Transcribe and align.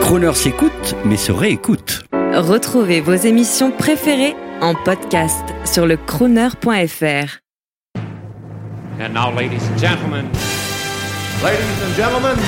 Croner 0.00 0.34
s'écoute, 0.34 0.96
mais 1.04 1.16
se 1.16 1.32
réécoute. 1.32 2.04
Retrouvez 2.34 3.00
vos 3.00 3.14
émissions 3.14 3.70
préférées 3.70 4.34
en 4.60 4.74
podcast 4.74 5.44
sur 5.64 5.86
le 5.86 5.96
crooner.fr. 5.96 7.40
And 9.00 9.12
now, 9.12 9.30
ladies 9.34 9.62
and 9.72 9.78
gentlemen, 9.78 10.26
Ladies 11.42 11.82
and 11.86 11.94
gentlemen, 11.96 12.38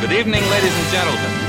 Good 0.00 0.12
evening, 0.12 0.42
ladies 0.50 0.72
and 0.72 0.90
gentlemen. 0.92 1.44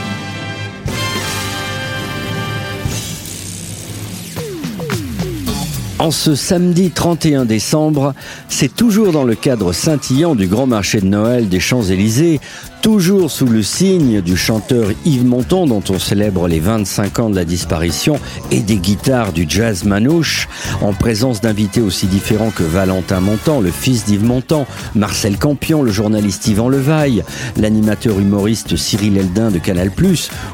En 5.97 6.11
ce 6.11 6.35
samedi 6.35 6.91
31 6.91 7.45
décembre, 7.45 8.13
c'est 8.49 8.75
toujours 8.75 9.13
dans 9.13 9.23
le 9.23 9.35
cadre 9.35 9.71
scintillant 9.71 10.35
du 10.35 10.47
grand 10.47 10.67
marché 10.67 10.99
de 10.99 11.05
Noël 11.05 11.47
des 11.47 11.61
Champs-Élysées, 11.61 12.41
toujours 12.85 13.31
sous 13.31 13.47
le 13.47 13.63
signe 13.63 14.21
du 14.21 14.37
chanteur 14.37 14.89
Yves 15.05 15.25
Montand 15.25 15.65
dont 15.65 15.81
on 15.89 15.97
célèbre 15.97 16.47
les 16.47 16.59
25 16.59 17.17
ans 17.17 17.29
de 17.31 17.35
la 17.35 17.43
disparition 17.43 18.19
et 18.51 18.59
des 18.59 18.75
guitares 18.75 19.33
du 19.33 19.47
jazz 19.49 19.85
manouche, 19.85 20.47
en 20.81 20.93
présence 20.93 21.41
d'invités 21.41 21.81
aussi 21.81 22.05
différents 22.05 22.51
que 22.51 22.61
Valentin 22.61 23.21
Montand, 23.21 23.59
le 23.59 23.71
fils 23.71 24.05
d'Yves 24.05 24.23
Montand, 24.23 24.67
Marcel 24.93 25.39
Campion, 25.39 25.81
le 25.81 25.91
journaliste 25.91 26.45
Yvan 26.45 26.69
Levaille, 26.69 27.23
l'animateur 27.57 28.19
humoriste 28.19 28.75
Cyril 28.75 29.17
Eldin 29.17 29.49
de 29.49 29.57
Canal+, 29.57 29.89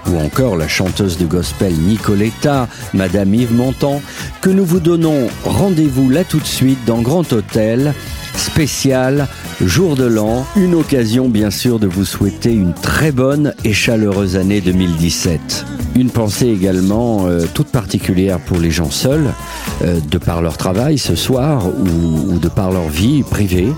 ou 0.09 0.18
encore 0.18 0.55
la 0.55 0.70
chanteuse 0.70 1.18
de 1.18 1.26
gospel 1.26 1.73
Nicoletta, 1.73 2.70
Madame 2.93 3.35
Yves 3.35 3.54
Montand, 3.54 4.02
que 4.40 4.49
nous 4.49 4.63
vous 4.63 4.79
donnons 4.79 5.27
rendez-vous 5.43 6.09
là 6.09 6.23
tout 6.23 6.40
de 6.40 6.45
suite 6.45 6.79
dans 6.85 7.02
Grand 7.02 7.34
Hôtel, 7.34 7.93
spécial 8.35 9.27
Jour 9.66 9.95
de 9.95 10.05
l'An, 10.05 10.45
une 10.55 10.73
occasion 10.73 11.30
bien 11.30 11.52
sûr 11.52 11.77
de 11.77 11.85
vous 11.85 12.05
souhaiter 12.05 12.52
une 12.52 12.73
très 12.73 13.12
bonne 13.12 13.54
et 13.63 13.73
chaleureuse 13.73 14.35
année 14.35 14.59
2017. 14.59 15.66
Une 15.95 16.09
pensée 16.09 16.48
également 16.48 17.27
euh, 17.27 17.46
toute 17.54 17.68
particulière 17.68 18.40
pour 18.40 18.57
les 18.57 18.71
gens 18.71 18.90
seuls, 18.90 19.32
euh, 19.84 19.99
de 20.09 20.18
par 20.18 20.41
leur 20.41 20.57
travail 20.57 20.98
ce 20.98 21.15
soir 21.15 21.68
ou, 21.68 22.40
de 22.40 22.48
par 22.48 22.71
leur 22.71 22.90
vie 22.90 23.21
privée, 23.21 23.71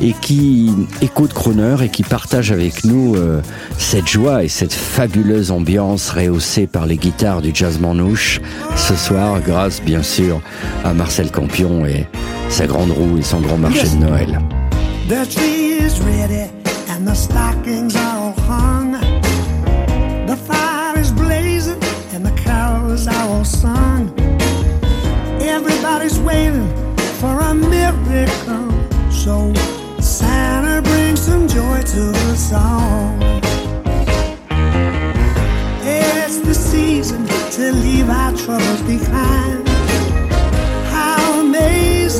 et 0.00 0.14
qui 0.22 0.70
écoutent 1.02 1.34
Crooner 1.34 1.76
et 1.82 1.88
qui 1.90 2.02
partagent 2.02 2.52
avec 2.52 2.84
nous 2.84 3.14
euh, 3.16 3.40
cette 3.76 4.08
joie 4.08 4.42
et 4.42 4.48
cette 4.48 4.72
fabuleuse 4.72 5.50
ambiance 5.50 6.10
rehaussée 6.10 6.66
par 6.66 6.86
les 6.86 6.96
guitares 6.96 7.42
du 7.42 7.50
jazz 7.52 7.78
manouche 7.78 8.40
ce 8.76 8.94
soir 8.94 9.40
grâce 9.40 9.82
bien 9.82 10.02
sûr 10.02 10.40
à 10.84 10.94
Marcel 10.94 11.30
Campion 11.30 11.84
et 11.84 12.06
sa 12.48 12.66
grande 12.66 12.92
roue 12.92 13.18
et 13.18 13.22
son 13.22 13.40
grand 13.40 13.58
marché 13.58 13.88
de 13.88 13.96
Noël. 13.96 14.38
The 15.08 15.26
tree 15.28 15.78
is 15.78 16.00
ready 16.00 16.50
and 16.88 17.06
the 17.06 17.14
stockings 17.14 17.94
are 17.96 18.18
all 18.18 18.34
hung. 18.48 18.92
The 20.26 20.36
fire 20.36 20.98
is 20.98 21.12
blazing 21.12 21.80
and 22.14 22.24
the 22.24 22.32
carols 22.42 23.06
are 23.06 23.28
all 23.28 23.44
sung. 23.44 24.12
Everybody's 25.40 26.18
waiting 26.18 26.68
for 27.20 27.38
a 27.40 27.54
miracle. 27.54 28.72
So 29.10 29.52
Santa 30.00 30.82
brings 30.82 31.20
some 31.20 31.46
joy 31.46 31.82
to 31.82 32.10
us 32.32 32.52
all. 32.52 33.14
It's 35.84 36.40
the 36.40 36.54
season 36.54 37.26
to 37.52 37.72
leave 37.72 38.08
our 38.08 38.32
troubles 38.32 38.82
behind. 38.82 39.65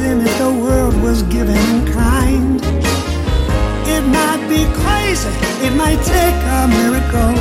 If 0.09 0.39
the 0.39 0.53
world 0.53 0.95
was 1.03 1.23
given 1.25 1.57
in 1.57 1.93
kind. 1.93 2.61
It 3.89 4.03
might 4.03 4.47
be 4.49 4.65
crazy, 4.81 5.29
it 5.67 5.75
might 5.75 6.01
take 6.05 6.39
a 6.59 6.69
miracle. 6.69 7.35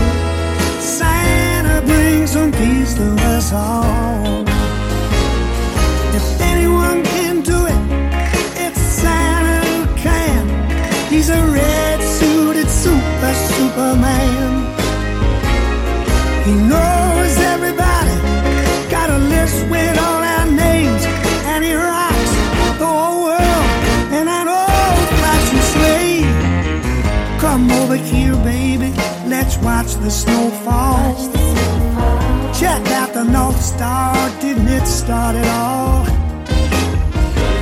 Santa 0.82 1.86
brings 1.86 2.32
some 2.32 2.52
peace 2.52 2.96
to 2.96 3.16
us 3.34 3.54
all. 3.54 4.45
Watch 29.86 29.96
the 30.04 30.10
snow 30.10 30.50
fall. 30.64 31.14
Check 32.54 32.88
out 32.92 33.14
the 33.14 33.24
North 33.24 33.62
Star, 33.62 34.16
didn't 34.40 34.68
it 34.68 34.86
start 34.88 35.36
it 35.36 35.48
all? 35.48 36.06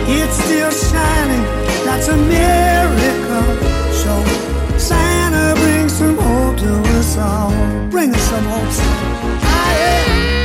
It's 0.07 0.35
still 0.43 0.71
shining, 0.71 1.43
that's 1.85 2.07
a 2.07 2.17
miracle. 2.17 3.55
So 4.03 4.13
Santa 4.77 5.59
brings 5.61 5.93
some 5.93 6.17
hope 6.17 6.57
to 6.57 6.73
us 6.97 7.17
all. 7.17 7.51
Bring 7.89 8.13
us 8.13 8.21
some 8.21 8.45
hope. 8.45 8.63
He's 8.63 10.42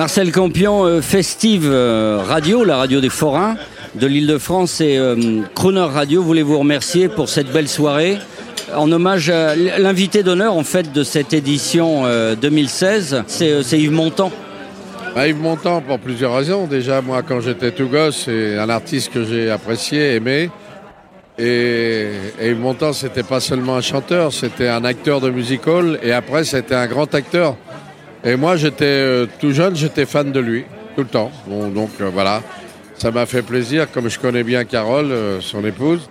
Marcel 0.00 0.32
Campion, 0.32 0.86
euh, 0.86 1.02
Festive 1.02 1.68
euh, 1.70 2.22
Radio, 2.26 2.64
la 2.64 2.78
radio 2.78 3.02
des 3.02 3.10
forains 3.10 3.56
de 3.94 4.06
l'Île-de-France 4.06 4.80
et 4.80 4.96
euh, 4.96 5.42
Crooner 5.54 5.80
Radio 5.92 6.22
voulez 6.22 6.40
vous 6.40 6.58
remercier 6.58 7.10
pour 7.10 7.28
cette 7.28 7.52
belle 7.52 7.68
soirée. 7.68 8.16
En 8.74 8.90
hommage 8.90 9.28
à 9.28 9.54
l'invité 9.54 10.22
d'honneur 10.22 10.56
en 10.56 10.64
fait 10.64 10.90
de 10.90 11.04
cette 11.04 11.34
édition 11.34 12.06
euh, 12.06 12.34
2016, 12.34 13.24
c'est 13.26 13.78
Yves 13.78 13.92
Montand. 13.92 14.32
Bah, 15.14 15.28
Yves 15.28 15.36
Montand 15.36 15.82
pour 15.82 15.98
plusieurs 15.98 16.34
raisons. 16.34 16.66
Déjà, 16.66 17.02
moi, 17.02 17.20
quand 17.22 17.42
j'étais 17.42 17.70
tout 17.70 17.88
gosse, 17.88 18.22
c'est 18.24 18.56
un 18.56 18.70
artiste 18.70 19.12
que 19.12 19.22
j'ai 19.22 19.50
apprécié, 19.50 20.14
aimé. 20.14 20.48
Et, 21.38 22.08
et 22.40 22.48
Yves 22.48 22.58
Montand, 22.58 22.94
c'était 22.94 23.22
pas 23.22 23.40
seulement 23.40 23.76
un 23.76 23.82
chanteur, 23.82 24.32
c'était 24.32 24.68
un 24.68 24.82
acteur 24.86 25.20
de 25.20 25.28
musical. 25.28 25.98
Et 26.02 26.12
après, 26.12 26.44
c'était 26.44 26.74
un 26.74 26.86
grand 26.86 27.14
acteur. 27.14 27.58
Et 28.24 28.36
moi, 28.36 28.56
j'étais 28.56 28.84
euh, 28.84 29.26
tout 29.40 29.52
jeune, 29.52 29.74
j'étais 29.76 30.04
fan 30.04 30.30
de 30.30 30.40
lui, 30.40 30.64
tout 30.94 31.02
le 31.02 31.08
temps. 31.08 31.30
Donc 31.48 31.90
euh, 32.00 32.10
voilà, 32.12 32.42
ça 33.00 33.10
m'a 33.10 33.24
fait 33.24 33.40
plaisir, 33.40 33.90
comme 33.90 34.10
je 34.10 34.18
connais 34.18 34.42
bien 34.42 34.64
Carole, 34.66 35.10
euh, 35.10 35.40
son 35.40 35.64
épouse, 35.64 36.10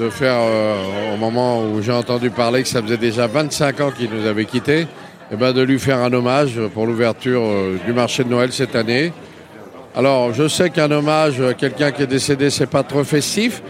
de 0.00 0.10
faire, 0.10 0.34
euh, 0.36 1.14
au 1.14 1.16
moment 1.16 1.62
où 1.62 1.80
j'ai 1.80 1.92
entendu 1.92 2.30
parler 2.30 2.64
que 2.64 2.68
ça 2.68 2.82
faisait 2.82 2.96
déjà 2.96 3.28
25 3.28 3.80
ans 3.80 3.90
qu'il 3.92 4.10
nous 4.10 4.26
avait 4.26 4.44
quittés, 4.44 4.88
et 5.30 5.36
ben 5.36 5.52
de 5.52 5.62
lui 5.62 5.78
faire 5.78 5.98
un 5.98 6.12
hommage 6.12 6.58
pour 6.74 6.86
l'ouverture 6.86 7.42
euh, 7.44 7.76
du 7.86 7.92
marché 7.92 8.24
de 8.24 8.30
Noël 8.30 8.52
cette 8.52 8.74
année, 8.74 9.12
Alors, 9.94 10.32
je 10.34 10.48
sais 10.48 10.70
qu'un 10.70 10.90
hommage 10.90 11.40
à 11.40 11.54
quelqu'un 11.54 11.92
qui 11.92 12.02
est 12.02 12.08
décédé, 12.08 12.50
c'est 12.50 12.66
pas 12.66 12.82
trop 12.82 13.04
festif, 13.04 13.62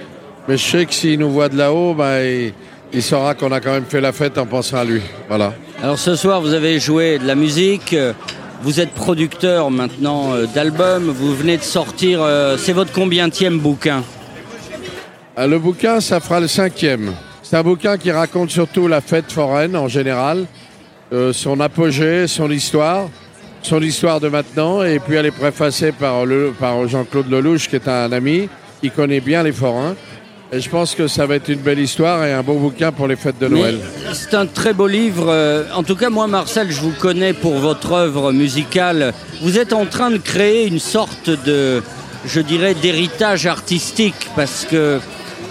mais 0.49 0.57
je 0.57 0.65
sais 0.65 0.87
que 0.87 0.95
s'il 0.95 1.19
nous 1.19 1.31
voit 1.31 1.51
de 1.51 1.57
là-haut, 1.59 1.93
ben, 1.93 2.23
il, 2.23 2.55
il 2.95 3.03
saura 3.03 3.35
qu'on 3.35 3.53
a 3.53 3.61
quand 3.61 3.73
même 3.73 3.85
fait 3.85 4.01
la 4.01 4.13
fête 4.13 4.39
en 4.39 4.47
pensant 4.47 4.79
à 4.79 4.85
lui. 4.85 5.03
Voilà. 5.29 5.53
Alors 5.83 5.99
ce 5.99 6.17
soir, 6.17 6.41
vous 6.41 6.55
avez 6.55 6.81
joué 6.81 7.19
de 7.19 7.27
la 7.27 7.35
musique. 7.35 7.95
Vous 8.63 8.81
êtes 8.81 8.91
producteur 8.91 9.71
maintenant 9.71 10.35
euh, 10.35 10.47
d'albums. 10.53 11.11
Vous 11.11 11.35
venez 11.35 11.57
de 11.57 11.63
sortir. 11.63 12.21
euh, 12.21 12.57
C'est 12.57 12.73
votre 12.73 12.93
combientième 12.93 13.59
bouquin? 13.59 14.03
Euh, 15.39 15.47
Le 15.47 15.59
bouquin, 15.59 16.01
ça 16.01 16.19
fera 16.19 16.41
le 16.41 16.49
cinquième. 16.49 17.13
C'est 17.43 17.57
un 17.57 17.63
bouquin 17.63 17.97
qui 17.97 18.11
raconte 18.11 18.51
surtout 18.51 18.89
la 18.89 19.01
fête 19.01 19.31
foraine 19.31 19.75
en 19.77 19.89
général, 19.89 20.45
son 21.33 21.61
apogée, 21.61 22.27
son 22.27 22.51
histoire, 22.51 23.09
son 23.63 23.81
histoire 23.81 24.21
de 24.21 24.29
maintenant, 24.29 24.83
et 24.83 24.99
puis 24.99 25.15
elle 25.15 25.25
est 25.25 25.31
préfacée 25.31 25.93
par, 25.93 26.25
par 26.61 26.87
Jean-Claude 26.87 27.31
Lelouch, 27.31 27.69
qui 27.69 27.77
est 27.77 27.89
un 27.89 28.13
ami, 28.13 28.51
qui 28.83 28.91
connaît 28.91 29.21
bien 29.21 29.43
les 29.43 29.53
forains. 29.53 29.95
Et 30.51 30.61
je 30.61 30.71
pense 30.71 30.95
que 30.95 31.09
ça 31.09 31.27
va 31.27 31.35
être 31.35 31.49
une 31.51 31.59
belle 31.59 31.79
histoire 31.79 32.25
et 32.25 32.33
un 32.33 32.43
beau 32.43 32.55
bouquin 32.55 32.91
pour 32.91 33.07
les 33.07 33.17
fêtes 33.17 33.39
de 33.39 33.49
Noël. 33.49 33.79
C'est 34.15 34.33
un 34.33 34.47
très 34.47 34.73
beau 34.73 34.87
livre. 34.87 35.27
euh, 35.29 35.65
En 35.75 35.83
tout 35.83 35.95
cas, 35.95 36.09
moi, 36.09 36.27
Marcel, 36.27 36.71
je 36.71 36.81
vous 36.81 36.93
connais 36.99 37.35
pour 37.35 37.59
votre 37.59 37.93
œuvre 37.93 38.33
musicale. 38.33 39.13
Vous 39.43 39.59
êtes 39.59 39.75
en 39.75 39.85
train 39.85 40.11
de 40.11 40.17
créer 40.17 40.67
une 40.67 40.79
sorte 40.79 41.29
de, 41.29 41.83
je 42.25 42.41
dirais, 42.41 42.73
d'héritage 42.75 43.47
artistique 43.47 44.15
parce 44.37 44.65
que 44.65 45.01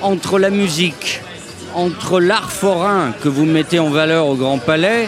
entre 0.02 0.40
la 0.40 0.50
musique, 0.50 1.22
entre 1.76 2.20
l'art 2.20 2.52
forain 2.52 3.14
que 3.22 3.30
vous 3.30 3.46
mettez 3.46 3.78
en 3.78 3.92
valeur 3.92 4.26
au 4.26 4.34
Grand 4.36 4.58
Palais, 4.58 5.08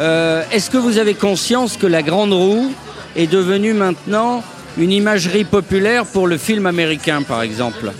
euh, 0.00 0.42
est-ce 0.50 0.70
que 0.70 0.78
vous 0.78 0.96
avez 0.96 1.12
conscience 1.12 1.76
que 1.76 1.86
la 1.86 2.02
Grande 2.02 2.32
Roue 2.32 2.72
est 3.16 3.26
devenue 3.26 3.74
maintenant 3.74 4.42
une 4.78 4.92
imagerie 4.92 5.44
populaire 5.44 6.06
pour 6.06 6.26
le 6.26 6.38
film 6.38 6.64
américain, 6.64 7.20
par 7.20 7.42
exemple? 7.42 7.92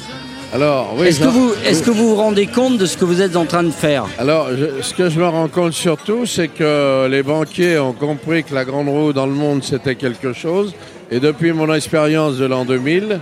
Alors, 0.56 0.94
oui, 0.97 1.08
Est-ce 1.08 1.20
que, 1.20 1.26
vous, 1.29 1.53
est-ce 1.67 1.82
que 1.82 1.91
vous 1.91 2.08
vous 2.08 2.14
rendez 2.17 2.47
compte 2.47 2.79
de 2.79 2.87
ce 2.87 2.97
que 2.97 3.05
vous 3.05 3.20
êtes 3.20 3.37
en 3.37 3.44
train 3.44 3.62
de 3.62 3.70
faire 3.70 4.06
Alors, 4.19 4.49
je- 4.56 4.81
ce 4.82 4.94
que 4.94 5.11
je 5.11 5.19
me 5.20 5.29
rends 5.29 5.49
compte 5.49 5.75
surtout, 5.75 6.25
c'est 6.25 6.49
que 6.49 7.06
les 7.08 7.23
banquiers 7.23 7.79
ont 7.79 7.93
compris 7.93 8.43
que 8.43 8.55
la 8.55 8.64
grande 8.64 8.88
roue 8.88 9.12
dans 9.12 9.26
le 9.26 9.35
monde, 9.35 9.62
c'était 9.62 9.97
quelque 9.97 10.32
chose. 10.32 10.73
Et 11.11 11.20
depuis 11.20 11.53
mon 11.53 11.70
expérience 11.75 12.38
de 12.38 12.47
l'an 12.47 12.64
2000, 12.64 13.20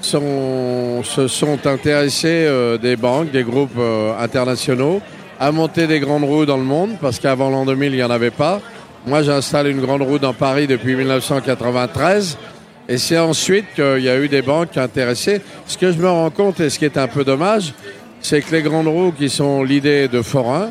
sont- 0.00 1.02
se 1.02 1.26
sont 1.26 1.58
intéressés 1.66 2.44
euh, 2.46 2.78
des 2.78 2.94
banques, 2.94 3.32
des 3.32 3.42
groupes 3.42 3.76
euh, 3.76 4.12
internationaux, 4.20 5.00
à 5.40 5.50
monter 5.50 5.88
des 5.88 5.98
grandes 5.98 6.22
roues 6.22 6.46
dans 6.46 6.58
le 6.58 6.62
monde, 6.62 6.90
parce 7.00 7.18
qu'avant 7.18 7.50
l'an 7.50 7.64
2000, 7.64 7.92
il 7.92 7.96
n'y 7.96 8.04
en 8.04 8.10
avait 8.10 8.30
pas. 8.30 8.60
Moi, 9.04 9.22
j'installe 9.24 9.66
une 9.66 9.80
grande 9.80 10.02
roue 10.02 10.20
dans 10.20 10.32
Paris 10.32 10.68
depuis 10.68 10.94
1993. 10.94 12.38
Et 12.88 12.96
c'est 12.96 13.18
ensuite 13.18 13.66
qu'il 13.74 14.00
y 14.02 14.08
a 14.08 14.18
eu 14.18 14.28
des 14.28 14.40
banques 14.42 14.76
intéressées. 14.76 15.42
Ce 15.66 15.76
que 15.76 15.92
je 15.92 15.98
me 15.98 16.08
rends 16.08 16.30
compte, 16.30 16.58
et 16.60 16.70
ce 16.70 16.78
qui 16.78 16.86
est 16.86 16.96
un 16.96 17.06
peu 17.08 17.22
dommage, 17.22 17.74
c'est 18.20 18.40
que 18.40 18.54
les 18.54 18.62
grandes 18.62 18.88
roues 18.88 19.12
qui 19.12 19.28
sont 19.28 19.62
l'idée 19.62 20.08
de 20.08 20.22
forains 20.22 20.70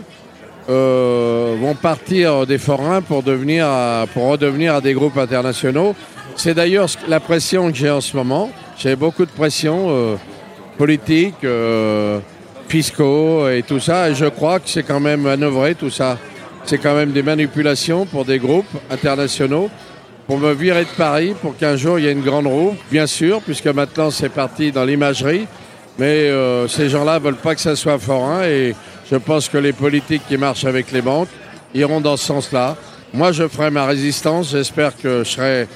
euh, 0.70 1.56
vont 1.62 1.76
partir 1.76 2.46
des 2.48 2.58
forains 2.58 3.02
pour, 3.02 3.22
devenir 3.24 3.68
à- 3.68 4.06
pour 4.14 4.24
redevenir 4.30 4.76
à 4.76 4.82
des 4.82 4.94
groupes 4.94 5.18
internationaux. 5.18 5.96
C'est 6.36 6.54
d'ailleurs 6.56 6.88
la 7.08 7.20
pression 7.20 7.72
que 7.72 7.78
j'ai 7.78 7.90
en 7.90 8.02
ce 8.02 8.18
moment. 8.18 8.50
J'ai 8.78 8.96
beaucoup 8.96 9.26
de 9.26 9.32
pression 9.32 9.86
euh, 9.90 10.16
politique, 10.78 11.36
euh, 11.44 12.20
fiscaux 12.68 13.48
et 13.50 13.64
tout 13.64 13.80
ça. 13.80 14.10
Et 14.10 14.16
je 14.16 14.26
crois 14.26 14.60
que 14.60 14.70
c'est 14.70 14.84
quand 14.84 15.00
même 15.00 15.22
manœuvré 15.22 15.76
tout 15.76 15.90
ça. 15.92 16.18
C'est 16.66 16.80
quand 16.80 16.96
même 16.96 17.12
des 17.12 17.24
manipulations 17.24 18.06
pour 18.06 18.26
des 18.26 18.40
groupes 18.40 18.66
internationaux 18.90 19.70
pour 20.28 20.38
me 20.38 20.54
virer 20.54 20.84
de 20.84 20.90
Paris 20.90 21.34
pour 21.42 21.58
qu'un 21.58 21.78
jour 21.78 21.98
il 21.98 22.06
y 22.06 22.08
ait 22.08 22.12
une 22.12 22.22
grande 22.22 22.48
roue, 22.48 22.76
bien 22.92 23.08
sûr, 23.08 23.42
puisque 23.42 23.68
maintenant 23.68 24.12
c'est 24.12 24.30
parti 24.30 24.72
dans 24.72 24.84
l'imagerie. 24.84 25.48
Mais 25.98 26.30
euh, 26.30 26.68
ces 26.68 26.90
gens-là 26.90 27.18
veulent 27.18 27.36
pas 27.36 27.56
que 27.56 27.62
ça 27.62 27.76
soit 27.76 27.98
forain 27.98 28.44
et 28.44 28.76
je 29.10 29.16
pense 29.16 29.50
que 29.50 29.58
les 29.58 29.74
politiques 29.74 30.22
qui 30.28 30.38
marchent 30.38 30.66
avec 30.66 30.92
les 30.92 31.02
banques 31.02 31.30
iront 31.74 32.02
dans 32.02 32.18
ce 32.18 32.26
sens-là. 32.26 32.76
Moi, 33.14 33.32
je 33.32 33.48
ferai 33.48 33.72
ma 33.72 33.86
résistance. 33.86 34.52
J'espère 34.52 34.96
que 34.96 35.24
je 35.24 35.30
serai 35.30 35.68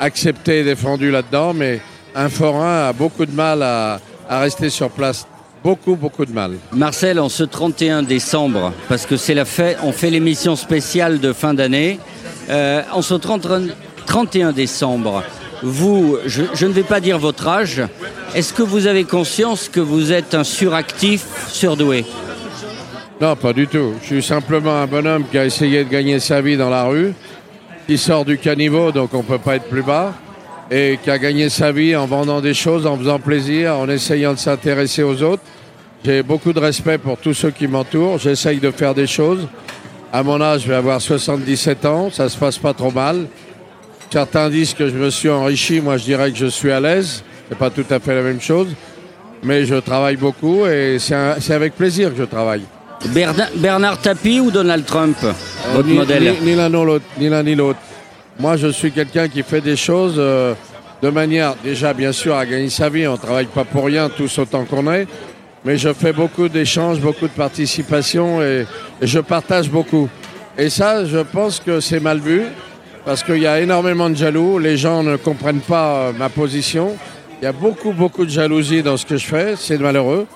accepté 0.00 0.60
et 0.60 0.64
défendu 0.64 1.10
là-dedans, 1.10 1.54
mais 1.54 1.80
un 2.14 2.28
forain 2.28 2.88
a 2.88 2.92
beaucoup 2.92 3.24
de 3.24 3.32
mal 3.32 3.62
à, 3.62 4.00
à 4.28 4.40
rester 4.40 4.68
sur 4.68 4.90
place. 4.90 5.26
Beaucoup, 5.64 5.96
beaucoup 5.96 6.26
de 6.26 6.32
mal. 6.32 6.52
Marcel, 6.72 7.18
en 7.18 7.28
ce 7.28 7.44
31 7.44 8.02
décembre, 8.02 8.72
parce 8.88 9.06
que 9.06 9.16
c'est 9.16 9.34
la 9.34 9.44
fête, 9.44 9.78
on 9.82 9.92
fait 9.92 10.10
l'émission 10.10 10.56
spéciale 10.56 11.20
de 11.20 11.32
fin 11.32 11.54
d'année. 11.54 11.98
Euh, 12.48 12.82
en 12.92 13.02
ce 13.02 13.14
30 13.14 13.46
31 14.06 14.52
décembre, 14.52 15.22
vous, 15.62 16.16
je, 16.24 16.44
je 16.54 16.66
ne 16.66 16.72
vais 16.72 16.82
pas 16.82 17.00
dire 17.00 17.18
votre 17.18 17.46
âge, 17.46 17.82
est-ce 18.34 18.52
que 18.54 18.62
vous 18.62 18.86
avez 18.86 19.04
conscience 19.04 19.68
que 19.68 19.80
vous 19.80 20.12
êtes 20.12 20.34
un 20.34 20.44
suractif 20.44 21.26
surdoué? 21.48 22.06
Non, 23.20 23.34
pas 23.36 23.52
du 23.52 23.66
tout. 23.66 23.94
Je 24.00 24.06
suis 24.06 24.22
simplement 24.22 24.76
un 24.76 24.86
bonhomme 24.86 25.24
qui 25.30 25.36
a 25.36 25.44
essayé 25.44 25.84
de 25.84 25.90
gagner 25.90 26.20
sa 26.20 26.40
vie 26.40 26.56
dans 26.56 26.70
la 26.70 26.84
rue, 26.84 27.12
qui 27.86 27.98
sort 27.98 28.24
du 28.24 28.38
caniveau, 28.38 28.92
donc 28.92 29.12
on 29.12 29.22
peut 29.22 29.38
pas 29.38 29.56
être 29.56 29.68
plus 29.68 29.82
bas, 29.82 30.14
et 30.70 30.98
qui 31.02 31.10
a 31.10 31.18
gagné 31.18 31.48
sa 31.48 31.72
vie 31.72 31.96
en 31.96 32.06
vendant 32.06 32.40
des 32.40 32.54
choses, 32.54 32.86
en 32.86 32.96
faisant 32.96 33.18
plaisir, 33.18 33.76
en 33.76 33.88
essayant 33.88 34.34
de 34.34 34.38
s'intéresser 34.38 35.02
aux 35.02 35.22
autres. 35.22 35.42
J'ai 36.04 36.22
beaucoup 36.22 36.52
de 36.52 36.60
respect 36.60 36.96
pour 36.96 37.18
tous 37.18 37.34
ceux 37.34 37.50
qui 37.50 37.66
m'entourent. 37.66 38.18
J'essaye 38.18 38.58
de 38.58 38.70
faire 38.70 38.94
des 38.94 39.06
choses. 39.06 39.48
À 40.12 40.22
mon 40.22 40.40
âge, 40.40 40.62
je 40.62 40.68
vais 40.68 40.74
avoir 40.74 41.00
77 41.00 41.84
ans. 41.84 42.10
Ça 42.10 42.28
se 42.28 42.36
passe 42.36 42.58
pas 42.58 42.72
trop 42.72 42.90
mal. 42.90 43.26
Certains 44.10 44.48
disent 44.48 44.72
que 44.74 44.88
je 44.88 44.94
me 44.94 45.10
suis 45.10 45.28
enrichi. 45.28 45.80
Moi, 45.80 45.98
je 45.98 46.04
dirais 46.04 46.30
que 46.32 46.38
je 46.38 46.46
suis 46.46 46.70
à 46.72 46.80
l'aise. 46.80 47.22
C'est 47.48 47.58
pas 47.58 47.70
tout 47.70 47.84
à 47.90 47.98
fait 48.00 48.14
la 48.14 48.22
même 48.22 48.40
chose. 48.40 48.68
Mais 49.42 49.64
je 49.66 49.74
travaille 49.76 50.16
beaucoup 50.16 50.66
et 50.66 50.96
c'est 50.98 51.52
avec 51.52 51.74
plaisir 51.76 52.10
que 52.12 52.18
je 52.18 52.24
travaille. 52.24 52.62
Bernard, 53.10 53.48
Bernard 53.56 54.00
Tapie 54.00 54.40
ou 54.40 54.50
Donald 54.50 54.84
Trump, 54.84 55.16
votre 55.72 55.86
ni, 55.86 55.94
modèle 55.94 56.34
ni- 56.42 56.50
ni 56.50 56.56
l'un 57.28 57.42
ni 57.44 57.54
l'autre. 57.54 57.78
Moi, 58.40 58.56
je 58.56 58.68
suis 58.68 58.90
quelqu'un 58.90 59.28
qui 59.28 59.42
fait 59.44 59.60
des 59.60 59.76
choses 59.76 60.14
euh, 60.18 60.54
de 61.00 61.08
manière, 61.10 61.54
déjà, 61.62 61.92
bien 61.94 62.10
sûr, 62.10 62.34
à 62.36 62.44
gagner 62.44 62.70
sa 62.70 62.88
vie. 62.88 63.06
On 63.06 63.12
ne 63.12 63.16
travaille 63.16 63.46
pas 63.46 63.62
pour 63.64 63.84
rien, 63.84 64.08
tous 64.08 64.36
autant 64.38 64.64
qu'on 64.64 64.92
est. 64.92 65.06
Mais 65.68 65.76
je 65.76 65.92
fais 65.92 66.14
beaucoup 66.14 66.48
d'échanges, 66.48 66.98
beaucoup 66.98 67.26
de 67.26 67.32
participation 67.32 68.40
et, 68.40 68.64
je 69.02 69.18
partage 69.18 69.68
beaucoup. 69.68 70.08
Et 70.56 70.70
ça, 70.70 71.04
je 71.04 71.18
pense 71.18 71.60
que 71.60 71.78
c'est 71.80 72.00
mal 72.00 72.20
vu 72.20 72.44
parce 73.04 73.22
qu'il 73.22 73.36
y 73.36 73.46
a 73.46 73.60
énormément 73.60 74.08
de 74.08 74.14
jaloux. 74.14 74.58
Les 74.58 74.78
gens 74.78 75.02
ne 75.02 75.16
comprennent 75.16 75.60
pas 75.60 75.96
euh, 75.96 76.12
ma 76.18 76.30
position. 76.30 76.96
Il 77.42 77.44
y 77.44 77.48
a 77.48 77.52
beaucoup, 77.52 77.92
beaucoup 77.92 78.24
de 78.24 78.30
jalousie 78.30 78.82
dans 78.82 78.96
ce 78.96 79.04
que 79.04 79.18
je 79.18 79.26
fais. 79.26 79.56
C'est 79.58 79.76
malheureux. 79.76 80.26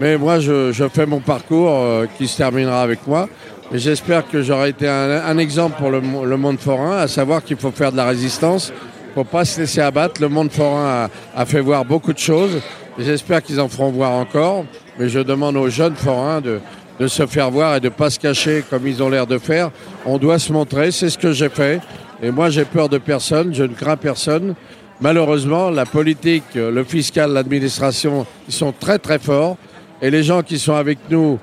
Mais 0.00 0.16
moi, 0.16 0.40
je, 0.40 0.72
fais 0.90 1.04
mon 1.04 1.20
parcours 1.20 1.68
euh, 1.74 2.06
qui 2.16 2.26
se 2.26 2.38
terminera 2.38 2.80
avec 2.80 3.06
moi. 3.06 3.28
Et 3.74 3.78
j'espère 3.78 4.26
que 4.26 4.40
j'aurai 4.40 4.70
été 4.70 4.88
un, 4.88 5.36
exemple 5.36 5.76
pour 5.76 5.90
le, 5.90 6.00
mo- 6.00 6.24
le 6.24 6.38
monde 6.38 6.58
forain, 6.58 6.96
à 6.96 7.06
savoir 7.06 7.44
qu'il 7.44 7.58
faut 7.58 7.70
faire 7.70 7.92
de 7.92 7.98
la 7.98 8.06
résistance. 8.06 8.72
Il 8.72 9.08
ne 9.10 9.14
faut 9.16 9.30
pas 9.30 9.44
se 9.44 9.60
laisser 9.60 9.82
abattre. 9.82 10.22
Le 10.22 10.30
monde 10.30 10.50
forain 10.50 11.10
a 11.36 11.44
fait 11.44 11.60
voir 11.60 11.84
beaucoup 11.84 12.14
de 12.14 12.18
choses. 12.18 12.62
J'espère 12.98 13.42
qu'ils 13.42 13.60
en 13.60 13.68
feront 13.68 13.90
voir 13.90 14.12
encore. 14.12 14.64
Mais 14.98 15.08
je 15.08 15.20
demande 15.20 15.56
aux 15.56 15.70
jeunes 15.70 15.94
forains 15.94 16.40
de, 16.40 16.60
se 17.06 17.26
faire 17.26 17.50
voir 17.50 17.76
et 17.76 17.80
de 17.80 17.86
ne 17.86 17.90
pas 17.90 18.10
se 18.10 18.18
cacher 18.18 18.62
comme 18.68 18.86
ils 18.86 19.02
ont 19.02 19.08
l'air 19.08 19.26
de 19.26 19.38
faire. 19.38 19.70
On 20.04 20.18
doit 20.18 20.38
se 20.38 20.52
montrer. 20.52 20.90
C'est 20.90 21.08
ce 21.08 21.18
que 21.18 21.32
j'ai 21.32 21.48
fait. 21.48 21.80
Et 22.22 22.30
moi, 22.30 22.50
j'ai 22.50 22.64
peur 22.64 22.88
de 22.88 22.98
personne. 22.98 23.54
Je 23.54 23.62
ne 23.62 23.74
crains 23.74 23.96
personne. 23.96 24.54
Malheureusement, 25.00 25.70
la 25.70 25.86
politique, 25.86 26.54
le 26.54 26.84
fiscal, 26.84 27.32
l'administration, 27.32 28.26
ils 28.48 28.54
sont 28.54 28.74
très 28.78 28.98
très 28.98 29.18
forts. 29.18 29.56
Et 30.02 30.10
les 30.10 30.22
gens 30.22 30.42
qui 30.42 30.58
sont 30.58 30.74
avec 30.74 30.98
nous 31.08 31.38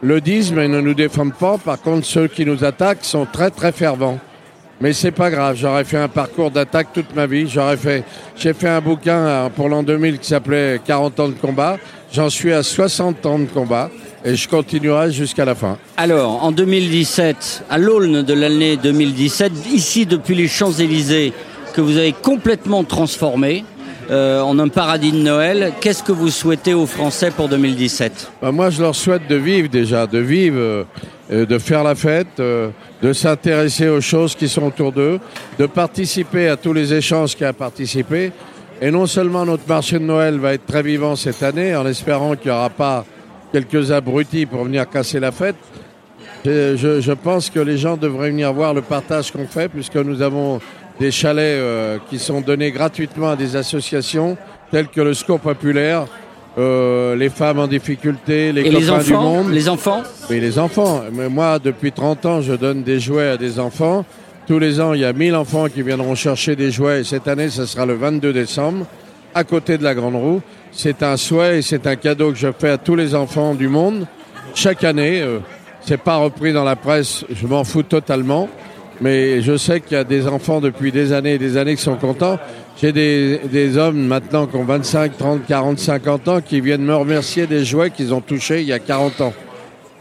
le 0.00 0.20
disent, 0.20 0.52
mais 0.52 0.68
ne 0.68 0.80
nous 0.80 0.94
défendent 0.94 1.34
pas. 1.34 1.58
Par 1.58 1.80
contre, 1.80 2.06
ceux 2.06 2.28
qui 2.28 2.46
nous 2.46 2.64
attaquent 2.64 3.04
sont 3.04 3.26
très 3.30 3.50
très 3.50 3.72
fervents. 3.72 4.18
Mais 4.84 4.92
c'est 4.92 5.12
pas 5.12 5.30
grave, 5.30 5.56
j'aurais 5.58 5.84
fait 5.84 5.96
un 5.96 6.08
parcours 6.08 6.50
d'attaque 6.50 6.88
toute 6.92 7.14
ma 7.14 7.26
vie. 7.26 7.48
J'ai 8.36 8.52
fait 8.52 8.68
un 8.68 8.82
bouquin 8.82 9.16
euh, 9.16 9.48
pour 9.48 9.70
l'an 9.70 9.82
2000 9.82 10.18
qui 10.18 10.28
s'appelait 10.28 10.78
40 10.86 11.20
ans 11.20 11.28
de 11.28 11.32
combat. 11.32 11.78
J'en 12.12 12.28
suis 12.28 12.52
à 12.52 12.62
60 12.62 13.24
ans 13.24 13.38
de 13.38 13.46
combat 13.46 13.90
et 14.26 14.36
je 14.36 14.46
continuerai 14.46 15.10
jusqu'à 15.10 15.46
la 15.46 15.54
fin. 15.54 15.78
Alors, 15.96 16.44
en 16.44 16.52
2017, 16.52 17.64
à 17.70 17.78
l'aune 17.78 18.24
de 18.24 18.34
l'année 18.34 18.76
2017, 18.76 19.52
ici 19.72 20.04
depuis 20.04 20.34
les 20.34 20.48
Champs-Élysées, 20.48 21.32
que 21.72 21.80
vous 21.80 21.96
avez 21.96 22.12
complètement 22.12 22.84
transformé 22.84 23.64
euh, 24.10 24.40
en 24.40 24.58
un 24.58 24.68
paradis 24.68 25.12
de 25.12 25.18
Noël, 25.18 25.72
qu'est-ce 25.80 26.02
que 26.02 26.12
vous 26.12 26.28
souhaitez 26.28 26.74
aux 26.74 26.86
Français 26.86 27.30
pour 27.30 27.48
2017 27.48 28.32
Bah, 28.42 28.52
moi, 28.52 28.70
je 28.70 28.82
leur 28.82 28.94
souhaite 28.94 29.26
de 29.28 29.36
vivre 29.36 29.68
déjà, 29.68 30.06
de 30.06 30.18
vivre, 30.18 30.58
euh, 30.58 30.84
euh, 31.30 31.46
de 31.46 31.58
faire 31.58 31.82
la 31.82 31.94
fête, 31.94 32.38
de 32.38 33.12
s'intéresser 33.12 33.88
aux 33.88 34.00
choses 34.00 34.34
qui 34.34 34.48
sont 34.48 34.64
autour 34.64 34.92
d'eux, 34.92 35.20
de 35.58 35.66
participer 35.66 36.48
à 36.48 36.56
tous 36.56 36.72
les 36.72 36.92
échanges 36.92 37.32
qu'il 37.32 37.42
y 37.42 37.46
a 37.46 37.48
à 37.48 37.52
participer. 37.52 38.32
Et 38.80 38.90
non 38.90 39.06
seulement 39.06 39.46
notre 39.46 39.66
marché 39.68 39.98
de 39.98 40.04
Noël 40.04 40.38
va 40.38 40.54
être 40.54 40.66
très 40.66 40.82
vivant 40.82 41.16
cette 41.16 41.42
année, 41.42 41.74
en 41.74 41.86
espérant 41.86 42.36
qu'il 42.36 42.50
n'y 42.50 42.56
aura 42.56 42.70
pas 42.70 43.04
quelques 43.52 43.90
abrutis 43.90 44.46
pour 44.46 44.64
venir 44.64 44.88
casser 44.88 45.20
la 45.20 45.32
fête. 45.32 45.56
Je, 46.44 46.76
je- 46.76 47.00
je 47.00 47.12
pense 47.12 47.48
que 47.50 47.60
les 47.60 47.78
gens 47.78 47.96
devraient 47.96 48.30
venir 48.30 48.52
voir 48.52 48.74
le 48.74 48.82
partage 48.82 49.30
qu'on 49.32 49.46
fait, 49.46 49.68
puisque 49.68 49.96
nous 49.96 50.20
avons 50.20 50.60
des 51.00 51.10
chalets 51.10 51.42
euh, 51.58 51.98
qui 52.10 52.18
sont 52.18 52.40
donnés 52.40 52.70
gratuitement 52.70 53.30
à 53.30 53.36
des 53.36 53.56
associations 53.56 54.36
telles 54.70 54.88
que 54.88 55.00
le 55.00 55.14
Secours 55.14 55.40
Populaire, 55.40 56.06
euh, 56.58 57.16
les 57.16 57.30
femmes 57.30 57.58
en 57.60 57.66
difficulté, 57.66 58.52
les 58.52 58.60
Et 58.60 58.64
copains 58.64 58.78
les 58.78 58.90
enfants 58.90 59.02
du 59.04 59.12
monde. 59.14 59.50
Les 59.52 59.68
enfants 59.68 60.02
Oui, 60.30 60.38
les 60.40 60.58
enfants. 60.58 61.02
Mais 61.12 61.28
moi, 61.28 61.58
depuis 61.58 61.92
30 61.92 62.26
ans, 62.26 62.40
je 62.42 62.52
donne 62.52 62.82
des 62.82 63.00
jouets 63.00 63.30
à 63.30 63.36
des 63.36 63.58
enfants. 63.58 64.04
Tous 64.46 64.58
les 64.58 64.80
ans, 64.80 64.92
il 64.92 65.00
y 65.00 65.04
a 65.04 65.12
1000 65.12 65.34
enfants 65.34 65.66
qui 65.68 65.82
viendront 65.82 66.14
chercher 66.14 66.54
des 66.54 66.70
jouets. 66.70 67.00
Et 67.00 67.04
cette 67.04 67.26
année, 67.26 67.48
ce 67.48 67.64
sera 67.64 67.86
le 67.86 67.94
22 67.94 68.32
décembre, 68.32 68.86
à 69.34 69.42
côté 69.44 69.78
de 69.78 69.82
la 69.84 69.94
Grande 69.94 70.16
Roue. 70.16 70.42
C'est 70.70 71.02
un 71.02 71.16
souhait 71.16 71.58
et 71.58 71.62
c'est 71.62 71.86
un 71.86 71.96
cadeau 71.96 72.30
que 72.30 72.36
je 72.38 72.48
fais 72.56 72.70
à 72.70 72.78
tous 72.78 72.94
les 72.96 73.14
enfants 73.14 73.54
du 73.54 73.68
monde. 73.68 74.06
Chaque 74.54 74.84
année, 74.84 75.22
euh, 75.22 75.38
c'est 75.86 75.98
pas 76.00 76.16
repris 76.16 76.52
dans 76.52 76.64
la 76.64 76.76
presse, 76.76 77.24
je 77.34 77.46
m'en 77.46 77.64
fous 77.64 77.82
totalement. 77.82 78.48
Mais 79.00 79.42
je 79.42 79.56
sais 79.56 79.80
qu'il 79.80 79.96
y 79.96 80.00
a 80.00 80.04
des 80.04 80.26
enfants 80.28 80.60
depuis 80.60 80.92
des 80.92 81.12
années 81.12 81.34
et 81.34 81.38
des 81.38 81.56
années 81.56 81.74
qui 81.74 81.82
sont 81.82 81.96
contents. 81.96 82.38
J'ai 82.80 82.92
des, 82.92 83.40
des 83.50 83.76
hommes 83.76 83.98
maintenant 84.06 84.46
qui 84.46 84.54
ont 84.56 84.64
25, 84.64 85.16
30, 85.18 85.46
40, 85.48 85.78
50 85.80 86.28
ans 86.28 86.40
qui 86.40 86.60
viennent 86.60 86.84
me 86.84 86.94
remercier 86.94 87.46
des 87.48 87.64
jouets 87.64 87.90
qu'ils 87.90 88.14
ont 88.14 88.20
touchés 88.20 88.60
il 88.60 88.68
y 88.68 88.72
a 88.72 88.78
40 88.78 89.20
ans. 89.20 89.32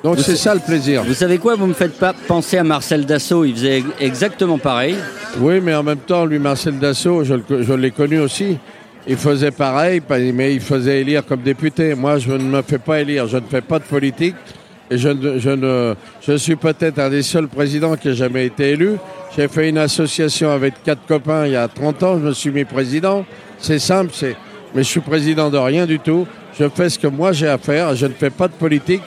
Donc 0.03 0.19
c'est 0.19 0.35
ça 0.35 0.53
le 0.53 0.59
plaisir. 0.59 1.03
Vous 1.03 1.13
savez 1.15 1.37
quoi 1.39 1.55
Vous 1.55 1.65
me 1.65 1.73
faites 1.73 1.97
pas 1.97 2.13
penser 2.27 2.57
à 2.57 2.63
Marcel 2.63 3.05
Dassault. 3.05 3.45
Il 3.45 3.55
faisait 3.55 3.83
exactement 3.99 4.57
pareil. 4.59 4.95
Oui, 5.39 5.59
mais 5.61 5.73
en 5.73 5.81
même 5.83 5.97
temps, 5.99 6.25
lui, 6.25 6.37
Marcel 6.39 6.77
Dassault, 6.77 7.23
je, 7.23 7.35
je 7.61 7.73
l'ai 7.73 7.91
connu 7.91 8.19
aussi. 8.19 8.57
Il 9.07 9.17
faisait 9.17 9.51
pareil, 9.51 10.01
pa- 10.01 10.19
mais 10.19 10.53
il 10.53 10.61
faisait 10.61 11.01
élire 11.01 11.25
comme 11.25 11.41
député. 11.41 11.95
Moi, 11.95 12.19
je 12.19 12.31
ne 12.31 12.43
me 12.43 12.61
fais 12.61 12.77
pas 12.79 12.99
élire. 13.01 13.27
Je 13.27 13.37
ne 13.37 13.45
fais 13.49 13.61
pas 13.61 13.79
de 13.79 13.85
politique. 13.85 14.35
Je, 14.91 16.37
suis 16.37 16.55
peut-être 16.55 16.99
un 16.99 17.09
des 17.09 17.23
seuls 17.23 17.47
présidents 17.47 17.95
qui 17.95 18.09
ait 18.09 18.15
jamais 18.15 18.45
été 18.45 18.71
élu. 18.71 18.97
J'ai 19.35 19.47
fait 19.47 19.69
une 19.69 19.77
association 19.77 20.51
avec 20.51 20.83
quatre 20.83 21.05
copains 21.07 21.45
il 21.45 21.53
y 21.53 21.55
a 21.55 21.67
30 21.67 22.03
ans. 22.03 22.19
Je 22.19 22.27
me 22.27 22.33
suis 22.33 22.51
mis 22.51 22.65
président. 22.65 23.25
C'est 23.59 23.79
simple, 23.79 24.11
c'est. 24.13 24.35
Mais 24.75 24.83
je 24.83 24.89
suis 24.89 24.99
président 24.99 25.49
de 25.49 25.57
rien 25.57 25.85
du 25.85 25.99
tout. 25.99 26.27
Je 26.59 26.67
fais 26.69 26.89
ce 26.89 26.99
que 26.99 27.07
moi 27.07 27.31
j'ai 27.31 27.47
à 27.47 27.57
faire. 27.57 27.95
Je 27.95 28.05
ne 28.05 28.13
fais 28.13 28.29
pas 28.29 28.47
de 28.47 28.53
politique. 28.53 29.03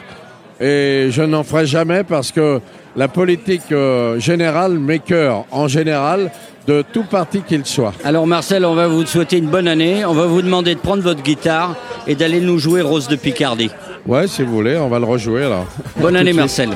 Et 0.61 1.09
je 1.11 1.23
n'en 1.23 1.45
ferai 1.45 1.67
jamais 1.67 2.03
parce 2.03 2.33
que 2.33 2.61
la 2.97 3.09
politique 3.09 3.71
euh, 3.73 4.19
générale 4.19 4.79
m'écœure 4.79 5.45
en 5.51 5.69
général 5.69 6.31
de 6.67 6.83
tout 6.93 7.05
parti 7.05 7.43
qu'il 7.43 7.65
soit. 7.67 7.93
Alors 8.03 8.27
Marcel, 8.27 8.65
on 8.65 8.75
va 8.75 8.89
vous 8.89 9.05
souhaiter 9.05 9.37
une 9.37 9.49
bonne 9.49 9.69
année. 9.69 10.05
On 10.05 10.15
va 10.15 10.27
vous 10.27 10.43
demander 10.43 10.75
de 10.75 10.81
prendre 10.81 11.03
votre 11.03 11.23
guitare 11.23 11.77
et 12.07 12.15
d'aller 12.15 12.41
nous 12.41 12.59
jouer 12.59 12.81
Rose 12.81 13.07
de 13.09 13.17
Picardie. 13.17 13.71
Ouais, 14.07 14.29
si 14.29 14.43
vous 14.43 14.53
voulez, 14.53 14.77
on 14.77 14.89
va 14.89 14.99
le 14.99 15.05
rejouer 15.05 15.45
alors. 15.45 15.67
Bonne 15.97 16.17
année. 16.17 16.33
Marcel. 16.33 16.71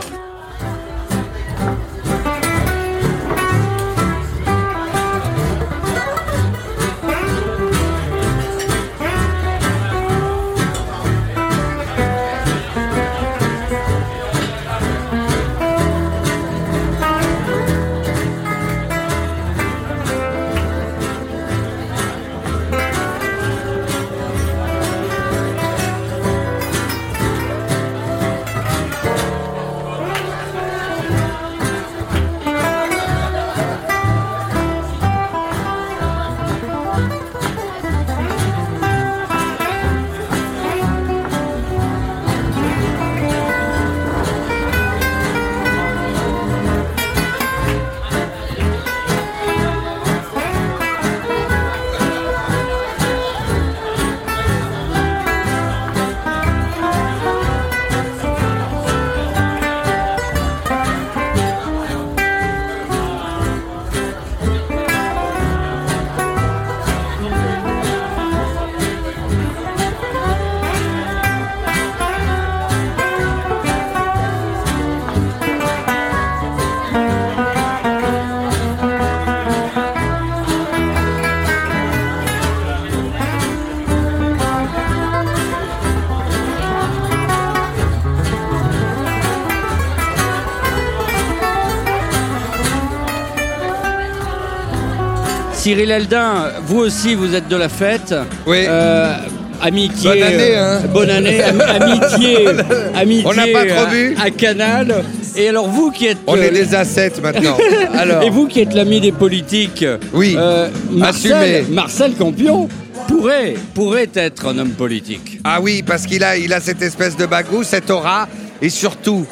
Cyril 95.71 95.93
Eldin, 95.93 96.51
vous 96.67 96.79
aussi 96.81 97.15
vous 97.15 97.33
êtes 97.33 97.47
de 97.47 97.55
la 97.55 97.69
fête. 97.69 98.13
Oui. 98.45 98.65
Euh, 98.67 99.15
amitié. 99.63 100.11
Bonne 100.11 100.23
année, 100.25 100.57
hein. 100.57 100.81
bonne 100.93 101.11
année. 101.11 101.41
am- 101.45 101.61
amitié. 101.61 102.39
amitié. 102.97 103.25
On 103.25 103.35
n'a 103.35 103.47
pas 103.53 103.65
trop 103.67 103.87
à- 103.87 103.87
bu. 103.87 104.17
À, 104.21 104.31
Canal. 104.31 105.05
Et 105.37 105.49
alors 105.49 105.69
vous 105.69 105.93
qui 105.93 106.09
êtes. 106.09 106.19
On 106.27 106.37
euh, 106.37 106.43
est 106.43 106.51
des 106.51 106.75
assets 106.75 107.13
maintenant. 107.23 107.57
Alors, 107.97 108.25
Et 108.25 108.31
vous 108.31 108.49
qui 108.49 108.63
êtes 108.63 108.75
l'ami 108.75 109.01
des 109.01 109.13
politiques. 109.13 109.85
Oui. 110.13 110.35
euh, 110.37 110.71
Marcel. 110.91 111.67
Marcel 111.71 112.15
Campion 112.15 112.69
pourrait, 113.07 113.55
pourrait 113.73 114.11
être 114.15 114.49
un 114.49 114.59
homme 114.59 114.71
politique. 114.73 115.39
ah 115.45 115.61
oui, 115.63 115.85
parce 115.87 116.05
qu'il 116.05 116.25
a, 116.25 116.37
il 116.37 116.53
a 116.53 116.59
cette 116.61 116.83
espèce 116.83 117.17
de 117.17 117.27
bagou, 117.27 117.63
cette 117.63 117.91
aura, 117.91 118.27
et 118.61 118.71
surtout, 118.71 119.25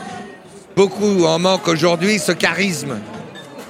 beaucoup 0.77 1.25
en 1.25 1.41
manquent 1.41 1.67
aujourd'hui, 1.67 2.21
ce 2.21 2.31
charisme. 2.31 2.95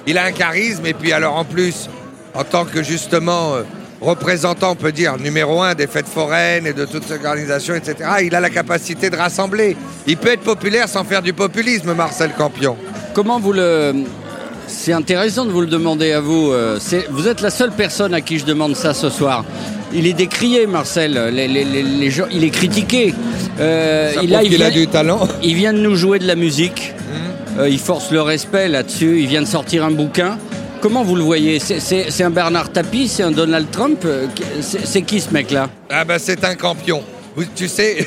Il 0.05 0.19
a 0.19 0.25
un 0.25 0.31
charisme, 0.31 0.85
et 0.85 0.93
puis 0.93 1.11
alors 1.13 1.35
en 1.35 1.45
plus, 1.45 1.89
en 2.35 2.43
tant 2.43 2.65
que 2.65 2.83
justement 2.83 3.55
euh, 3.55 3.63
représentant, 4.01 4.71
on 4.71 4.75
peut 4.75 4.91
dire, 4.91 5.17
numéro 5.17 5.61
un 5.61 5.75
des 5.75 5.87
fêtes 5.87 6.07
foraines 6.07 6.65
et 6.67 6.73
de 6.73 6.85
toutes 6.85 7.03
ces 7.05 7.13
organisations, 7.15 7.75
etc., 7.75 7.95
il 8.23 8.33
a 8.35 8.39
la 8.39 8.49
capacité 8.49 9.09
de 9.09 9.15
rassembler. 9.17 9.75
Il 10.07 10.17
peut 10.17 10.29
être 10.31 10.41
populaire 10.41 10.87
sans 10.87 11.03
faire 11.03 11.21
du 11.21 11.33
populisme, 11.33 11.93
Marcel 11.93 12.31
Campion. 12.37 12.77
Comment 13.13 13.39
vous 13.39 13.53
le. 13.53 13.93
C'est 14.67 14.93
intéressant 14.93 15.45
de 15.45 15.51
vous 15.51 15.61
le 15.61 15.67
demander 15.67 16.11
à 16.11 16.19
vous. 16.21 16.51
euh, 16.51 16.77
Vous 17.09 17.27
êtes 17.27 17.41
la 17.41 17.49
seule 17.49 17.71
personne 17.71 18.13
à 18.13 18.21
qui 18.21 18.37
je 18.37 18.45
demande 18.45 18.75
ça 18.75 18.93
ce 18.93 19.09
soir. 19.09 19.43
Il 19.91 20.05
est 20.05 20.13
décrié, 20.13 20.67
Marcel. 20.67 21.19
Les, 21.33 21.47
les- 21.47 21.65
les- 21.65 21.81
les 21.81 22.11
gens, 22.11 22.25
il 22.31 22.43
est 22.43 22.51
critiqué. 22.51 23.15
Euh, 23.59 24.13
Ça 24.13 24.21
il, 24.23 24.35
a 24.35 24.43
vient- 24.43 24.69
du 24.69 24.87
talent. 24.87 25.27
il 25.41 25.55
vient 25.55 25.73
de 25.73 25.79
nous 25.79 25.95
jouer 25.95 26.19
de 26.19 26.27
la 26.27 26.35
musique. 26.35 26.93
Mmh. 26.95 27.59
Euh, 27.61 27.69
il 27.69 27.79
force 27.79 28.11
le 28.11 28.21
respect 28.21 28.67
là-dessus. 28.69 29.19
Il 29.21 29.27
vient 29.27 29.41
de 29.41 29.47
sortir 29.47 29.83
un 29.83 29.89
bouquin. 29.91 30.37
Comment 30.81 31.03
vous 31.03 31.15
le 31.15 31.23
voyez 31.23 31.59
C'est- 31.59 32.23
un 32.23 32.29
Bernard 32.29 32.71
Tapie 32.71 33.07
C'est 33.07 33.23
un 33.23 33.31
Donald 33.31 33.69
Trump 33.71 34.01
Euh, 34.05 34.27
C'est 34.61 35.01
qui 35.01 35.19
ce 35.19 35.31
mec-là 35.31 35.69
Ah 35.89 36.05
ben 36.05 36.17
c'est 36.19 36.43
un 36.43 36.55
campion. 36.55 37.03
Tu 37.55 37.67
sais, 37.67 38.05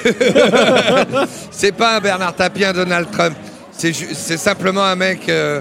c'est 1.51 1.73
pas 1.73 1.97
un 1.97 2.01
Bernard 2.01 2.35
Tapie, 2.35 2.65
un 2.65 2.73
Donald 2.73 3.09
Trump. 3.11 3.35
C'est 3.77 4.37
simplement 4.37 4.85
un 4.85 4.95
mec 4.97 5.29
euh, 5.29 5.61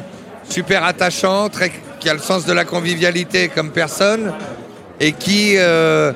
super 0.50 0.84
attachant, 0.84 1.48
très, 1.50 1.72
qui 2.00 2.10
a 2.10 2.14
le 2.14 2.20
sens 2.20 2.46
de 2.46 2.52
la 2.54 2.66
convivialité 2.66 3.48
comme 3.50 3.72
personne 3.72 4.34
et 5.00 5.14
qui, 5.14 5.54
euh, 5.58 6.12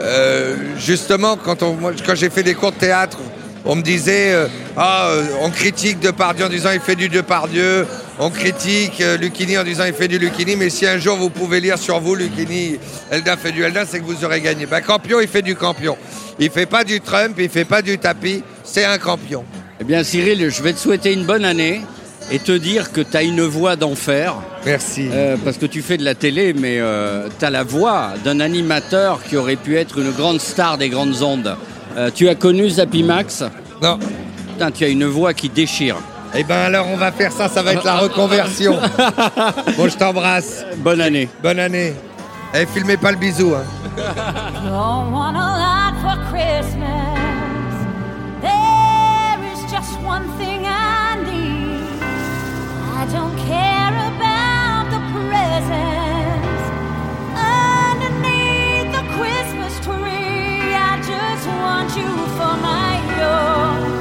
euh, 0.00 0.56
justement, 0.78 1.36
quand, 1.36 1.62
on, 1.64 1.74
moi, 1.74 1.92
quand 2.06 2.14
j'ai 2.14 2.30
fait 2.30 2.42
des 2.44 2.54
cours 2.54 2.70
de 2.72 2.76
théâtre, 2.78 3.18
on 3.64 3.76
me 3.76 3.82
disait, 3.82 4.32
euh, 4.32 4.48
ah, 4.76 5.08
euh, 5.10 5.24
on 5.40 5.50
critique 5.50 6.00
Depardieu 6.00 6.46
en 6.46 6.48
disant 6.48 6.70
il 6.72 6.80
fait 6.80 6.96
du 6.96 7.08
Depardieu, 7.08 7.86
on 8.18 8.30
critique 8.30 9.00
euh, 9.00 9.16
Lucchini 9.16 9.56
en 9.56 9.64
disant 9.64 9.84
il 9.86 9.94
fait 9.94 10.08
du 10.08 10.18
Lucchini, 10.18 10.56
mais 10.56 10.70
si 10.70 10.86
un 10.86 10.98
jour 10.98 11.16
vous 11.16 11.30
pouvez 11.30 11.60
lire 11.60 11.78
sur 11.78 12.00
vous 12.00 12.14
Lucchini, 12.14 12.78
Eldin 13.10 13.36
fait 13.36 13.52
du 13.52 13.62
Eldin, 13.62 13.84
c'est 13.86 14.00
que 14.00 14.04
vous 14.04 14.24
aurez 14.24 14.40
gagné. 14.40 14.66
Ben, 14.66 14.80
Campion, 14.80 15.20
il 15.20 15.28
fait 15.28 15.42
du 15.42 15.54
Campion. 15.54 15.96
Il 16.38 16.50
fait 16.50 16.66
pas 16.66 16.82
du 16.82 17.00
Trump, 17.00 17.36
il 17.38 17.48
fait 17.48 17.64
pas 17.64 17.82
du 17.82 17.98
tapis, 17.98 18.42
c'est 18.64 18.84
un 18.84 18.98
Campion. 18.98 19.44
Eh 19.80 19.84
bien, 19.84 20.02
Cyril, 20.02 20.48
je 20.50 20.62
vais 20.62 20.72
te 20.72 20.78
souhaiter 20.78 21.12
une 21.12 21.24
bonne 21.24 21.44
année 21.44 21.82
et 22.30 22.38
te 22.38 22.52
dire 22.52 22.92
que 22.92 23.00
tu 23.00 23.16
as 23.16 23.22
une 23.22 23.42
voix 23.42 23.76
d'enfer. 23.76 24.34
Merci. 24.64 25.08
Euh, 25.12 25.36
parce 25.44 25.56
que 25.56 25.66
tu 25.66 25.82
fais 25.82 25.98
de 25.98 26.04
la 26.04 26.14
télé, 26.14 26.52
mais 26.52 26.80
tu 27.38 27.44
as 27.44 27.50
la 27.50 27.62
voix 27.62 28.14
d'un 28.24 28.40
animateur 28.40 29.22
qui 29.22 29.36
aurait 29.36 29.56
pu 29.56 29.76
être 29.76 29.98
une 29.98 30.10
grande 30.10 30.40
star 30.40 30.78
des 30.78 30.88
grandes 30.88 31.22
ondes. 31.22 31.56
Euh, 31.96 32.10
tu 32.14 32.28
as 32.28 32.34
connu 32.34 32.68
Zappy 32.68 33.02
Max 33.02 33.44
Non, 33.82 33.98
Putain, 34.52 34.70
tu 34.70 34.84
as 34.84 34.88
une 34.88 35.04
voix 35.06 35.34
qui 35.34 35.48
déchire. 35.48 35.96
Eh 36.34 36.44
ben 36.44 36.56
alors 36.56 36.86
on 36.88 36.96
va 36.96 37.12
faire 37.12 37.30
ça, 37.30 37.48
ça 37.48 37.62
va 37.62 37.74
être 37.74 37.84
la 37.84 37.96
reconversion. 37.96 38.78
bon, 39.76 39.88
je 39.88 39.96
t'embrasse. 39.98 40.64
Bonne 40.78 41.02
année. 41.02 41.28
Bonne 41.42 41.58
année. 41.58 41.92
Eh, 42.54 42.64
filmez 42.66 42.96
pas 42.96 43.12
le 43.12 43.18
bisou. 43.18 43.54
Hein. 43.54 43.64
Don't 44.64 45.12
want 45.12 45.36
a 45.36 45.58
lot 45.58 45.94
for 46.00 46.16
Christmas. 46.30 47.18
There 48.40 49.52
is 49.52 49.70
just 49.70 50.00
one 50.02 50.24
thing 50.38 50.64
I 50.64 51.16
need. 51.24 52.02
I 52.96 53.06
don't 53.12 53.36
care 53.46 53.71
just 61.44 61.56
want 61.56 61.96
you 61.96 62.08
for 62.36 62.56
my 62.62 63.00
own. 63.20 63.91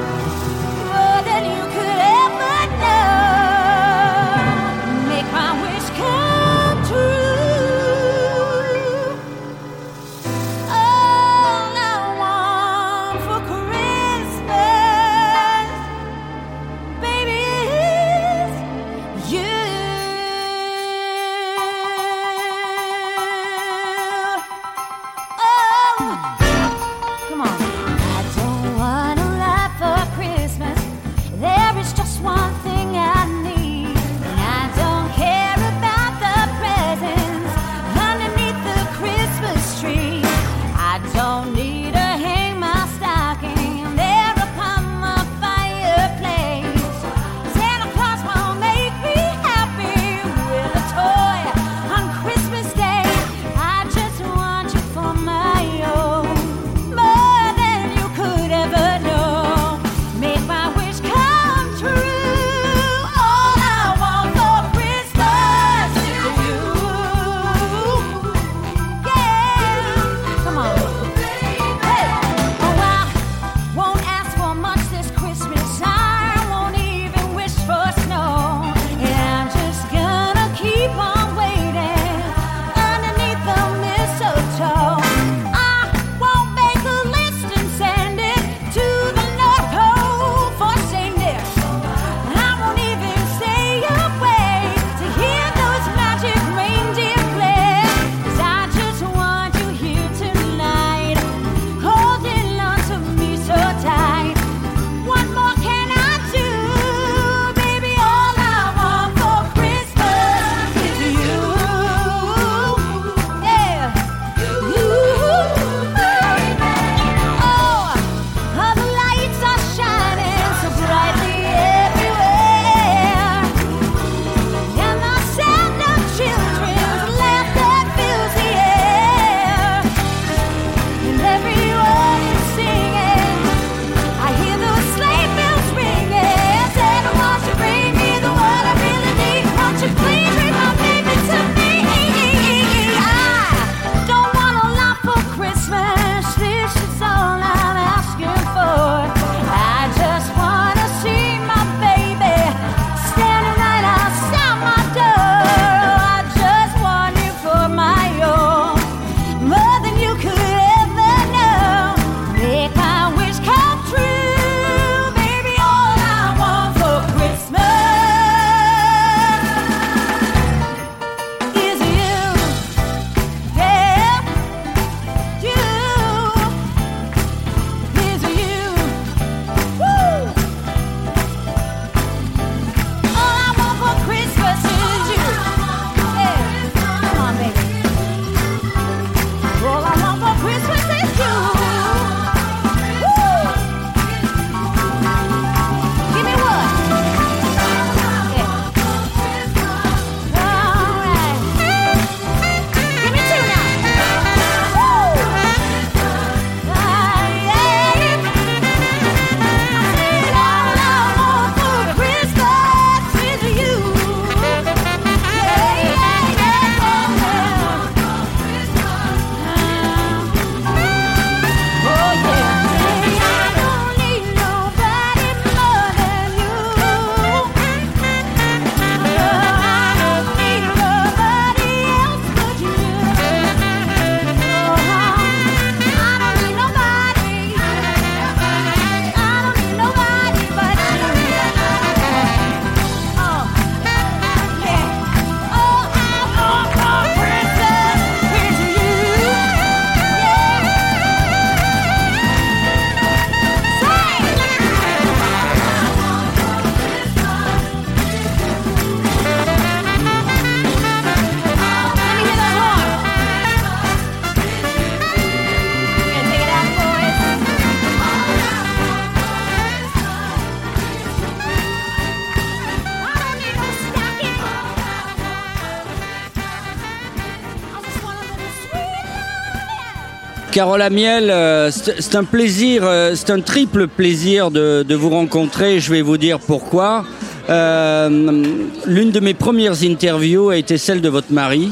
Carole 280.51 280.81
Amiel, 280.81 281.29
euh, 281.29 281.71
c'est 281.71 282.15
un 282.15 282.25
plaisir, 282.25 282.81
euh, 282.83 283.13
c'est 283.15 283.29
un 283.29 283.39
triple 283.39 283.87
plaisir 283.87 284.51
de, 284.51 284.85
vous 284.93 285.09
rencontrer. 285.09 285.79
Je 285.79 285.91
vais 285.91 286.01
vous 286.01 286.17
dire 286.17 286.39
pourquoi. 286.39 287.05
Euh, 287.49 288.43
L'une 288.85 289.11
de 289.11 289.19
mes 289.21 289.33
premières 289.33 289.81
interviews 289.83 290.49
a 290.49 290.57
été 290.57 290.77
celle 290.77 290.99
de 290.99 291.07
votre 291.07 291.31
mari, 291.31 291.71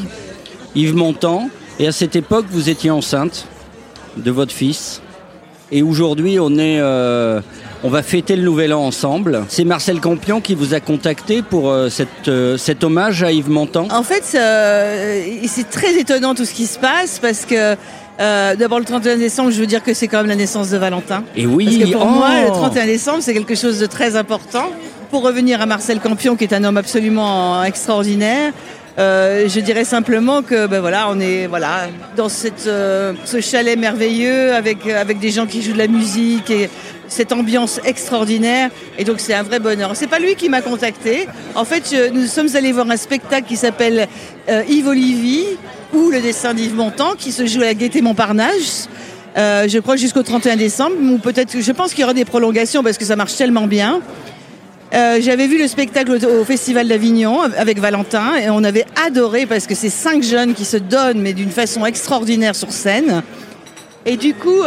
Yves 0.76 0.96
Montand. 0.96 1.50
Et 1.78 1.88
à 1.88 1.92
cette 1.92 2.16
époque, 2.16 2.46
vous 2.50 2.70
étiez 2.70 2.90
enceinte 2.90 3.48
de 4.16 4.32
votre 4.32 4.54
fils. 4.54 5.02
Et 5.74 5.84
aujourd'hui, 5.84 6.40
on 6.40 6.50
on 7.82 7.90
va 7.90 8.04
fêter 8.04 8.36
le 8.36 8.44
nouvel 8.44 8.74
an 8.74 8.86
ensemble. 8.86 9.44
C'est 9.50 9.64
Marcel 9.64 10.00
Campion 10.00 10.42
qui 10.42 10.56
vous 10.56 10.74
a 10.74 10.80
contacté 10.80 11.42
pour 11.42 11.74
cette, 11.90 12.30
cet 12.58 12.84
hommage 12.84 13.24
à 13.24 13.32
Yves 13.32 13.50
Montand. 13.50 13.88
En 13.92 14.04
fait, 14.04 14.24
c'est 14.26 15.70
très 15.70 16.00
étonnant 16.00 16.34
tout 16.34 16.46
ce 16.46 16.54
qui 16.54 16.66
se 16.66 16.80
passe 16.80 17.20
parce 17.20 17.46
que 17.46 17.78
euh, 18.20 18.56
d'abord 18.56 18.80
le 18.80 18.86
31 18.86 19.18
décembre, 19.18 19.52
je 19.52 19.60
veux 19.60 19.66
dire 19.66 19.84
que 19.84 19.94
c'est 19.94 20.08
quand 20.08 20.18
même 20.18 20.28
la 20.28 20.36
naissance 20.36 20.70
de 20.70 20.78
Valentin. 20.78 21.24
Et 21.36 21.46
oui, 21.46 21.66
Parce 21.66 21.78
que 21.78 21.98
pour 21.98 22.06
oh. 22.06 22.10
moi, 22.10 22.42
le 22.42 22.48
31 22.48 22.86
décembre, 22.86 23.20
c'est 23.22 23.34
quelque 23.34 23.56
chose 23.56 23.80
de 23.80 23.86
très 23.86 24.16
important. 24.16 24.72
Pour 25.10 25.24
revenir 25.24 25.62
à 25.62 25.66
Marcel 25.66 26.00
Campion, 26.00 26.36
qui 26.36 26.44
est 26.44 26.54
un 26.54 26.64
homme 26.64 26.78
absolument 26.78 27.64
extraordinaire, 27.64 28.54
euh, 29.00 29.48
je 29.48 29.60
dirais 29.62 29.86
simplement 29.86 30.42
que 30.42 30.68
ben 30.68 30.82
voilà, 30.82 31.08
on 31.10 31.20
est 31.20 31.48
voilà 31.48 31.88
dans 32.18 32.28
cette, 32.28 32.68
euh, 32.68 33.14
ce 33.24 33.40
chalet 33.40 33.80
merveilleux 33.80 34.54
avec 34.54 34.86
avec 34.88 35.20
des 35.20 35.32
gens 35.32 35.46
qui 35.46 35.62
jouent 35.62 35.74
de 35.74 35.78
la 35.78 35.88
musique 35.88 36.50
et 36.50 36.70
cette 37.10 37.32
ambiance 37.32 37.80
extraordinaire. 37.86 38.70
Et 38.98 39.04
donc 39.04 39.20
c'est 39.20 39.34
un 39.34 39.44
vrai 39.44 39.60
bonheur. 39.60 39.92
C'est 39.96 40.08
pas 40.08 40.20
lui 40.20 40.36
qui 40.36 40.50
m'a 40.50 40.62
contacté. 40.62 41.28
En 41.56 41.66
fait, 41.66 41.96
nous 42.14 42.26
sommes 42.28 42.56
allés 42.56 42.72
voir 42.72 42.90
un 42.90 42.98
spectacle 42.98 43.48
qui 43.48 43.58
s'appelle 43.58 44.08
euh, 44.50 44.64
Yves 44.68 44.88
Olivier 44.88 45.58
ou 45.94 46.10
le 46.10 46.22
dessin 46.22 46.54
d'Yves 46.54 46.76
Montand, 46.76 47.14
qui 47.18 47.32
se 47.32 47.46
joue 47.46 47.62
à 47.62 47.66
la 47.66 47.74
Gaîté 47.74 48.02
Montparnasse. 48.02 48.90
Euh, 49.38 49.68
je 49.68 49.80
crois 49.80 49.96
jusqu'au 49.96 50.24
31 50.24 50.56
décembre, 50.56 50.96
peut-être, 51.22 51.60
je 51.60 51.72
pense 51.72 51.92
qu'il 51.92 52.02
y 52.02 52.04
aura 52.04 52.14
des 52.14 52.26
prolongations 52.26 52.84
parce 52.84 52.98
que 52.98 53.06
ça 53.06 53.16
marche 53.16 53.36
tellement 53.36 53.68
bien. 53.68 54.02
Euh, 54.94 55.20
J'avais 55.22 55.46
vu 55.46 55.60
le 55.60 55.68
spectacle 55.68 56.12
au, 56.12 56.44
Festival 56.46 56.88
d'Avignon 56.88 57.42
avec 57.58 57.80
Valentin 57.80 58.36
et 58.38 58.50
on 58.50 58.64
avait 58.64 58.86
adoré 59.06 59.46
parce 59.46 59.68
que 59.68 59.76
c'est 59.76 59.92
cinq 59.92 60.24
jeunes 60.24 60.56
qui 60.56 60.66
se 60.66 60.78
donnent 60.78 61.22
mais 61.22 61.34
d'une 61.34 61.52
façon 61.52 61.86
extraordinaire 61.86 62.56
sur 62.56 62.72
scène. 62.72 63.22
Et 64.06 64.18
du 64.18 64.34
coup, 64.34 64.64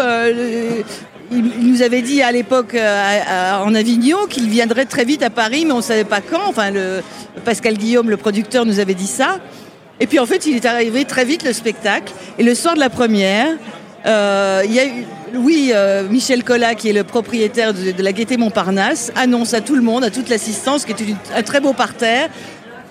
il, 1.32 1.72
nous 1.72 1.82
avait 1.82 2.02
dit 2.02 2.22
à 2.22 2.32
l'époque 2.32 2.74
euh, 2.74 3.62
en 3.64 3.74
Avignon 3.74 4.26
qu'il 4.28 4.48
viendrait 4.48 4.84
très 4.84 5.04
vite 5.04 5.22
à 5.22 5.30
Paris, 5.30 5.64
mais 5.66 5.72
on 5.72 5.78
ne 5.78 5.82
savait 5.82 6.04
pas 6.04 6.20
quand. 6.20 6.48
Enfin, 6.48 6.70
Pascal 7.44 7.76
Guillaume, 7.76 8.10
le 8.10 8.16
producteur, 8.16 8.66
nous 8.66 8.78
avait 8.78 8.94
dit 8.94 9.06
ça. 9.06 9.38
Et 10.00 10.06
puis 10.06 10.18
en 10.18 10.26
fait, 10.26 10.46
il 10.46 10.56
est 10.56 10.66
arrivé 10.66 11.04
très 11.04 11.24
vite 11.24 11.44
le 11.44 11.52
spectacle. 11.52 12.12
Et 12.38 12.42
le 12.42 12.54
soir 12.54 12.74
de 12.74 12.80
la 12.80 12.90
première, 12.90 13.48
euh, 14.06 14.62
il 14.64 14.72
y 14.72 14.80
a 14.80 14.86
eu, 14.86 15.06
oui, 15.34 15.70
euh, 15.72 16.08
Michel 16.08 16.44
Collat, 16.44 16.74
qui 16.74 16.88
est 16.88 16.92
le 16.92 17.04
propriétaire 17.04 17.72
de, 17.72 18.02
la 18.02 18.12
Gaîté 18.12 18.36
Montparnasse, 18.36 19.12
annonce 19.14 19.54
à 19.54 19.60
tout 19.60 19.76
le 19.76 19.82
monde, 19.82 20.04
à 20.04 20.10
toute 20.10 20.28
l'assistance, 20.28 20.84
qui 20.84 20.92
est 20.92 21.16
un 21.36 21.42
très 21.42 21.60
beau 21.60 21.72
parterre, 21.72 22.28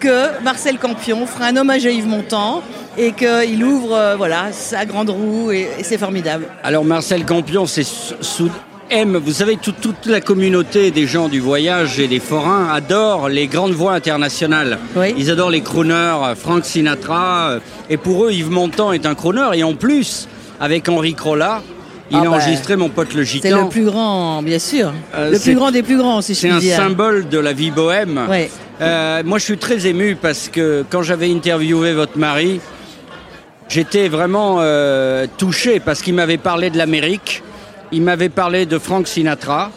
que 0.01 0.43
Marcel 0.43 0.77
Campion 0.77 1.25
fera 1.25 1.45
un 1.45 1.55
hommage 1.57 1.85
à 1.85 1.91
Yves 1.91 2.07
Montand 2.07 2.61
et 2.97 3.13
qu'il 3.13 3.63
ouvre 3.63 3.95
euh, 3.95 4.15
voilà, 4.17 4.51
sa 4.51 4.85
grande 4.85 5.09
roue 5.11 5.51
et, 5.51 5.67
et 5.79 5.83
c'est 5.83 5.97
formidable. 5.97 6.47
Alors 6.63 6.83
Marcel 6.83 7.23
Campion, 7.23 7.65
c'est 7.67 7.85
sous- 7.85 8.49
aime, 8.89 9.15
vous 9.15 9.31
savez, 9.31 9.55
tout- 9.55 9.71
toute 9.79 10.05
la 10.07 10.19
communauté 10.19 10.91
des 10.91 11.07
gens 11.07 11.29
du 11.29 11.39
voyage 11.39 11.97
et 11.99 12.07
des 12.09 12.19
forains 12.19 12.67
adore 12.73 13.29
les 13.29 13.47
grandes 13.47 13.71
voix 13.71 13.93
internationales. 13.93 14.77
Oui. 14.97 15.13
Ils 15.17 15.31
adorent 15.31 15.51
les 15.51 15.61
crooners, 15.61 15.93
euh, 16.25 16.35
Frank 16.35 16.65
Sinatra, 16.65 17.51
euh, 17.51 17.59
et 17.89 17.95
pour 17.95 18.25
eux, 18.25 18.31
Yves 18.33 18.49
Montand 18.49 18.91
est 18.91 19.05
un 19.05 19.15
crooner. 19.15 19.47
Et 19.53 19.63
en 19.63 19.75
plus, 19.75 20.27
avec 20.59 20.89
Henri 20.89 21.13
Crolla, 21.13 21.61
il 22.09 22.17
Ah 22.17 22.19
a 22.19 22.23
bah, 22.23 22.29
enregistré 22.31 22.75
Mon 22.75 22.89
pote 22.89 23.13
le 23.13 23.23
C'est 23.23 23.31
gitan. 23.47 23.63
le 23.63 23.69
plus 23.69 23.85
grand, 23.85 24.41
bien 24.43 24.59
sûr. 24.59 24.91
Euh, 25.15 25.29
le 25.31 25.37
c'est- 25.37 25.43
plus 25.51 25.55
grand 25.55 25.71
des 25.71 25.83
plus 25.83 25.95
grands, 25.97 26.21
si 26.21 26.33
je 26.33 26.39
C'est 26.39 26.47
puis 26.49 26.57
un 26.57 26.59
dire. 26.59 26.75
symbole 26.75 27.29
de 27.29 27.39
la 27.39 27.53
vie 27.53 27.71
bohème. 27.71 28.19
Ouais. 28.29 28.51
Euh, 28.81 29.21
moi, 29.23 29.37
je 29.37 29.43
suis 29.43 29.57
très 29.57 29.85
ému 29.87 30.15
parce 30.15 30.49
que 30.49 30.83
quand 30.89 31.03
j'avais 31.03 31.31
interviewé 31.31 31.93
votre 31.93 32.17
mari, 32.17 32.59
j'étais 33.69 34.07
vraiment 34.07 34.57
euh, 34.59 35.27
touché 35.37 35.79
parce 35.79 36.01
qu'il 36.01 36.15
m'avait 36.15 36.37
parlé 36.37 36.69
de 36.69 36.77
l'Amérique, 36.77 37.43
il 37.91 38.01
m'avait 38.01 38.29
parlé 38.29 38.65
de 38.65 38.79
Frank 38.79 39.07
Sinatra. 39.07 39.71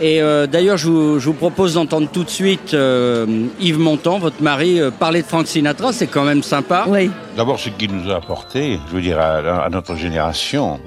Et 0.00 0.22
euh, 0.22 0.46
d'ailleurs, 0.46 0.76
je 0.76 0.88
vous, 0.88 1.18
je 1.18 1.26
vous 1.26 1.32
propose 1.34 1.74
d'entendre 1.74 2.08
tout 2.10 2.22
de 2.22 2.30
suite 2.30 2.72
euh, 2.72 3.26
Yves 3.60 3.80
Montand, 3.80 4.20
votre 4.20 4.40
mari, 4.40 4.80
euh, 4.80 4.92
parler 4.92 5.22
de 5.22 5.26
Frank 5.26 5.46
Sinatra. 5.48 5.92
C'est 5.92 6.06
quand 6.06 6.22
même 6.22 6.44
sympa. 6.44 6.84
Oui. 6.86 7.10
D'abord, 7.36 7.58
ce 7.58 7.68
qu'il 7.70 7.92
nous 7.92 8.08
a 8.08 8.16
apporté, 8.16 8.78
je 8.88 8.94
veux 8.94 9.02
dire, 9.02 9.18
à, 9.18 9.64
à 9.64 9.68
notre 9.70 9.96
génération, 9.96 10.78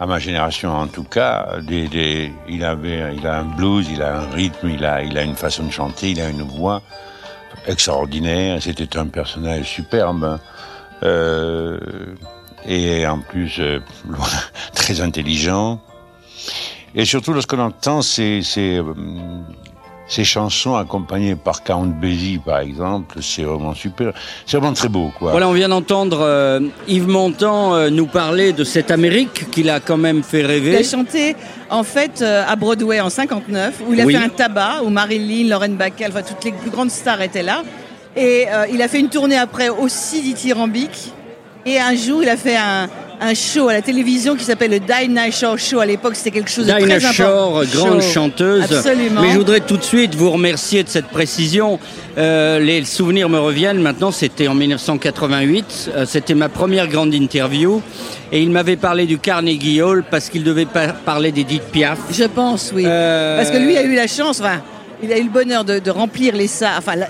à 0.00 0.06
ma 0.06 0.18
génération 0.18 0.72
en 0.72 0.86
tout 0.86 1.04
cas, 1.04 1.58
il 1.68 2.64
avait, 2.64 3.14
il 3.16 3.26
a 3.26 3.38
un 3.38 3.44
blues, 3.44 3.86
il 3.92 4.02
a 4.02 4.20
un 4.20 4.30
rythme, 4.30 4.70
il 4.70 4.84
a, 4.84 5.02
il 5.02 5.16
a 5.18 5.22
une 5.22 5.36
façon 5.36 5.64
de 5.64 5.70
chanter, 5.70 6.12
il 6.12 6.20
a 6.22 6.30
une 6.30 6.42
voix 6.42 6.82
extraordinaire. 7.66 8.62
C'était 8.62 8.96
un 8.96 9.06
personnage 9.08 9.68
superbe. 9.68 10.40
Euh, 11.02 11.78
et 12.66 13.06
en 13.06 13.20
plus, 13.20 13.58
euh, 13.60 13.80
très 14.74 15.02
intelligent. 15.02 15.80
Et 16.94 17.04
surtout, 17.04 17.32
lorsqu'on 17.32 17.60
entend 17.60 18.02
ces, 18.02 18.42
ces, 18.42 18.78
euh, 18.78 18.94
ces 20.10 20.24
chansons 20.24 20.74
accompagnées 20.74 21.36
par 21.36 21.62
Count 21.62 21.86
Basie, 21.86 22.40
par 22.44 22.58
exemple, 22.58 23.18
c'est 23.22 23.44
vraiment 23.44 23.74
super. 23.74 24.12
C'est 24.44 24.56
vraiment 24.58 24.74
très 24.74 24.88
beau, 24.88 25.10
quoi. 25.18 25.30
Voilà, 25.30 25.48
on 25.48 25.52
vient 25.52 25.68
d'entendre 25.68 26.18
euh, 26.20 26.60
Yves 26.88 27.06
Montand 27.08 27.74
euh, 27.76 27.90
nous 27.90 28.06
parler 28.06 28.52
de 28.52 28.64
cette 28.64 28.90
Amérique 28.90 29.48
qu'il 29.52 29.70
a 29.70 29.78
quand 29.78 29.96
même 29.96 30.22
fait 30.24 30.40
Il 30.40 30.44
a 30.46 30.48
rêver. 30.48 30.82
chanté 30.84 31.36
en 31.70 31.84
fait 31.84 32.20
euh, 32.22 32.44
à 32.46 32.56
Broadway 32.56 33.00
en 33.00 33.08
59 33.08 33.82
où 33.88 33.94
il 33.94 34.00
a 34.00 34.04
Oui. 34.04 34.14
fait 34.16 34.22
un 34.24 34.28
tabac 34.28 34.82
où 34.84 34.90
Marilyn, 34.90 35.48
Lauren 35.48 35.70
Bacall, 35.76 36.10
enfin 36.10 36.22
toutes 36.22 36.44
les 36.44 36.52
plus 36.52 36.70
grandes 36.70 36.90
stars 36.90 37.22
étaient 37.22 37.44
là. 37.44 37.62
Et 38.16 38.46
euh, 38.50 38.66
il 38.72 38.82
a 38.82 38.88
fait 38.88 38.98
une 38.98 39.08
tournée 39.10 39.38
après 39.38 39.68
aussi 39.68 40.20
dithyrambique. 40.22 41.12
Et 41.64 41.78
un 41.78 41.94
jour, 41.94 42.22
il 42.24 42.28
a 42.28 42.36
fait 42.36 42.56
un, 42.56 42.88
un 43.20 43.34
show 43.34 43.68
à 43.68 43.74
la 43.74 43.82
télévision 43.82 44.34
qui 44.34 44.44
s'appelle 44.44 44.70
le 44.70 44.80
Dinah 44.80 45.30
Shore 45.30 45.58
Show. 45.58 45.78
À 45.80 45.86
l'époque, 45.86 46.16
c'était 46.16 46.30
quelque 46.30 46.50
chose 46.50 46.66
de 46.66 46.72
Dinah 46.72 46.98
très 46.98 47.04
important. 47.04 47.22
Shore, 47.22 47.64
grande 47.74 48.02
Show. 48.02 48.10
chanteuse. 48.12 48.62
Absolument. 48.72 49.20
Mais 49.22 49.30
je 49.32 49.36
voudrais 49.38 49.60
tout 49.60 49.76
de 49.76 49.82
suite 49.84 50.14
vous 50.14 50.30
remercier 50.30 50.82
de 50.82 50.88
cette 50.88 51.08
précision. 51.08 51.78
Euh, 52.18 52.58
les 52.58 52.84
souvenirs 52.84 53.28
me 53.28 53.38
reviennent 53.38 53.80
maintenant, 53.80 54.10
c'était 54.10 54.48
en 54.48 54.54
1988. 54.54 55.90
Euh, 55.94 56.06
c'était 56.06 56.34
ma 56.34 56.48
première 56.48 56.88
grande 56.88 57.14
interview. 57.14 57.82
Et 58.32 58.42
il 58.42 58.50
m'avait 58.50 58.76
parlé 58.76 59.06
du 59.06 59.18
Carnegie 59.18 59.82
Hall 59.82 60.04
parce 60.08 60.28
qu'il 60.28 60.44
devait 60.44 60.64
pas 60.66 60.88
parler 60.88 61.32
d'Edith 61.32 61.62
Piaf. 61.72 61.98
Je 62.12 62.24
pense, 62.24 62.72
oui. 62.74 62.84
Euh, 62.86 63.36
Parce 63.36 63.50
que 63.50 63.56
lui 63.58 63.76
a 63.76 63.82
eu 63.82 63.94
la 63.94 64.06
chance, 64.06 64.40
enfin, 64.40 64.60
il 65.02 65.12
a 65.12 65.18
eu 65.18 65.24
le 65.24 65.30
bonheur 65.30 65.64
de, 65.64 65.78
de 65.78 65.90
remplir 65.90 66.36
les 66.36 66.46
salles, 66.46 66.74
enfin, 66.78 66.94
la, 66.94 67.08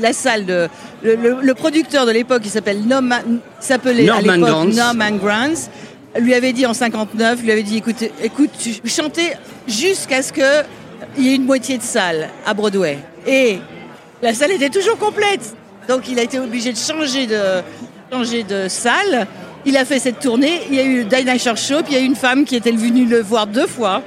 la 0.00 0.12
salle 0.12 0.46
de. 0.46 0.68
Le, 1.02 1.14
le- 1.14 1.38
le 1.42 1.54
producteur 1.54 2.06
de 2.06 2.10
l'époque, 2.10 2.42
il 2.44 2.50
s'appelle 2.50 2.82
Norman, 2.86 3.16
s'appelait 3.60 4.08
à 4.08 4.14
Norman 4.20 4.32
l'époque 4.34 4.48
Granz. 4.50 4.76
Norman 4.76 5.10
Granz, 5.16 5.70
lui 6.18 6.34
avait 6.34 6.52
dit 6.52 6.64
en 6.66 6.72
59, 6.74 7.42
lui 7.42 7.52
avait 7.52 7.62
dit 7.62 7.78
écoute, 7.78 8.02
écoute, 8.22 8.50
tu 8.58 8.72
chantais 8.88 9.36
jusqu'à 9.68 10.22
ce 10.22 10.32
que 10.32 10.62
il 11.18 11.24
y 11.26 11.32
ait 11.32 11.36
une 11.36 11.44
moitié 11.44 11.76
de 11.78 11.82
salle 11.82 12.28
à 12.46 12.54
Broadway. 12.54 12.98
Et 13.26 13.58
la 14.22 14.32
salle 14.32 14.52
était 14.52 14.70
toujours 14.70 14.96
complète. 14.98 15.54
Donc 15.88 16.08
il 16.08 16.18
a 16.18 16.22
été 16.22 16.38
obligé 16.38 16.72
de 16.72 16.78
changer 16.78 17.26
de, 17.26 17.38
changer 18.10 18.42
de 18.42 18.66
salle. 18.68 19.26
Il 19.66 19.76
a 19.76 19.84
fait 19.84 19.98
cette 19.98 20.20
tournée. 20.20 20.62
Il 20.70 20.74
y 20.76 20.80
a 20.80 20.84
eu 20.84 20.98
le 20.98 21.04
Dinah 21.04 21.36
Shore 21.38 21.56
Show. 21.56 21.82
Puis 21.84 21.92
il 21.92 21.94
y 21.94 21.98
a 21.98 22.00
eu 22.00 22.06
une 22.06 22.16
femme 22.16 22.44
qui 22.44 22.56
était 22.56 22.70
venue 22.72 23.04
le 23.04 23.20
voir 23.20 23.46
deux 23.46 23.66
fois, 23.66 24.02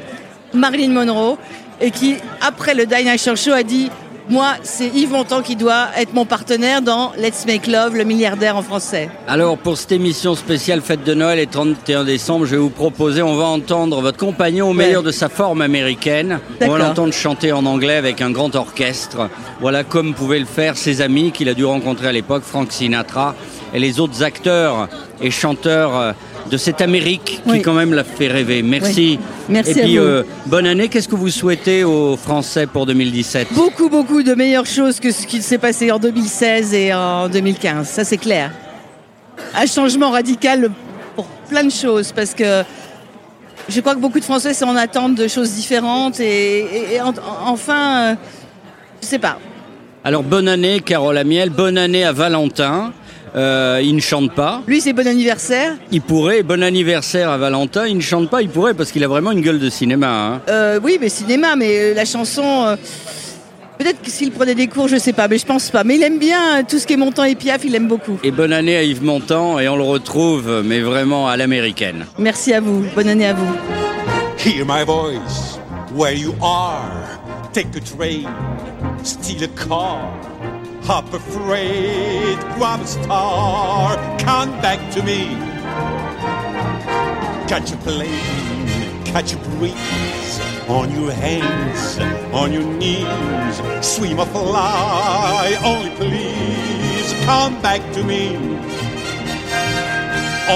Marilyn 0.54 0.90
Monroe, 0.94 1.38
et 1.80 1.92
qui, 1.92 2.16
après 2.42 2.74
le 2.74 2.86
Dinah 2.86 3.18
Shore 3.18 3.38
Show, 3.38 3.52
a 3.54 3.62
dit 3.64 3.90
Moi, 4.30 4.54
c'est 4.62 4.86
Yves 4.86 5.12
Montand 5.12 5.42
qui 5.42 5.56
doit 5.56 5.88
être 5.98 6.14
mon 6.14 6.24
partenaire 6.24 6.84
dans 6.84 7.14
Let's 7.18 7.48
Make 7.48 7.66
Love, 7.66 7.96
le 7.96 8.04
milliardaire 8.04 8.56
en 8.58 8.62
français. 8.62 9.10
Alors 9.28 9.58
pour 9.58 9.76
cette 9.76 9.92
émission 9.92 10.36
spéciale 10.36 10.82
fête 10.82 11.04
de 11.04 11.16
Noël 11.16 11.40
et 11.40 11.48
31 11.48 12.04
décembre, 12.04 12.46
je 12.46 12.52
vais 12.52 12.62
vous 12.62 12.70
proposer, 12.70 13.24
on 13.24 13.36
va 13.36 13.46
entendre 13.46 14.02
votre 14.02 14.20
compagnon 14.20 14.70
au 14.70 14.74
meilleur 14.74 15.02
de 15.02 15.10
sa 15.10 15.30
forme 15.30 15.64
américaine. 15.64 16.40
On 16.62 16.68
va 16.68 16.78
l'entendre 16.78 17.12
chanter 17.12 17.52
en 17.52 17.66
anglais 17.66 17.96
avec 17.96 18.22
un 18.22 18.30
grand 18.30 18.56
orchestre. 18.56 19.30
Voilà 19.62 19.84
comme 19.84 20.14
pouvaient 20.14 20.38
le 20.38 20.46
faire 20.46 20.78
ses 20.78 21.02
amis 21.02 21.32
qu'il 21.32 21.50
a 21.50 21.56
dû 21.56 21.66
rencontrer 21.66 22.10
à 22.10 22.12
l'époque, 22.12 22.44
Frank 22.44 22.72
Sinatra 22.72 23.34
et 23.74 23.80
les 23.80 24.00
autres 24.00 24.22
acteurs 24.22 24.90
et 25.22 25.32
chanteurs 25.32 25.96
euh, 25.96 26.12
de 26.50 26.58
cette 26.58 26.82
Amérique 26.82 27.42
qui 27.48 27.62
quand 27.62 27.74
même 27.74 27.94
l'a 27.94 28.04
fait 28.04 28.28
rêver. 28.28 28.62
Merci. 28.62 29.18
Oui. 29.18 29.20
Merci 29.50 29.72
et 29.72 29.84
puis 29.84 29.98
à 29.98 30.02
vous. 30.02 30.08
euh, 30.08 30.24
bonne 30.48 30.66
année. 30.66 30.88
Qu'est-ce 30.88 31.08
que 31.08 31.16
vous 31.16 31.30
souhaitez 31.30 31.84
aux 31.84 32.16
Français 32.18 32.66
pour 32.68 32.86
2017 32.86 33.50
Beaucoup, 33.54 33.90
beaucoup 33.90 34.24
de 34.24 34.34
meilleures 34.34 34.66
choses 34.66 35.00
que 35.00 35.12
ce 35.12 35.26
qui 35.28 35.42
s'est 35.42 35.58
passé 35.58 35.92
en 35.92 36.00
2016 36.00 36.74
et 36.74 36.94
en 36.94 37.30
2015. 37.30 37.88
Ça, 37.88 38.04
c'est 38.04 38.18
clair. 38.18 38.52
Un 39.56 39.66
changement 39.66 40.12
radical 40.12 40.70
pour 41.16 41.26
plein 41.50 41.64
de 41.64 41.72
choses 41.72 42.12
parce 42.12 42.34
que 42.34 42.64
je 43.68 43.80
crois 43.82 43.94
que 43.96 44.00
beaucoup 44.00 44.20
de 44.20 44.26
Français 44.26 44.54
sont 44.54 44.66
en 44.66 44.76
attente 44.76 45.16
de 45.16 45.28
choses 45.28 45.52
différentes 45.54 46.20
et, 46.20 46.60
et- 46.60 46.96
et 46.96 47.02
en- 47.02 47.14
enfin, 47.46 48.12
euh, 48.12 48.16
je 49.02 49.08
sais 49.08 49.20
pas. 49.20 49.38
Alors 50.04 50.24
bonne 50.24 50.48
année 50.48 50.80
Carole 50.80 51.18
Amiel, 51.18 51.50
bonne 51.50 51.78
année 51.78 52.04
à 52.04 52.12
Valentin. 52.12 52.94
Euh, 53.36 53.80
il 53.84 53.96
ne 53.96 54.00
chante 54.02 54.34
pas. 54.34 54.62
Lui, 54.68 54.82
c'est 54.82 54.94
bon 54.94 55.08
anniversaire. 55.08 55.74
Il 55.92 56.02
pourrait, 56.02 56.44
bon 56.44 56.64
anniversaire 56.64 57.30
à 57.30 57.38
Valentin, 57.38 57.86
il 57.88 57.96
ne 57.98 58.02
chante 58.02 58.30
pas, 58.30 58.42
il 58.42 58.50
pourrait 58.50 58.74
parce 58.74 58.92
qu'il 58.92 59.04
a 59.04 59.08
vraiment 59.08 59.32
une 59.32 59.42
gueule 59.42 59.60
de 59.60 59.70
cinéma. 59.70 60.08
hein. 60.10 60.42
Euh, 60.50 60.80
oui, 60.84 60.98
mais 61.00 61.10
cinéma, 61.10 61.56
mais 61.56 61.78
euh, 61.80 61.94
la 61.94 62.06
chanson. 62.06 62.44
euh, 62.66 62.76
Peut-être 63.78 64.02
que 64.02 64.10
s'il 64.12 64.32
prenait 64.32 64.56
des 64.56 64.68
cours, 64.68 64.90
je 64.90 64.98
sais 64.98 65.14
pas, 65.14 65.30
mais 65.30 65.38
je 65.38 65.46
pense 65.46 65.70
pas. 65.70 65.86
Mais 65.86 65.96
il 65.96 66.04
aime 66.04 66.18
bien 66.20 66.64
tout 66.68 66.80
ce 66.80 66.86
qui 66.86 66.94
est 66.94 66.98
montant 66.98 67.24
et 67.24 67.36
piaf, 67.36 67.62
il 67.64 67.74
aime 67.76 67.88
beaucoup. 67.88 68.20
Et 68.24 68.32
bonne 68.32 68.52
année 68.52 68.76
à 68.76 68.84
Yves 68.84 69.02
Montand 69.04 69.58
et 69.58 69.70
on 69.70 69.78
le 69.78 69.84
retrouve, 69.84 70.64
mais 70.66 70.82
vraiment 70.82 71.30
à 71.30 71.38
l'américaine. 71.38 72.06
Merci 72.18 72.54
à 72.54 72.60
vous. 72.60 72.84
Bonne 72.94 73.08
année 73.08 73.28
à 73.28 73.34
vous. 73.34 73.48
Hear 74.46 74.66
my 74.66 74.84
voice 74.86 75.60
where 75.96 76.14
you 76.14 76.34
are. 76.42 76.92
Take 77.54 77.70
a 77.78 77.80
train, 77.80 78.24
steal 79.04 79.44
a 79.46 79.48
car. 79.48 80.12
Hop 80.90 81.14
a 81.14 81.20
freight, 81.20 82.40
grab 82.58 82.82
a 82.82 82.88
star. 82.88 83.96
Come 84.18 84.50
back 84.60 84.80
to 84.94 85.04
me. 85.04 85.36
Catch 87.48 87.74
a 87.74 87.78
plane, 87.78 89.06
catch 89.06 89.34
a 89.34 89.38
breeze. 89.38 90.40
On 90.68 90.90
your 90.92 91.12
hands, 91.12 92.00
on 92.34 92.52
your 92.52 92.64
knees. 92.64 93.86
Swim 93.86 94.20
or 94.20 94.26
fly, 94.26 95.56
only 95.64 95.92
please 95.92 97.14
come 97.24 97.62
back 97.62 97.82
to 97.94 98.04
me. 98.04 98.36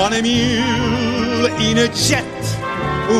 On 0.02 0.13
a 0.13 0.22
mule, 0.24 1.46
in 1.62 1.78
a 1.78 1.88
jet. 1.93 2.26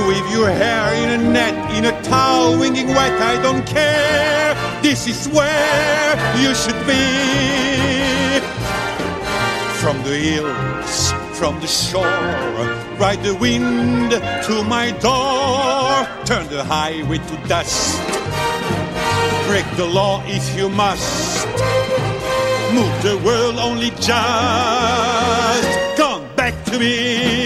With 0.08 0.32
your 0.32 0.50
hair 0.50 0.96
in 0.96 1.22
a 1.22 1.24
net, 1.32 1.76
in 1.76 1.86
a 1.86 1.93
towel, 2.04 2.60
winging 2.60 2.88
wet, 2.88 3.20
I 3.22 3.42
don't 3.42 3.66
care. 3.66 4.56
This 4.82 5.08
is 5.08 5.28
where 5.30 6.16
you 6.38 6.54
should 6.54 6.82
be. 6.86 8.40
From 9.82 10.02
the 10.04 10.16
hills, 10.16 11.14
from 11.38 11.60
the 11.60 11.68
shore, 11.68 12.04
ride 13.00 13.22
the 13.24 13.36
wind 13.36 14.12
to 14.12 14.64
my 14.64 14.92
door. 15.02 16.08
Turn 16.26 16.48
the 16.48 16.64
highway 16.64 17.18
to 17.18 17.48
dust. 17.48 18.00
Break 19.48 19.66
the 19.76 19.86
law 19.86 20.24
if 20.26 20.56
you 20.58 20.70
must. 20.70 21.48
Move 22.74 22.96
the 23.04 23.18
world 23.26 23.58
only 23.58 23.92
just. 24.02 25.68
Come 25.98 26.24
back 26.36 26.56
to 26.66 26.80
me. 26.80 27.43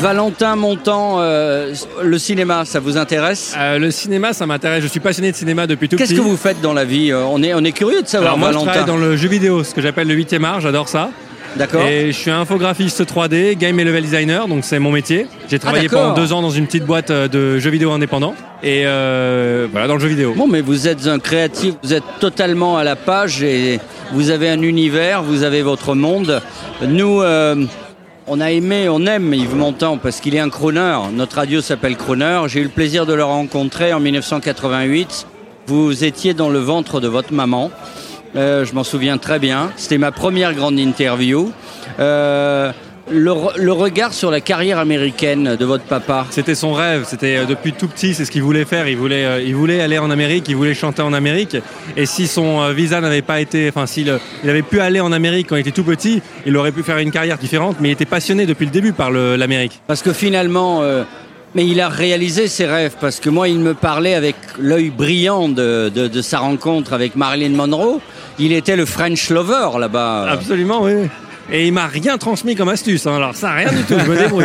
Valentin 0.00 0.56
Montand, 0.56 1.16
euh, 1.20 1.74
le 2.02 2.18
cinéma, 2.18 2.64
ça 2.64 2.80
vous 2.80 2.96
intéresse? 2.96 3.54
Euh, 3.58 3.78
le 3.78 3.90
cinéma, 3.90 4.32
ça 4.32 4.46
m'intéresse. 4.46 4.82
Je 4.82 4.88
suis 4.88 4.98
passionné 5.00 5.30
de 5.30 5.36
cinéma 5.36 5.66
depuis 5.66 5.88
tout 5.90 5.96
Qu'est-ce 5.96 6.10
petit. 6.14 6.20
que 6.20 6.24
vous 6.26 6.36
faites 6.38 6.60
dans 6.62 6.72
la 6.72 6.84
vie? 6.86 7.12
Euh, 7.12 7.22
on 7.24 7.42
est, 7.42 7.52
on 7.52 7.62
est 7.64 7.72
curieux 7.72 8.00
de 8.02 8.08
savoir, 8.08 8.32
Alors 8.32 8.38
moi, 8.38 8.48
je 8.48 8.54
Valentin. 8.54 8.70
travaille 8.72 8.88
dans 8.88 8.96
le 8.96 9.16
jeu 9.16 9.28
vidéo, 9.28 9.62
ce 9.62 9.74
que 9.74 9.82
j'appelle 9.82 10.08
le 10.08 10.14
8e 10.14 10.42
art. 10.44 10.60
J'adore 10.62 10.88
ça. 10.88 11.10
D'accord. 11.56 11.82
Et 11.84 12.06
je 12.12 12.16
suis 12.16 12.30
infographiste 12.30 13.04
3D, 13.04 13.56
game 13.58 13.78
et 13.80 13.84
level 13.84 14.04
designer, 14.04 14.46
donc 14.46 14.64
c'est 14.64 14.78
mon 14.78 14.92
métier. 14.92 15.26
J'ai 15.48 15.58
travaillé 15.58 15.86
Ah, 15.86 15.90
d'accord. 15.92 16.02
pendant 16.14 16.22
deux 16.22 16.32
ans 16.32 16.42
dans 16.42 16.50
une 16.50 16.66
petite 16.66 16.84
boîte 16.86 17.10
de 17.10 17.58
jeux 17.58 17.70
vidéo 17.70 17.90
indépendants. 17.90 18.36
Et 18.62 18.84
euh, 18.86 19.66
voilà, 19.70 19.86
dans 19.88 19.94
le 19.94 20.00
jeu 20.00 20.06
vidéo. 20.08 20.32
Bon, 20.36 20.46
mais 20.46 20.60
vous 20.60 20.86
êtes 20.86 21.08
un 21.08 21.18
créatif, 21.18 21.74
vous 21.82 21.92
êtes 21.92 22.04
totalement 22.20 22.78
à 22.78 22.84
la 22.84 22.94
page 22.94 23.42
et 23.42 23.80
vous 24.12 24.30
avez 24.30 24.48
un 24.48 24.62
univers, 24.62 25.22
vous 25.24 25.42
avez 25.42 25.62
votre 25.62 25.94
monde. 25.96 26.40
Nous, 26.86 27.20
euh, 27.20 27.56
on 28.32 28.40
a 28.40 28.52
aimé, 28.52 28.88
on 28.88 29.06
aime 29.06 29.34
Yves 29.34 29.56
Montand 29.56 29.98
parce 29.98 30.20
qu'il 30.20 30.36
est 30.36 30.38
un 30.38 30.50
crooner. 30.50 30.96
Notre 31.12 31.34
radio 31.34 31.60
s'appelle 31.60 31.96
Crooner. 31.96 32.42
J'ai 32.46 32.60
eu 32.60 32.62
le 32.62 32.68
plaisir 32.68 33.04
de 33.04 33.12
le 33.12 33.24
rencontrer 33.24 33.92
en 33.92 33.98
1988. 33.98 35.26
Vous 35.66 36.04
étiez 36.04 36.32
dans 36.32 36.48
le 36.48 36.60
ventre 36.60 37.00
de 37.00 37.08
votre 37.08 37.32
maman. 37.32 37.72
Euh, 38.36 38.64
je 38.64 38.72
m'en 38.72 38.84
souviens 38.84 39.18
très 39.18 39.40
bien. 39.40 39.72
C'était 39.74 39.98
ma 39.98 40.12
première 40.12 40.54
grande 40.54 40.78
interview. 40.78 41.50
Euh, 41.98 42.70
le, 43.10 43.30
re- 43.30 43.56
le 43.58 43.72
regard 43.72 44.12
sur 44.12 44.30
la 44.30 44.40
carrière 44.40 44.78
américaine 44.78 45.56
de 45.56 45.64
votre 45.64 45.84
papa. 45.84 46.26
C'était 46.30 46.54
son 46.54 46.72
rêve, 46.72 47.04
c'était 47.06 47.38
euh, 47.38 47.44
depuis 47.44 47.72
tout 47.72 47.88
petit, 47.88 48.14
c'est 48.14 48.24
ce 48.24 48.30
qu'il 48.30 48.42
voulait 48.42 48.64
faire. 48.64 48.88
Il 48.88 48.96
voulait, 48.96 49.24
euh, 49.24 49.42
il 49.42 49.54
voulait 49.54 49.80
aller 49.80 49.98
en 49.98 50.10
Amérique, 50.10 50.46
il 50.48 50.56
voulait 50.56 50.74
chanter 50.74 51.02
en 51.02 51.12
Amérique. 51.12 51.56
Et 51.96 52.06
si 52.06 52.26
son 52.26 52.60
euh, 52.62 52.72
visa 52.72 53.00
n'avait 53.00 53.22
pas 53.22 53.40
été, 53.40 53.68
enfin, 53.68 53.86
s'il 53.86 54.18
il 54.44 54.50
avait 54.50 54.62
pu 54.62 54.80
aller 54.80 55.00
en 55.00 55.12
Amérique 55.12 55.48
quand 55.48 55.56
il 55.56 55.60
était 55.60 55.70
tout 55.70 55.84
petit, 55.84 56.22
il 56.46 56.56
aurait 56.56 56.72
pu 56.72 56.82
faire 56.82 56.98
une 56.98 57.10
carrière 57.10 57.38
différente. 57.38 57.76
Mais 57.80 57.88
il 57.88 57.92
était 57.92 58.04
passionné 58.06 58.46
depuis 58.46 58.64
le 58.66 58.72
début 58.72 58.92
par 58.92 59.10
l'Amérique. 59.10 59.80
Parce 59.86 60.02
que 60.02 60.12
finalement, 60.12 60.82
euh, 60.82 61.02
mais 61.54 61.66
il 61.66 61.80
a 61.80 61.88
réalisé 61.88 62.46
ses 62.48 62.66
rêves. 62.66 62.94
Parce 63.00 63.18
que 63.20 63.28
moi, 63.28 63.48
il 63.48 63.58
me 63.58 63.74
parlait 63.74 64.14
avec 64.14 64.36
l'œil 64.58 64.90
brillant 64.90 65.48
de, 65.48 65.88
de- 65.94 66.06
de 66.08 66.22
sa 66.22 66.38
rencontre 66.38 66.92
avec 66.92 67.16
Marilyn 67.16 67.50
Monroe. 67.56 68.00
Il 68.38 68.52
était 68.52 68.76
le 68.76 68.86
French 68.86 69.30
lover 69.30 69.78
là-bas. 69.78 70.28
Absolument, 70.30 70.82
oui. 70.82 71.08
Et 71.52 71.66
il 71.66 71.72
m'a 71.72 71.86
rien 71.86 72.16
transmis 72.18 72.54
comme 72.54 72.68
astuce. 72.68 73.06
hein. 73.06 73.16
Alors 73.16 73.34
ça, 73.34 73.50
rien 73.52 73.70
du 73.72 73.82
tout. 73.82 73.94
Je 73.98 74.08
me 74.10 74.16
débrouille. 74.16 74.44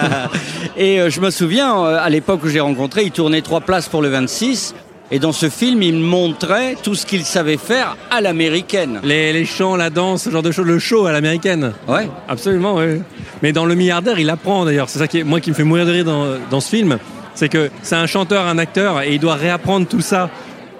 Et 0.76 1.00
euh, 1.00 1.10
je 1.10 1.20
me 1.20 1.30
souviens, 1.30 1.76
euh, 1.84 1.98
à 2.00 2.08
l'époque 2.08 2.40
où 2.44 2.48
j'ai 2.48 2.60
rencontré, 2.60 3.02
il 3.04 3.10
tournait 3.10 3.42
trois 3.42 3.60
places 3.60 3.88
pour 3.88 4.00
le 4.02 4.08
26. 4.08 4.74
Et 5.12 5.18
dans 5.18 5.32
ce 5.32 5.48
film, 5.50 5.82
il 5.82 5.96
montrait 5.96 6.76
tout 6.82 6.94
ce 6.94 7.04
qu'il 7.04 7.24
savait 7.24 7.56
faire 7.56 7.96
à 8.10 8.20
l'américaine. 8.20 9.00
Les, 9.02 9.32
les 9.32 9.44
chants, 9.44 9.74
la 9.76 9.90
danse, 9.90 10.22
ce 10.22 10.30
genre 10.30 10.42
de 10.42 10.52
choses, 10.52 10.66
le 10.66 10.78
show 10.78 11.06
à 11.06 11.12
l'américaine. 11.12 11.72
Ouais. 11.88 12.08
Absolument, 12.28 12.76
oui. 12.76 13.02
Mais 13.42 13.52
dans 13.52 13.64
Le 13.66 13.74
Milliardaire, 13.74 14.18
il 14.20 14.30
apprend 14.30 14.64
d'ailleurs. 14.64 14.88
C'est 14.88 15.00
ça 15.00 15.08
qui 15.08 15.18
est, 15.18 15.24
moi 15.24 15.40
qui 15.40 15.50
me 15.50 15.54
fait 15.56 15.64
mourir 15.64 15.84
de 15.84 15.90
rire 15.90 16.04
dans, 16.04 16.26
dans 16.48 16.60
ce 16.60 16.68
film. 16.68 16.98
C'est 17.34 17.48
que 17.48 17.70
c'est 17.82 17.96
un 17.96 18.06
chanteur, 18.06 18.46
un 18.46 18.58
acteur, 18.58 19.02
et 19.02 19.14
il 19.14 19.18
doit 19.20 19.34
réapprendre 19.34 19.86
tout 19.86 20.00
ça 20.00 20.30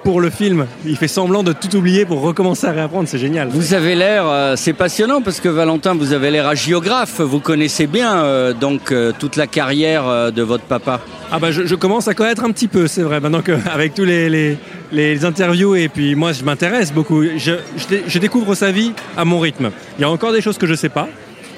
pour 0.02 0.20
le 0.20 0.30
film. 0.30 0.66
Il 0.86 0.96
fait 0.96 1.08
semblant 1.08 1.42
de 1.42 1.52
tout 1.52 1.74
oublier 1.76 2.04
pour 2.04 2.20
recommencer 2.22 2.66
à 2.66 2.72
réapprendre. 2.72 3.08
C'est 3.08 3.18
génial. 3.18 3.48
Vous 3.48 3.74
avez 3.74 3.94
l'air, 3.94 4.24
euh, 4.26 4.54
c'est 4.56 4.72
passionnant 4.72 5.20
parce 5.22 5.40
que 5.40 5.48
Valentin, 5.48 5.94
vous 5.94 6.12
avez 6.12 6.30
l'air 6.30 6.46
hagiographe. 6.46 7.20
Vous 7.20 7.40
connaissez 7.40 7.86
bien 7.86 8.16
euh, 8.24 8.52
donc 8.52 8.92
euh, 8.92 9.12
toute 9.18 9.36
la 9.36 9.46
carrière 9.46 10.32
de 10.32 10.42
votre 10.42 10.64
papa. 10.64 11.00
Ah 11.32 11.38
bah 11.38 11.52
je, 11.52 11.66
je 11.66 11.74
commence 11.74 12.08
à 12.08 12.14
connaître 12.14 12.44
un 12.44 12.50
petit 12.50 12.68
peu, 12.68 12.86
c'est 12.86 13.02
vrai. 13.02 13.20
Maintenant 13.20 13.42
qu'avec 13.42 13.94
tous 13.94 14.04
les, 14.04 14.28
les, 14.30 14.58
les 14.92 15.24
interviews 15.24 15.74
et 15.76 15.88
puis 15.88 16.14
moi 16.14 16.32
je 16.32 16.42
m'intéresse 16.44 16.92
beaucoup. 16.92 17.22
Je, 17.22 17.52
je 17.76 17.86
dé- 17.88 18.02
je 18.06 18.18
découvre 18.18 18.54
sa 18.54 18.70
vie 18.72 18.92
à 19.16 19.24
mon 19.24 19.38
rythme. 19.38 19.70
Il 19.98 20.02
y 20.02 20.04
a 20.04 20.10
encore 20.10 20.32
des 20.32 20.40
choses 20.40 20.58
que 20.58 20.66
je 20.66 20.74
sais 20.74 20.88
pas. 20.88 21.08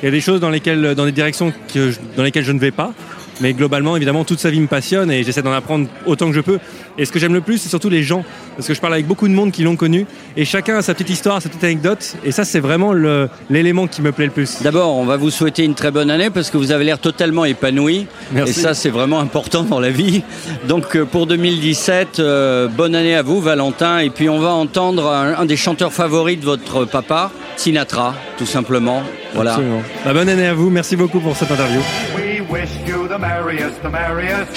Il 0.03 0.07
y 0.07 0.09
a 0.09 0.11
des 0.11 0.21
choses 0.21 0.41
dans 0.41 0.51
lesquelles, 0.51 0.95
dans 0.97 1.05
des 1.05 1.13
directions 1.13 1.53
que 1.73 1.93
je- 1.93 1.99
dans 2.17 2.25
lesquelles 2.25 2.45
je 2.45 2.51
ne 2.53 2.59
vais 2.59 2.73
pas. 2.73 2.93
Mais 3.41 3.53
globalement, 3.55 3.97
évidemment, 3.97 4.25
toute 4.25 4.39
sa 4.39 4.51
vie 4.51 4.61
me 4.61 4.67
passionne 4.67 5.11
et 5.11 5.25
j'essaie 5.25 5.43
d'en 5.43 5.53
apprendre 5.53 5.89
autant 6.07 6.29
que 6.29 6.35
je 6.35 6.41
peux. 6.41 6.59
Et 6.99 7.05
ce 7.05 7.13
que 7.13 7.19
j'aime 7.19 7.33
le 7.33 7.41
plus, 7.41 7.59
c'est 7.59 7.69
surtout 7.69 7.89
les 7.89 8.03
gens. 8.03 8.25
Parce 8.57 8.69
que 8.69 8.75
je 8.75 8.81
parle 8.81 8.93
avec 8.93 9.07
beaucoup 9.07 9.27
de 9.27 9.33
monde 9.33 9.51
qui 9.51 9.63
l'ont 9.63 9.77
connu. 9.77 10.07
Et 10.37 10.45
chacun 10.45 10.77
a 10.77 10.83
sa 10.83 10.95
petite 10.95 11.11
histoire, 11.11 11.41
sa 11.41 11.49
petite 11.49 11.65
anecdote. 11.65 12.17
Et 12.25 12.33
ça, 12.33 12.45
c'est 12.45 12.61
vraiment 12.61 12.93
l'élément 13.51 13.87
qui 13.87 14.03
me 14.03 14.13
plaît 14.13 14.27
le 14.27 14.33
plus. 14.33 14.63
D'abord, 14.63 14.95
on 14.97 15.05
va 15.05 15.17
vous 15.17 15.31
souhaiter 15.31 15.65
une 15.65 15.75
très 15.75 15.91
bonne 15.91 16.11
année 16.11 16.31
parce 16.31 16.51
que 16.51 16.59
vous 16.59 16.71
avez 16.71 16.85
l'air 16.85 16.99
totalement 16.99 17.45
épanoui. 17.45 18.07
Merci. 18.33 18.51
Et 18.51 18.63
ça, 18.63 18.75
c'est 18.75 18.91
vraiment 18.91 19.21
important 19.21 19.63
dans 19.63 19.81
la 19.81 19.91
vie. 19.91 20.23
Donc, 20.69 20.95
euh, 20.97 21.05
pour 21.05 21.27
2017, 21.27 22.19
euh, 22.19 22.69
bonne 22.69 22.95
année 22.95 23.15
à 23.15 23.23
vous, 23.23 23.41
Valentin. 23.41 23.99
Et 23.99 24.11
puis, 24.11 24.29
on 24.29 24.39
va 24.39 24.51
entendre 24.51 25.09
un, 25.09 25.35
un 25.39 25.45
des 25.47 25.57
chanteurs 25.57 25.93
favoris 25.93 26.39
de 26.39 26.45
votre 26.45 26.85
papa, 26.85 27.31
Sinatra, 27.57 28.15
tout 28.39 28.47
simplement. 28.47 29.03
Voilà. 29.35 29.53
Absolument. 29.53 29.83
Bah, 30.05 30.13
bonne 30.13 30.29
année 30.29 30.47
à 30.47 30.55
vous. 30.55 30.71
Merci 30.71 30.97
beaucoup 30.97 31.21
pour 31.21 31.37
cette 31.37 31.51
interview. 31.51 31.81
Wish 32.53 32.77
you 32.87 33.09
the 33.09 33.19
merriest, 33.19 33.83
the 33.83 33.89
merriest, 33.89 34.53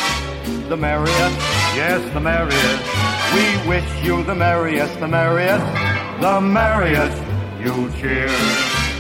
the 0.67 0.75
merriest, 0.75 1.39
yes, 1.79 2.13
the 2.13 2.19
merriest. 2.19 2.83
We 3.33 3.69
wish 3.69 4.03
you 4.03 4.21
the 4.25 4.35
merriest, 4.35 4.99
the 4.99 5.07
merriest, 5.07 5.65
the 6.19 6.41
merriest. 6.41 7.17
You 7.57 7.89
cheer. 7.97 8.27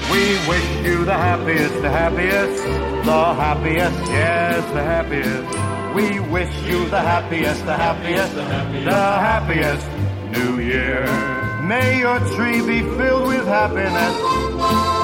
We 0.09 0.23
wish 0.47 0.85
you 0.87 1.03
the 1.03 1.13
happiest, 1.13 1.73
the 1.81 1.89
happiest, 1.89 2.63
the 3.03 3.33
happiest, 3.43 3.99
yes, 4.11 4.63
the 4.71 4.81
happiest. 4.81 5.93
We 5.93 6.21
wish 6.31 6.55
you 6.63 6.87
the 6.87 7.01
happiest, 7.01 7.65
the 7.65 7.75
happiest, 7.75 8.33
the 8.33 9.03
happiest, 9.29 9.85
New 10.31 10.63
Year. 10.63 11.03
May 11.61 11.99
your 11.99 12.19
tree 12.35 12.61
be 12.65 12.81
filled 12.97 13.27
with 13.27 13.45
happiness, 13.45 14.15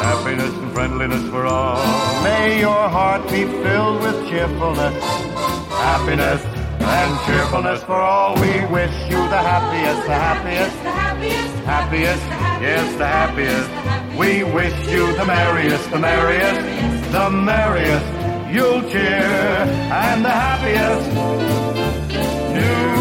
happiness 0.01 0.53
and 0.53 0.71
friendliness 0.71 1.29
for 1.29 1.45
all. 1.45 1.77
May 2.23 2.59
your 2.59 2.89
heart 2.89 3.23
be 3.29 3.45
filled 3.45 4.01
with 4.01 4.27
cheerfulness, 4.29 5.03
happiness 5.69 6.41
and 6.81 7.25
cheerfulness 7.25 7.83
for 7.83 7.95
all. 7.95 8.35
We 8.35 8.65
wish 8.65 8.95
you 9.09 9.21
the 9.29 9.41
happiest, 9.51 10.07
the 10.07 10.13
happiest, 10.13 10.83
the 10.83 10.91
happiest, 11.75 12.23
yes, 12.61 12.97
the 12.97 13.07
happiest. 13.07 13.69
We 14.17 14.43
wish 14.43 14.75
you 14.89 15.13
the 15.13 15.25
merriest, 15.25 15.89
the 15.91 15.99
merriest, 15.99 17.11
the 17.11 17.29
merriest. 17.29 18.05
You'll 18.51 18.81
cheer 18.89 19.23
and 20.03 20.25
the 20.25 20.29
happiest 20.29 21.07
New 22.53 23.00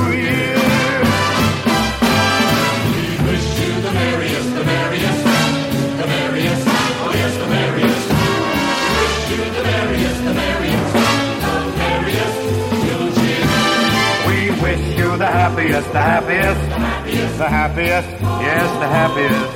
the 15.20 15.26
happiest, 15.26 15.92
the 15.92 16.00
happiest, 16.00 17.38
the 17.38 17.46
happiest, 17.46 18.09
yes, 18.40 18.68
the 18.80 18.88
happiest. 18.88 19.52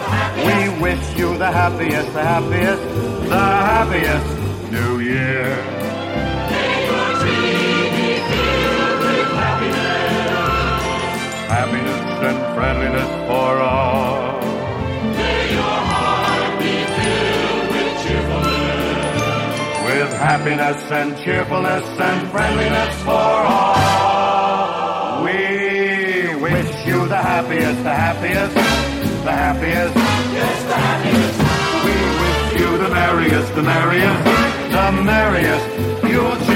We 0.47 0.83
wish 0.83 1.17
you 1.17 1.39
the 1.39 1.51
happiest, 1.51 2.13
the 2.13 2.23
happiest, 2.23 2.83
the 3.31 3.47
happiest 3.73 4.29
New 4.71 4.99
Year. 4.99 5.57
Happiness 11.49 12.05
and 12.29 12.39
friendliness 12.55 13.11
for 13.27 13.53
all. 13.61 14.41
May 15.17 15.53
your 15.59 15.79
heart 15.91 16.59
be 16.61 16.75
filled 16.97 17.67
with 17.73 17.91
cheerfulness. 18.05 19.87
With 19.87 20.13
happiness 20.29 20.93
and 20.93 21.17
cheerfulness 21.25 21.87
and 22.01 22.31
friendliness 22.31 23.03
for 23.03 23.11
all. 23.13 24.14
Happiest, 27.35 27.83
the 27.83 27.91
happiest, 27.91 28.55
the 29.25 29.33
happiest. 29.33 29.95
Yes, 30.39 30.59
the 30.71 30.79
happiest. 30.87 31.39
We 31.85 31.97
wish 32.21 32.61
you 32.61 32.79
the 32.79 32.91
merriest, 32.91 33.55
the 33.57 33.63
merriest, 33.63 34.25
the 34.71 34.87
merriest. 35.03 35.67
You'll 36.11 36.54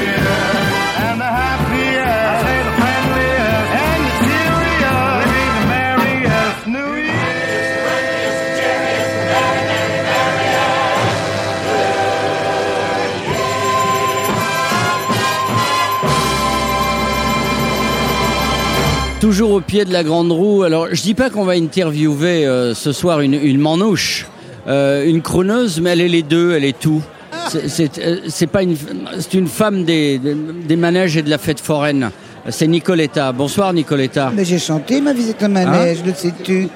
Toujours 19.20 19.50
au 19.50 19.60
pied 19.60 19.84
de 19.84 19.92
la 19.92 20.04
grande 20.04 20.30
roue. 20.30 20.62
Alors, 20.62 20.88
je 20.92 21.02
dis 21.02 21.14
pas 21.14 21.28
qu'on 21.28 21.44
va 21.44 21.54
interviewer 21.54 22.46
euh, 22.46 22.72
ce 22.74 22.92
soir 22.92 23.20
une, 23.20 23.34
une 23.34 23.58
manouche, 23.58 24.26
euh, 24.68 25.04
une 25.04 25.22
chroneuse, 25.22 25.80
mais 25.80 25.90
elle 25.90 26.02
est 26.02 26.08
les 26.08 26.22
deux, 26.22 26.52
elle 26.54 26.64
est 26.64 26.78
tout. 26.78 27.02
C'est- 27.50 27.68
C'est 27.68 27.98
euh, 27.98 28.18
c'est 28.28 28.46
pas 28.46 28.62
une, 28.62 28.76
c'est 29.18 29.34
une 29.34 29.48
femme 29.48 29.84
des, 29.84 30.18
des, 30.18 30.76
manèges 30.76 31.16
et 31.16 31.22
de 31.22 31.30
la 31.30 31.38
fête 31.38 31.58
foraine. 31.58 32.10
C'est 32.50 32.68
Nicoletta. 32.68 33.32
Bonsoir 33.32 33.72
Nicoletta. 33.72 34.30
Mais 34.34 34.44
j'ai 34.44 34.58
chanté 34.58 35.00
Ma 35.00 35.12
vie 35.12 35.24
c'est 35.26 35.44
un 35.44 35.48
manège, 35.48 35.98
le 36.06 36.14
sais-tu 36.14 36.68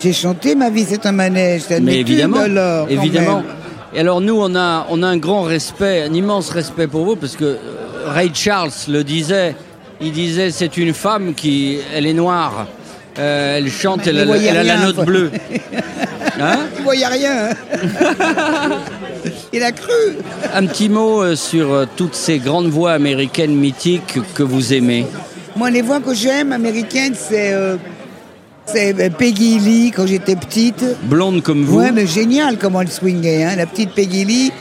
J'ai 0.00 0.12
chanté 0.12 0.54
Ma 0.54 0.68
vie 0.70 0.84
c'est 0.86 1.06
un 1.06 1.12
manège. 1.12 1.62
Mais 1.82 2.00
évidemment, 2.00 2.38
alors, 2.40 2.86
évidemment. 2.90 3.42
Et 3.94 4.00
alors 4.00 4.20
nous, 4.20 4.38
on 4.38 4.54
a, 4.54 4.86
on 4.90 5.02
a 5.02 5.06
un 5.06 5.16
grand 5.16 5.42
respect, 5.42 6.02
un 6.02 6.12
immense 6.12 6.50
respect 6.50 6.86
pour 6.86 7.04
vous, 7.06 7.16
parce 7.16 7.34
que 7.36 7.56
Ray 8.08 8.30
Charles 8.34 8.72
le 8.88 9.02
disait. 9.02 9.56
Il 10.00 10.12
disait, 10.12 10.50
c'est 10.50 10.76
une 10.76 10.94
femme 10.94 11.34
qui, 11.34 11.78
elle 11.94 12.06
est 12.06 12.12
noire, 12.14 12.66
Euh, 13.18 13.56
elle 13.58 13.68
chante, 13.68 14.06
elle, 14.06 14.20
a- 14.20 14.24
voyait 14.26 14.48
elle 14.50 14.58
a 14.58 14.62
la 14.62 14.76
note 14.78 15.04
bleue. 15.04 15.30
Hein 16.40 16.60
Il 16.78 16.84
voyait 16.84 17.06
rien. 17.06 17.48
Il 19.52 19.62
a 19.64 19.72
cru. 19.72 19.90
Un 20.54 20.66
petit 20.66 20.88
mot 20.88 21.20
euh, 21.22 21.34
sur 21.34 21.72
euh, 21.72 21.84
toutes 21.96 22.14
ces 22.14 22.38
grandes 22.38 22.68
voix 22.68 22.92
américaines 22.92 23.56
mythiques 23.56 24.18
que 24.34 24.44
vous 24.44 24.72
aimez. 24.72 25.04
Moi, 25.56 25.70
les 25.70 25.82
voix 25.82 25.98
que 25.98 26.14
j'aime 26.14 26.52
américaines, 26.52 27.14
c'est 27.16 27.52
c'est 28.66 28.94
euh, 29.00 29.10
Peggy 29.10 29.58
Lee 29.58 29.92
quand 29.94 30.06
j'étais 30.06 30.36
petite. 30.36 30.84
Blonde 31.02 31.42
comme 31.42 31.64
vous. 31.64 31.78
Ouais, 31.80 31.90
mais 31.90 32.06
génial 32.06 32.56
comment 32.56 32.82
elle 32.82 32.92
swingait, 32.92 33.42
hein. 33.42 33.56
La 33.56 33.66
petite 33.66 33.92
Peggy 33.94 34.24
Lee, 34.24 34.52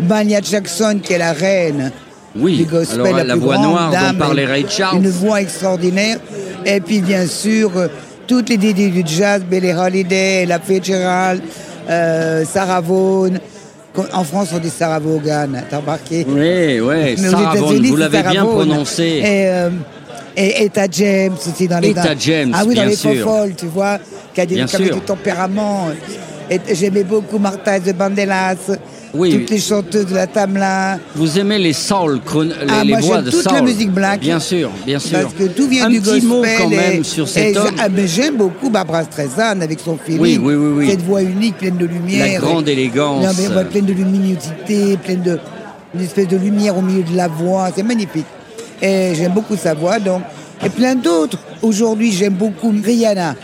Mania 0.00 0.40
Jackson 0.42 1.00
qui 1.02 1.14
est 1.14 1.18
la 1.18 1.32
reine. 1.32 1.90
Oui, 2.36 2.56
du 2.56 2.64
gospel, 2.64 3.00
alors, 3.06 3.24
la 3.24 3.34
plus 3.34 3.40
voix 3.42 3.54
grande 3.56 3.70
noire 3.70 3.90
dont 3.90 4.18
parlait 4.18 4.44
Ray 4.46 4.66
Charles. 4.68 4.98
Une 4.98 5.08
voix 5.10 5.40
extraordinaire. 5.40 6.18
Et 6.66 6.80
puis 6.80 7.00
bien 7.00 7.26
sûr, 7.26 7.70
euh, 7.76 7.88
toutes 8.26 8.48
les 8.48 8.56
dédés 8.56 8.88
du 8.90 9.02
jazz, 9.06 9.42
Billie 9.48 9.72
Holiday, 9.72 10.44
La 10.46 10.58
Fitzgerald, 10.58 11.42
euh, 11.88 12.44
Sarah 12.44 12.80
Vaughan. 12.80 13.34
En 14.12 14.24
France, 14.24 14.48
on 14.52 14.58
dit 14.58 14.70
Sarah 14.70 14.98
Vaughan, 14.98 15.48
t'as 15.70 15.76
remarqué? 15.78 16.26
Oui, 16.28 16.80
oui, 16.80 17.16
Sarah 17.16 17.54
Vaughan, 17.54 17.80
vous 17.82 17.96
l'avez 17.96 18.22
bien 18.22 18.44
prononcé. 18.44 19.04
Et, 19.04 19.48
euh, 19.48 19.70
et 20.36 20.64
Etta 20.64 20.86
James 20.90 21.34
aussi 21.46 21.68
dans 21.68 21.78
les 21.78 21.90
Etta 21.90 22.14
James, 22.18 22.50
Ah 22.52 22.62
oui, 22.66 22.74
dans 22.74 22.80
bien 22.82 22.90
les 22.90 22.96
sûr. 22.96 23.14
folles, 23.22 23.54
tu 23.56 23.66
vois, 23.66 23.98
qui 24.34 24.40
a, 24.40 24.46
des, 24.46 24.56
Bien 24.56 24.66
qui 24.66 24.74
avait 24.74 24.86
sûr. 24.86 24.94
du 24.96 25.00
tempérament. 25.02 25.88
J'aimais 26.72 27.04
beaucoup 27.04 27.38
Martha 27.38 27.78
de 27.78 27.92
Bandelas, 27.92 28.56
Oui. 29.14 29.30
toutes 29.38 29.50
les 29.50 29.60
chanteuses 29.60 30.06
de 30.06 30.14
la 30.14 30.26
Tamla. 30.26 30.98
Vous 31.14 31.38
aimez 31.38 31.58
les 31.58 31.72
soul, 31.72 32.20
chron- 32.24 32.42
les, 32.42 32.52
Ah, 32.68 32.82
les 32.84 32.90
moi, 32.90 33.00
voix 33.00 33.16
j'aime 33.16 33.24
de 33.26 33.30
toute 33.30 33.42
soul 33.44 33.52
la 33.54 33.62
musique 33.62 33.90
black. 33.92 34.20
Bien 34.20 34.40
sûr, 34.40 34.70
bien 34.84 34.98
sûr. 34.98 35.20
Parce 35.20 35.34
que 35.34 35.44
tout 35.44 35.68
vient 35.68 35.86
Un 35.86 35.90
du 35.90 36.00
petit 36.00 36.20
gospel. 36.20 36.28
mot 36.28 36.42
quand 36.58 36.70
et- 36.70 36.76
même 36.76 37.04
sur 37.04 37.24
et 37.24 37.28
cet 37.28 37.56
homme. 37.56 37.74
ah, 37.78 37.88
mais 37.88 38.06
j'aime 38.08 38.36
beaucoup 38.36 38.70
Barbara 38.70 39.04
Streisand 39.04 39.60
avec 39.62 39.78
son 39.80 39.96
feeling. 39.96 40.20
Oui, 40.20 40.36
oui, 40.42 40.54
oui, 40.54 40.72
oui. 40.78 40.90
Cette 40.90 41.02
voix 41.02 41.22
unique, 41.22 41.58
pleine 41.58 41.76
de 41.76 41.86
lumière. 41.86 42.40
La 42.40 42.46
grande 42.46 42.68
élégance. 42.68 43.24
Non, 43.24 43.30
mais, 43.38 43.56
ouais, 43.56 43.64
pleine 43.66 43.86
de 43.86 43.92
luminosité, 43.92 44.96
pleine 44.96 45.22
de 45.22 45.38
une 45.94 46.00
espèce 46.00 46.26
de 46.26 46.36
lumière 46.36 46.76
au 46.76 46.82
milieu 46.82 47.04
de 47.04 47.16
la 47.16 47.28
voix. 47.28 47.68
C'est 47.74 47.84
magnifique. 47.84 48.26
Et 48.82 49.12
j'aime 49.14 49.30
beaucoup 49.32 49.54
sa 49.56 49.74
voix. 49.74 50.00
Donc, 50.00 50.22
et 50.64 50.68
plein 50.68 50.96
d'autres. 50.96 51.38
Aujourd'hui, 51.62 52.10
j'aime 52.10 52.32
beaucoup 52.34 52.72
Rihanna. 52.84 53.36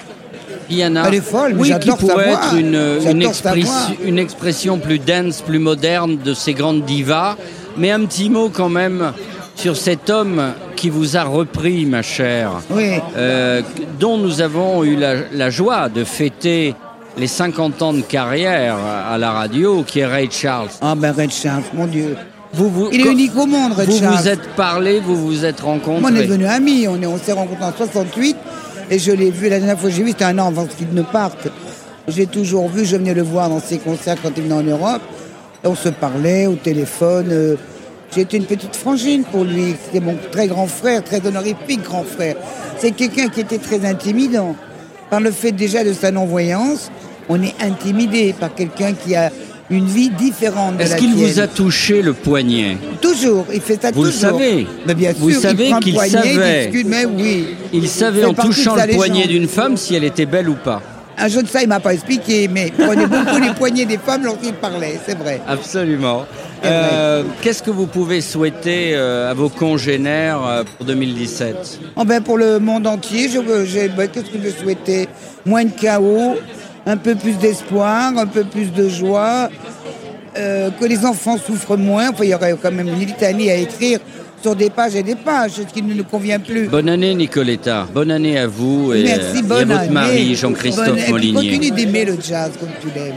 Rihanna. 0.71 1.05
Elle 1.09 1.15
est 1.17 1.21
folle, 1.21 1.53
mais 1.55 1.61
oui, 1.61 1.73
qui 1.81 1.91
pourrait 1.91 2.31
être 2.31 2.55
une, 2.55 4.19
expression 4.19 4.79
plus 4.79 4.99
dense, 4.99 5.43
plus 5.43 5.59
moderne 5.59 6.17
de 6.25 6.33
ces 6.35 6.55
grandes 6.55 6.85
divas. 6.85 7.37
Mais 7.77 7.91
un 7.91 8.05
petit 8.05 8.31
mot 8.31 8.49
quand 8.53 8.69
même 8.69 9.13
sur 9.55 9.77
cet 9.77 10.09
homme 10.11 10.53
qui 10.77 10.89
vous 10.91 11.17
a 11.17 11.23
repris, 11.25 11.85
ma 11.87 12.03
chère, 12.03 12.53
Oui. 12.71 12.93
euh, 13.17 13.61
dont 13.99 14.17
nous 14.17 14.41
avons 14.41 14.83
eu 14.85 14.97
la, 14.97 15.15
la 15.33 15.51
joie 15.51 15.89
de 15.89 16.05
fêter 16.05 16.75
les 17.19 17.27
50 17.27 17.83
ans 17.83 17.93
de 17.93 18.01
carrière 18.01 18.77
à 19.11 19.19
la 19.19 19.33
radio, 19.33 19.83
qui 19.87 19.99
est 20.01 20.07
Ray 20.07 20.29
Charles. 20.31 20.69
Ah 20.81 20.95
ben 20.97 21.13
Red 21.13 21.31
Charles, 21.33 21.65
mon 21.75 21.87
Dieu. 21.87 22.17
Vous, 22.53 22.69
vous, 22.69 22.89
Il 22.93 23.07
est 23.07 23.13
unique 23.13 23.37
au 23.37 23.47
monde, 23.47 23.73
Vous 23.77 23.99
Charles. 23.99 24.17
vous 24.17 24.29
êtes 24.29 24.49
parlé, 24.57 24.99
vous 25.01 25.15
vous 25.15 25.45
êtes 25.45 25.61
rencontrés. 25.61 26.01
Moi, 26.01 26.11
on 26.13 26.17
est 26.17 26.27
devenus 26.27 26.49
amis. 26.49 26.89
On 26.89 27.01
est- 27.01 27.07
on 27.07 27.17
s'est 27.19 27.33
rencontrés 27.33 27.65
en 27.65 27.73
68 27.77 28.37
et 28.91 28.99
je 28.99 29.13
l'ai 29.13 29.31
vu 29.31 29.49
la 29.49 29.59
dernière 29.59 29.79
fois 29.79 29.89
que 29.89 29.95
j'ai 29.95 30.03
vu, 30.03 30.11
c'était 30.11 30.25
un 30.25 30.39
an 30.39 30.49
avant 30.49 30.67
qu'il 30.67 30.93
ne 30.93 31.03
parte. 31.03 31.49
J'ai 32.09 32.27
toujours 32.27 32.69
vu, 32.69 32.85
je 32.85 32.97
venais 32.97 33.15
le 33.15 33.23
voir 33.23 33.49
dans 33.49 33.61
ses 33.61 33.79
concerts 33.79 34.17
quand 34.23 34.31
il 34.37 34.43
venait 34.43 34.55
en 34.55 34.63
Europe. 34.63 35.03
On 35.65 35.75
se 35.75 35.89
parlait 35.91 36.47
au 36.47 36.55
téléphone. 36.57 37.29
euh, 37.31 37.57
J'étais 38.15 38.39
une 38.39 38.47
petite 38.47 38.75
frangine 38.75 39.23
pour 39.25 39.45
lui. 39.45 39.77
C'était 39.85 40.05
mon 40.05 40.17
très 40.33 40.49
grand 40.49 40.67
frère, 40.67 41.05
très 41.05 41.25
honorifique 41.25 41.83
grand 41.85 42.03
frère. 42.03 42.35
C'est 42.79 42.91
quelqu'un 42.91 43.29
qui 43.29 43.41
était 43.41 43.59
très 43.59 43.85
intimidant. 43.87 44.57
Par 45.11 45.21
le 45.21 45.31
fait 45.31 45.53
déjà 45.53 45.85
de 45.85 45.93
sa 45.93 46.11
non-voyance, 46.11 46.91
on 47.29 47.41
est 47.43 47.55
intimidé 47.61 48.33
par 48.33 48.53
quelqu'un 48.53 48.95
qui 48.95 49.15
a 49.15 49.31
une 49.71 49.87
vie 49.87 50.11
différente 50.11 50.77
de 50.77 50.83
Est-ce 50.83 50.97
qu'il 50.97 51.15
vous 51.15 51.41
a 51.41 51.47
touché 51.47 52.03
le 52.03 52.13
poignet? 52.13 52.77
Toujours, 53.01 53.47
il 53.53 53.61
fait 53.61 53.81
ça 53.81 53.91
Vous 53.93 54.05
le 54.05 54.11
toujours. 54.11 54.31
savez. 54.39 54.67
Mais 54.87 54.95
bien 54.95 55.13
Vous 55.17 55.31
sûr, 55.31 55.41
savez 55.41 55.65
il 55.65 55.71
prend 55.71 55.79
le 55.79 55.85
qu'il 55.85 55.95
poignet, 55.95 56.11
il 56.25 56.35
savait. 56.35 56.67
discute, 56.67 56.87
mais 56.89 57.05
oui. 57.05 57.47
Il 57.73 57.89
savait 57.89 58.25
en 58.25 58.35
touchant 58.35 58.75
le 58.77 58.95
poignet 58.95 59.27
d'une 59.27 59.49
femme 59.49 59.77
si 59.77 59.95
elle 59.95 60.05
était 60.05 60.27
belle 60.27 60.49
ou 60.49 60.55
pas. 60.57 60.83
Un 61.23 61.29
jeu 61.29 61.43
de 61.43 61.49
ça, 61.49 61.61
il 61.63 61.69
m'a 61.69 61.81
pas 61.81 61.93
expliqué, 61.93 62.49
mais 62.49 62.73
il 62.79 62.85
prenait 62.85 63.07
beaucoup 63.07 63.39
les 63.39 63.51
poignets 63.53 63.85
des 63.85 63.99
femmes 63.99 64.25
lorsqu'il 64.25 64.55
parlait, 64.55 64.99
c'est 65.07 65.19
vrai. 65.19 65.41
Absolument. 65.47 66.25
Euh, 66.65 67.23
Qu'est-ce 67.43 67.63
que 67.63 67.71
vous 67.71 67.87
pouvez 67.87 68.23
souhaiter 68.23 68.93
euh, 68.95 69.31
à 69.31 69.35
vos 69.35 69.51
congénères 69.51 70.41
euh, 70.47 70.63
pour 70.65 70.87
2017 70.87 71.79
Oh 71.97 72.05
ben, 72.05 72.23
pour 72.23 72.39
le 72.39 72.59
monde 72.59 72.87
entier, 72.87 73.29
je 73.29 73.39
ben, 73.39 74.09
qu'est-ce 74.09 74.31
que 74.31 74.39
je 74.43 74.51
souhaitais 74.63 75.09
Moins 75.45 75.65
de 75.65 75.71
chaos, 75.79 76.37
un 76.87 76.97
peu 76.97 77.15
plus 77.15 77.35
d'espoir, 77.39 78.13
un 78.17 78.27
peu 78.27 78.45
plus 78.45 78.73
de 78.73 78.89
joie, 78.89 79.49
euh, 80.37 80.71
que 80.71 80.85
les 80.85 81.05
enfants 81.05 81.37
souffrent 81.39 81.77
moins. 81.77 82.11
Enfin, 82.11 82.25
il 82.25 82.31
y 82.31 82.35
aurait 82.35 82.55
quand 82.61 82.73
même 82.73 82.89
une 82.89 82.99
litanie 82.99 83.51
à 83.51 83.57
écrire 83.57 83.99
sur 84.43 84.57
des 84.57 84.71
pages 84.71 84.95
et 84.97 85.03
des 85.03 85.17
pages, 85.17 85.53
ce 85.53 85.63
qui 85.63 85.83
ne 85.83 85.93
nous 85.93 86.05
convient 86.05 86.41
plus. 86.41 86.67
Bonne 86.69 86.89
année 86.89 87.15
Nicoletta, 87.15 87.87
bonne 87.93 88.11
année 88.11 88.39
à 88.39 88.47
vous 88.47 88.93
et, 88.95 89.03
Merci, 89.03 89.39
et 89.39 89.39
à 89.41 89.43
votre 89.43 89.73
année. 89.79 89.91
mari 89.91 90.35
Jean-Christophe 90.35 91.09
Molinier. 91.11 91.35
Continue 91.35 91.71
d'aimer 91.71 92.05
le 92.07 92.17
jazz 92.21 92.53
comme 92.59 92.71
tu 92.81 92.89
l'aimes. 92.95 93.17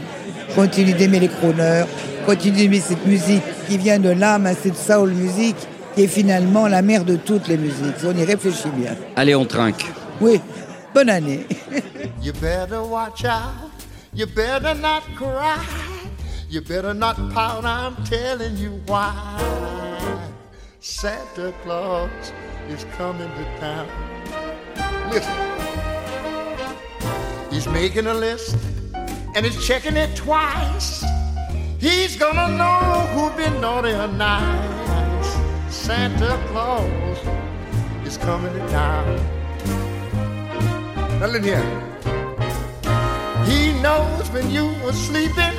Continue 0.54 0.92
d'aimer 0.92 1.20
les 1.20 1.28
chroneurs. 1.28 1.88
Continue 2.26 2.56
d'aimer 2.56 2.80
cette 2.80 3.06
musique 3.06 3.42
qui 3.68 3.78
vient 3.78 3.98
de 3.98 4.10
l'âme, 4.10 4.46
hein, 4.46 4.54
cette 4.62 4.76
soul 4.76 5.10
musique 5.10 5.56
qui 5.94 6.02
est 6.04 6.08
finalement 6.08 6.66
la 6.68 6.82
mère 6.82 7.04
de 7.04 7.16
toutes 7.16 7.48
les 7.48 7.56
musiques. 7.56 7.96
On 8.04 8.16
y 8.16 8.24
réfléchit 8.24 8.68
bien. 8.76 8.94
Allez, 9.16 9.34
on 9.34 9.44
trinque. 9.44 9.84
Oui, 10.20 10.40
bonne 10.94 11.10
année. 11.10 11.44
You 12.22 12.32
better 12.34 12.82
watch 12.82 13.24
out. 13.24 13.70
You 14.14 14.26
better 14.26 14.74
not 14.74 15.02
cry. 15.16 15.62
You 16.48 16.60
better 16.60 16.94
not 16.94 17.16
pout. 17.32 17.64
I'm 17.64 17.96
telling 18.04 18.56
you 18.56 18.80
why. 18.86 19.12
Santa 20.78 21.52
Claus 21.62 22.32
is 22.68 22.84
coming 22.96 23.28
to 23.28 23.44
town. 23.58 23.88
Listen. 25.10 25.34
He's 27.50 27.66
making 27.66 28.06
a 28.06 28.14
list 28.14 28.56
and 29.34 29.44
he's 29.44 29.66
checking 29.66 29.96
it 29.96 30.14
twice. 30.14 31.04
He's 31.78 32.16
gonna 32.16 32.56
know 32.56 33.06
who's 33.12 33.32
been 33.32 33.60
naughty 33.60 33.90
or 33.92 34.08
nice. 34.08 35.36
Santa 35.68 36.38
Claus 36.48 37.18
is 38.06 38.16
coming 38.16 38.52
to 38.52 38.68
town. 38.68 39.33
Now 41.20 41.26
listen 41.26 41.44
here. 41.44 41.64
He 43.46 43.72
knows 43.80 44.28
when 44.30 44.50
you 44.50 44.66
were 44.82 44.92
sleeping, 44.92 45.54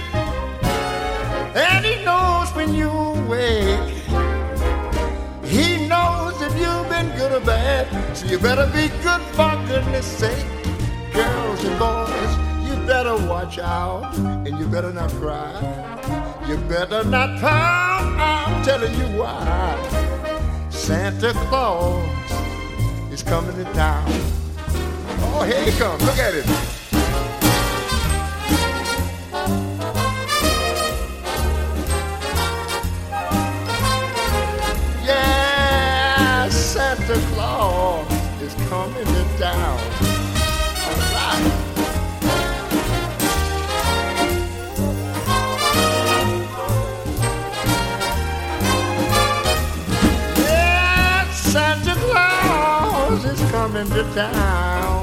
and 1.56 1.86
he 1.86 2.04
knows 2.04 2.50
when 2.54 2.74
you 2.76 2.92
wake. 3.28 3.94
He 5.46 5.88
knows 5.88 6.42
if 6.42 6.54
you've 6.60 6.90
been 6.90 7.16
good 7.18 7.32
or 7.32 7.40
bad, 7.40 7.88
so 8.18 8.26
you 8.28 8.38
better 8.38 8.66
be 8.68 8.90
good 9.02 9.22
for 9.34 9.56
goodness 9.68 10.06
sake. 10.06 10.46
Girls 11.14 11.64
and 11.64 11.80
boys, 11.80 12.32
you 12.68 12.76
better 12.86 13.16
watch 13.28 13.58
out, 13.58 14.14
and 14.18 14.60
you 14.60 14.68
better 14.68 14.92
not 14.92 15.10
cry. 15.12 15.54
You 16.48 16.58
better 16.58 17.04
not 17.06 17.40
pout, 17.40 18.04
I'm 18.20 18.64
telling 18.66 18.94
you 18.94 19.08
why. 19.20 19.78
Santa 20.70 21.32
Claus 21.48 22.32
is 23.12 23.24
coming 23.24 23.56
to 23.56 23.64
town. 23.74 24.12
Oh, 25.38 25.44
here 25.44 25.62
he 25.66 25.72
comes, 25.78 26.02
look 26.02 26.18
at 26.18 26.34
him. 26.34 26.46
Yeah, 35.04 36.48
Santa 36.48 37.20
Claus 37.34 38.10
is 38.42 38.54
coming 38.70 39.06
to 39.06 39.38
town. 39.38 39.80
Yeah, 50.38 51.30
Santa 51.34 51.96
Claus 51.96 53.26
is 53.26 53.52
coming 53.52 53.90
to 53.90 54.04
town 54.16 54.95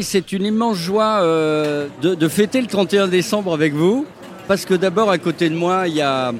C'est 0.00 0.32
une 0.32 0.44
immense 0.44 0.76
joie 0.76 1.20
euh, 1.22 1.88
de, 2.02 2.14
de 2.14 2.28
fêter 2.28 2.60
le 2.60 2.66
31 2.66 3.08
décembre 3.08 3.52
avec 3.54 3.74
vous. 3.74 4.06
Parce 4.46 4.64
que 4.64 4.74
d'abord, 4.74 5.10
à 5.10 5.18
côté 5.18 5.50
de 5.50 5.54
moi, 5.54 5.88
il 5.88 5.94
y 5.96 6.00
a, 6.02 6.32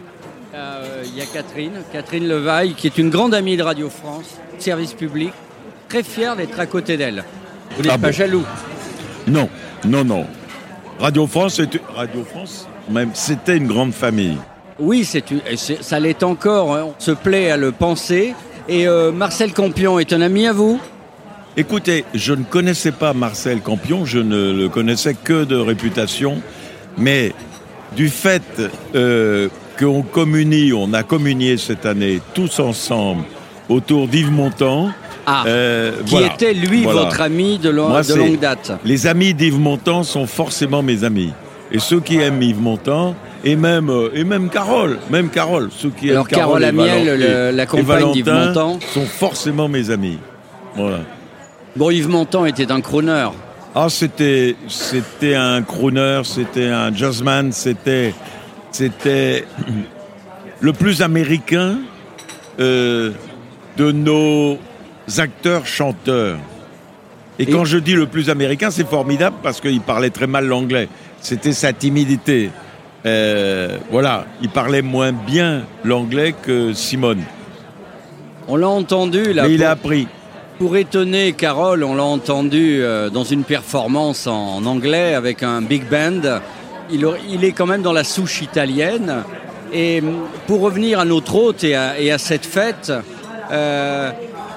euh, 0.55 1.03
il 1.05 1.17
y 1.17 1.21
a 1.21 1.27
Catherine, 1.27 1.73
Catherine 1.93 2.27
Levaille, 2.27 2.75
qui 2.75 2.87
est 2.87 2.97
une 2.99 3.11
grande 3.11 3.35
amie 3.35 3.57
de 3.57 3.63
Radio 3.63 3.91
France, 3.91 4.37
service 4.59 4.95
public, 4.95 5.33
très 5.89 6.03
fière 6.03 6.35
d'être 6.37 6.59
à 6.59 6.67
côté 6.67 6.97
d'elle. 6.97 7.25
Vous 7.77 7.83
n'êtes 7.83 7.93
Ah 7.95 7.99
pas 7.99 8.07
bon 8.09 8.13
jaloux 8.13 8.45
Non, 9.27 9.49
non, 9.87 10.05
non. 10.05 10.27
Radio 10.99 11.27
France, 11.27 11.59
est- 11.59 11.81
Radio 11.95 12.25
France, 12.25 12.67
même, 12.91 13.11
c'était 13.15 13.57
une 13.59 13.67
grande 13.67 13.93
famille. 13.93 14.39
Oui, 14.79 15.05
c'est 15.05 15.31
une- 15.31 15.43
ça 15.83 16.01
l'est 16.01 16.23
encore, 16.23 16.75
hein, 16.75 16.87
on 16.89 17.01
se 17.01 17.11
plaît 17.11 17.51
à 17.51 17.57
le 17.57 17.73
penser. 17.73 18.35
Et 18.71 18.89
euh, 18.89 19.13
Marcel 19.13 19.53
Campion 19.53 19.99
est 19.99 20.13
un 20.15 20.21
ami 20.23 20.47
à 20.47 20.53
vous 20.53 20.81
Écoutez, 21.57 22.05
je 22.15 22.35
ne 22.35 22.45
connaissais 22.45 22.93
pas 22.93 23.13
Marcel 23.15 23.61
Campion, 23.61 24.05
je 24.05 24.19
ne 24.19 24.53
le 24.53 24.69
connaissais 24.69 25.15
que 25.15 25.45
de 25.45 25.57
réputation, 25.57 26.41
mais 26.97 27.33
du 27.97 28.09
fait 28.09 28.43
euh, 28.95 29.49
qu'on 29.79 30.03
communie, 30.03 30.73
on 30.73 30.93
a 30.93 31.03
communié 31.03 31.57
cette 31.57 31.85
année 31.85 32.21
tous 32.35 32.61
ensemble 32.61 33.25
autour 33.69 34.07
d'Yves 34.07 34.31
Montand. 34.31 34.91
euh, 35.47 35.93
qui 36.05 36.11
voilà, 36.13 36.33
était 36.35 36.55
lui 36.55 36.85
voilà. 36.85 37.03
votre 37.03 37.21
ami 37.21 37.59
de, 37.59 37.71
Moi, 37.71 38.03
longue 38.17 38.39
date. 38.39 38.73
Les 38.85 39.07
amis 39.07 39.35
d'Yves 39.35 39.59
Montand 39.59 40.03
sont 40.05 40.27
forcément 40.27 40.83
mes 40.83 41.03
amis. 41.05 41.33
Et 41.71 41.79
ceux 41.81 42.01
qui 42.01 42.17
aiment 42.19 42.41
Yves 42.43 42.63
Montand, 42.63 43.15
et 43.45 43.55
même, 43.57 43.91
euh, 43.91 44.09
et 44.15 44.25
même 44.25 44.49
Carole, 44.49 44.99
même 45.11 45.29
Carole, 45.29 45.69
ceux 45.77 45.91
qui 45.91 46.11
Alors, 46.11 46.23
aiment 46.25 46.29
Carole 46.29 46.63
Carole 46.63 46.63
et 46.63 46.67
Amiel, 46.69 47.07
Valentin- 47.19 47.51
le- 47.51 47.57
la 47.57 47.63
et 47.65 47.67
compagne 47.67 48.13
d'Yves 48.13 48.31
Montand. 48.33 48.79
sont 48.95 49.05
forcément 49.07 49.69
mes 49.69 49.91
amis. 49.91 50.19
Voilà. 50.77 51.01
Bon, 51.79 51.91
Yves 51.91 52.09
Montand 52.09 52.45
était 52.45 52.73
un 52.73 52.81
crooner. 52.81 53.29
Ah, 53.73 53.87
c'était, 53.89 54.57
c'était 54.67 55.37
un 55.37 55.63
crooner, 55.63 56.23
c'était 56.25 56.67
un 56.67 56.93
jazzman, 56.93 57.53
c'était, 57.53 58.15
c'était 58.73 59.45
le 60.61 60.73
plus 60.73 61.03
américain 61.03 61.79
euh, 62.59 63.13
de 63.77 63.93
nos 63.93 64.59
acteurs-chanteurs. 65.19 66.39
Et, 67.39 67.47
quand 67.47 67.65
je 67.65 67.79
dis 67.79 67.95
le 67.95 68.07
plus 68.07 68.29
américain, 68.29 68.73
c'est 68.73 68.89
formidable 68.89 69.37
parce 69.41 69.61
qu'il 69.61 69.81
parlait 69.81 70.11
très 70.11 70.27
mal 70.27 70.49
l'anglais. 70.49 70.89
C'était 71.21 71.53
sa 71.53 71.73
timidité. 71.73 72.51
Euh, 73.07 73.79
voilà, 73.93 74.27
il 74.43 74.49
parlait 74.49 74.83
moins 74.83 75.13
bien 75.13 75.63
l'anglais 75.85 76.35
que 76.43 76.73
Simone. 76.73 77.23
On 78.49 78.57
l'a 78.57 78.69
entendu 78.69 79.33
là. 79.33 79.45
Mais 79.45 79.55
il 79.55 79.63
a 79.63 79.71
appris. 79.71 80.09
Pour 80.59 80.77
étonner 80.77 81.35
Carole, 81.35 81.85
on 81.85 81.95
l'a 81.95 82.03
entendu 82.03 82.83
euh, 82.83 83.11
dans 83.11 83.23
une 83.23 83.45
performance 83.45 84.27
en, 84.27 84.67
anglais 84.67 85.15
avec 85.15 85.45
un 85.45 85.63
big 85.63 85.89
band. 85.89 86.41
Il, 86.91 87.45
est 87.45 87.53
quand 87.53 87.67
même 87.67 87.83
dans 87.83 87.93
la 87.93 88.03
souche 88.03 88.43
italienne. 88.43 89.23
Et 89.73 90.01
hum, 90.01 90.25
pour 90.49 90.61
revenir 90.61 90.99
à 90.99 91.05
notre 91.05 91.37
hôte 91.37 91.63
et 91.63 91.77
à, 91.77 92.01
et 92.01 92.11
à 92.11 92.19
cette 92.19 92.45
fête, 92.45 92.93
euh, 93.53 94.11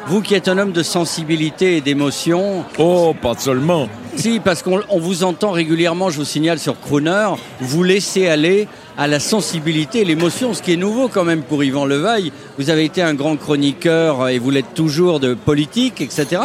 vous 0.08 0.22
qui 0.22 0.34
êtes 0.34 0.47
un 0.47 0.58
homme 0.58 0.72
de 0.72 0.82
sensibilité 0.82 1.78
et 1.78 1.82
d'émotion. 1.82 2.66
Oh, 2.80 3.14
pas 3.22 3.36
seulement. 3.38 3.88
Si, 4.16 4.39
parce 4.39 4.64
qu'on 4.64 4.82
on 4.89 4.99
vous 4.99 5.24
entend 5.24 5.52
régulièrement, 5.52 6.10
je 6.10 6.18
vous 6.18 6.26
signale 6.26 6.58
sur 6.58 6.80
Crooner, 6.80 7.30
vous 7.60 7.84
laissez 7.84 8.28
aller 8.28 8.68
à 8.98 9.08
la 9.08 9.20
sensibilité 9.20 10.04
l'émotion, 10.06 10.54
ce 10.54 10.62
qui 10.62 10.74
est 10.74 10.78
nouveau 10.78 11.08
quand 11.08 11.24
même 11.24 11.44
pour 11.44 11.64
Yvan 11.64 11.86
Levaille. 11.86 12.32
Vous 12.58 12.70
avez 12.70 12.86
été 12.86 13.02
un 13.02 13.14
grand 13.14 13.38
chroniqueur 13.38 14.30
et 14.30 14.39
vous 14.39 14.52
l'êtes 14.52 14.74
toujours 14.74 15.20
de 15.20 15.34
politique, 15.34 16.02
etc. 16.02 16.42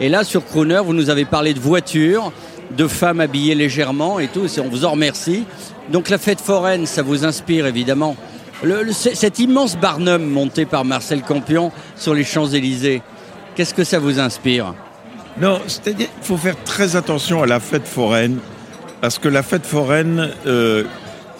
Et 0.00 0.08
là, 0.08 0.24
sur 0.24 0.44
Crooner, 0.44 0.80
vous 0.84 0.94
nous 0.94 1.10
avez 1.10 1.24
parlé 1.24 1.54
de 1.54 1.60
voitures, 1.60 2.32
de 2.76 2.86
femmes 2.86 3.20
habillées 3.20 3.54
légèrement 3.54 4.18
et 4.20 4.28
tout, 4.28 4.46
on 4.58 4.68
vous 4.68 4.84
en 4.84 4.92
remercie. 4.92 5.44
Donc 5.90 6.08
la 6.08 6.18
fête 6.18 6.40
foraine, 6.40 6.86
ça 6.86 7.02
vous 7.02 7.24
inspire 7.24 7.66
évidemment. 7.66 8.16
Cet 8.92 9.38
immense 9.38 9.76
Barnum 9.76 10.24
monté 10.24 10.66
par 10.66 10.84
Marcel 10.84 11.22
Campion 11.22 11.72
sur 11.96 12.14
les 12.14 12.24
Champs-Élysées, 12.24 13.02
qu'est-ce 13.54 13.74
que 13.74 13.84
ça 13.84 13.98
vous 13.98 14.20
inspire? 14.20 14.74
Non, 15.40 15.60
c'est-à-dire 15.66 16.08
qu'il 16.12 16.24
faut 16.24 16.36
faire 16.36 16.62
très 16.64 16.96
attention 16.96 17.42
à 17.42 17.46
la 17.46 17.60
fête 17.60 17.86
foraine, 17.86 18.38
parce 19.00 19.18
que 19.18 19.28
la 19.28 19.42
fête 19.42 19.64
foraine, 19.64 20.30
euh, 20.46 20.84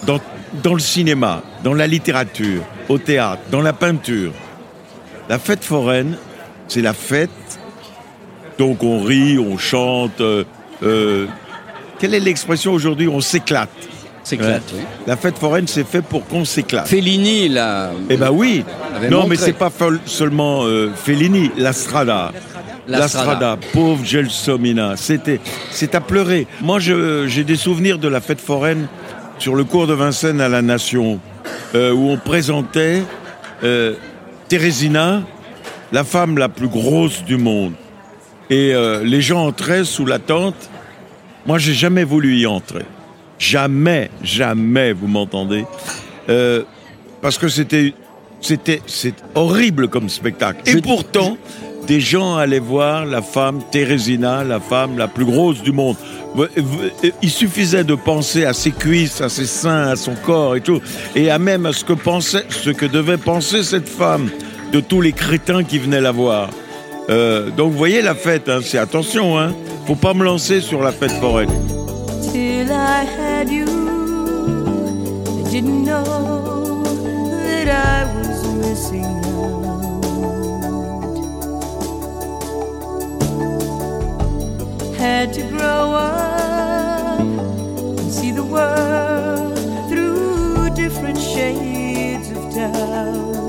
dans, 0.05 0.21
dans 0.63 0.75
le 0.75 0.81
cinéma, 0.81 1.43
dans 1.65 1.75
la 1.75 1.87
littérature, 1.87 2.63
au 2.89 2.99
théâtre, 2.99 3.43
dans 3.51 3.61
la 3.63 3.73
peinture, 3.73 4.33
la 5.29 5.39
fête 5.39 5.63
foraine, 5.65 6.17
c'est 6.69 6.83
la 6.83 6.93
fête, 6.93 7.31
donc 8.59 8.83
on 8.83 9.03
rit, 9.03 9.39
on 9.39 9.57
chante, 9.59 10.21
euh, 10.21 10.45
euh, 10.83 11.27
quelle 11.99 12.15
est 12.15 12.21
l'expression 12.21 12.73
aujourd'hui? 12.73 13.09
On 13.09 13.21
s'éclate. 13.21 13.69
S'éclate, 14.23 14.63
Ouais. 14.73 14.79
oui. 14.81 14.85
La 15.07 15.17
fête 15.17 15.39
foraine, 15.39 15.67
c'est 15.67 15.87
fait 15.87 16.03
pour 16.03 16.27
qu'on 16.27 16.45
s'éclate. 16.45 16.87
Fellini, 16.87 17.49
là. 17.49 17.91
Eh 18.11 18.17
ben 18.17 18.31
oui. 18.31 18.65
Non, 19.11 19.19
montré. 19.21 19.29
mais 19.31 19.37
c'est 19.37 19.53
pas 19.55 19.71
seulement 20.05 20.65
euh, 20.65 20.91
Fellini, 20.95 21.51
la 21.57 21.73
Strada. 21.73 22.33
La 22.87 22.99
La 23.01 23.09
Strada. 23.09 23.25
Strada, 23.31 23.59
pauvre 23.73 24.05
Gelsomina, 24.05 24.97
c'était, 24.97 25.41
c'est 25.71 25.95
à 25.95 26.01
pleurer. 26.01 26.47
Moi, 26.61 26.81
je- 26.81 27.27
j'ai 27.29 27.45
des 27.45 27.57
souvenirs 27.57 27.99
de 27.99 28.09
la 28.09 28.21
fête 28.21 28.41
foraine 28.41 28.89
sur 29.41 29.57
le 29.57 29.65
cours 29.65 29.87
de 29.87 29.95
Vincennes 29.95 30.41
à 30.41 30.49
la 30.49 30.61
Nation, 30.61 31.19
euh, 31.75 31.93
où 31.93 32.11
on 32.11 32.19
présentait 32.19 33.03
euh, 33.65 33.95
Thérésina, 34.49 35.23
la 35.93 36.05
femme 36.05 36.37
la 36.37 36.51
plus 36.51 36.69
grosse 36.69 37.25
du 37.25 37.39
monde. 37.39 37.73
Et 38.51 38.75
euh, 38.75 39.03
les 39.03 39.23
gens 39.23 39.47
entraient 39.47 39.85
sous 39.85 40.05
la 40.05 40.19
tente. 40.19 40.71
Moi, 41.47 41.57
j'ai 41.59 41.73
jamais 41.73 42.05
voulu 42.05 42.37
y 42.37 42.47
entrer. 42.47 42.85
Jamais, 43.39 44.11
jamais, 44.23 44.93
vous 44.93 45.07
m'entendez 45.07 45.65
Euh, 46.29 46.63
Parce 47.23 47.39
que 47.39 47.49
c'était, 47.49 47.95
c'était, 48.43 48.83
c'est 48.87 49.15
horrible 49.35 49.89
comme 49.89 50.11
spectacle. 50.11 50.61
Et 50.67 50.83
pourtant, 50.83 51.39
des 51.87 52.01
gens 52.01 52.37
allaient 52.37 52.59
voir 52.61 53.05
la 53.07 53.23
femme 53.23 53.61
Thérésina, 53.71 54.45
la 54.45 54.61
femme 54.61 54.97
la 54.99 55.09
plus 55.09 55.25
grosse 55.25 55.63
du 55.63 55.73
monde. 55.73 55.97
Vous- 56.35 56.47
Il 57.23 57.31
suffisait 57.31 57.83
de 57.85 57.95
penser 57.95 58.45
à 58.45 58.53
ses 58.53 58.71
cuisses, 58.71 59.21
à 59.21 59.29
ses 59.29 59.47
seins, 59.47 59.89
à 59.89 59.97
son 59.97 60.15
corps 60.15 60.55
et 60.57 60.61
tout, 60.61 60.81
et 61.17 61.31
à 61.31 61.39
même 61.39 61.67
à 61.67 61.73
ce 61.73 61.85
que 61.85 61.93
pensait, 61.95 62.45
ce 62.49 62.71
que 62.71 62.87
devait 62.87 63.17
penser 63.19 63.63
cette 63.65 63.89
femme 63.89 64.31
de 64.73 64.81
tous 64.81 65.01
les 65.01 65.13
crétins 65.13 65.65
qui 65.65 65.79
venaient 65.79 66.01
la 66.01 66.13
voir. 66.13 66.51
Euh, 67.09 67.51
donc 67.51 67.73
vous 67.73 67.79
voyez 67.79 68.03
la 68.03 68.15
fête, 68.15 68.49
hein, 68.49 68.61
c'est 68.63 68.79
attention, 68.79 69.37
hein, 69.39 69.53
faut 69.87 69.97
pas 69.97 70.15
me 70.15 70.23
lancer 70.23 70.61
sur 70.61 70.83
la 70.83 70.93
fête 70.93 71.11
foraine. 71.13 71.51
You, 72.33 73.65
didn't 75.51 75.85
know 75.85 76.05
that 77.43 77.67
I 77.69 78.05
was 78.15 78.45
missing 78.55 79.05
out. 79.05 79.60
Had 85.01 85.33
to 85.33 85.43
grow 85.49 85.95
up 85.95 87.21
and 87.21 88.13
see 88.13 88.33
the 88.33 88.45
world 88.45 89.59
through 89.89 90.75
different 90.75 91.17
shades 91.17 92.31
of 92.31 92.55
doubt. 92.55 93.41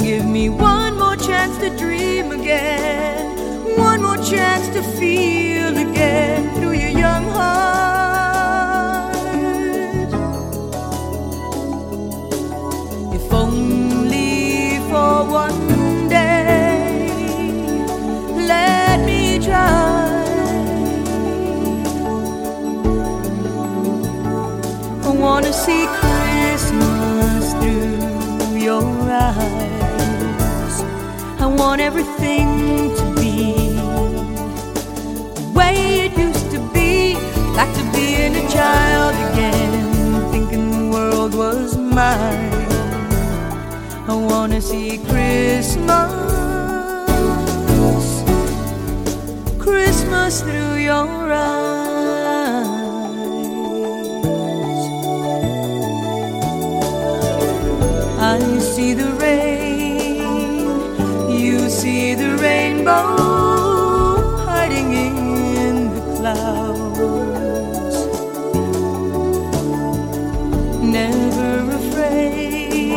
Give 0.00 0.26
me 0.26 0.50
one 0.50 0.98
more 0.98 1.16
chance 1.16 1.56
to 1.62 1.70
dream 1.78 2.30
again, 2.30 3.78
one 3.78 4.02
more 4.02 4.18
chance 4.18 4.68
to 4.76 4.82
feel 4.98 5.74
again 5.74 6.57
see 25.68 25.86
Christmas 26.00 27.52
through 27.60 28.56
your 28.68 28.88
eyes. 29.28 30.74
I 31.44 31.46
want 31.60 31.80
everything 31.82 32.48
to 33.00 33.04
be 33.20 33.36
the 35.38 35.46
way 35.58 35.74
it 36.06 36.12
used 36.16 36.50
to 36.54 36.60
be, 36.72 37.14
back 37.56 37.70
to 37.78 37.84
being 37.96 38.34
a 38.42 38.44
child 38.56 39.14
again, 39.26 39.82
thinking 40.32 40.64
the 40.78 40.86
world 40.94 41.34
was 41.34 41.76
mine. 41.76 42.66
I 44.12 44.14
wanna 44.30 44.60
see 44.62 44.96
Christmas, 45.10 46.12
Christmas 49.64 50.40
through 50.40 50.76
your 50.90 51.32
eyes. 51.46 51.77
See 58.78 58.94
the 58.94 59.12
rain, 59.14 60.20
you 61.28 61.68
see 61.68 62.14
the 62.14 62.30
rainbow 62.36 63.06
hiding 64.46 64.90
in 64.92 65.74
the 65.94 66.02
clouds. 66.16 67.96
Never 70.98 71.54
afraid 71.80 72.92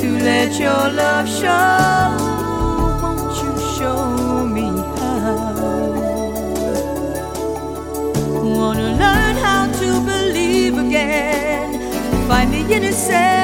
to 0.00 0.08
let 0.30 0.50
your 0.64 0.84
love 1.02 1.26
show. 1.40 1.72
Won't 3.02 3.34
you 3.42 3.52
show 3.76 4.02
me 4.56 4.68
how? 4.98 5.96
Wanna 8.58 8.88
learn 9.02 9.34
how 9.46 9.62
to 9.80 9.88
believe 10.12 10.76
again. 10.86 11.68
Find 12.28 12.48
the 12.52 12.62
innocence 12.76 13.37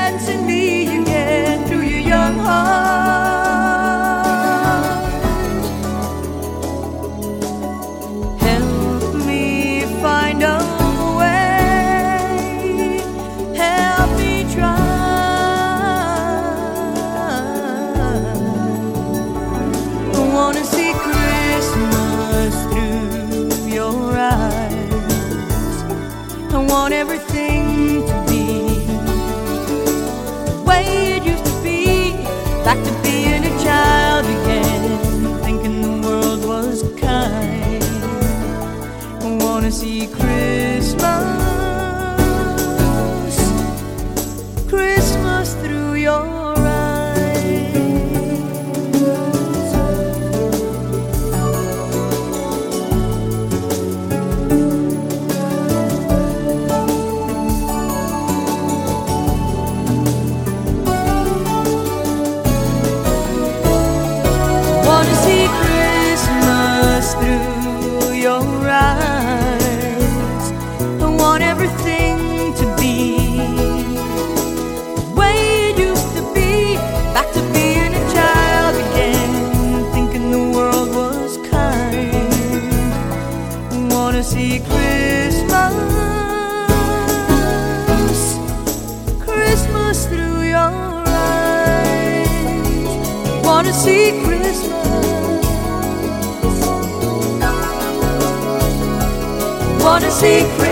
Wanna 99.95 100.11
see 100.11 100.64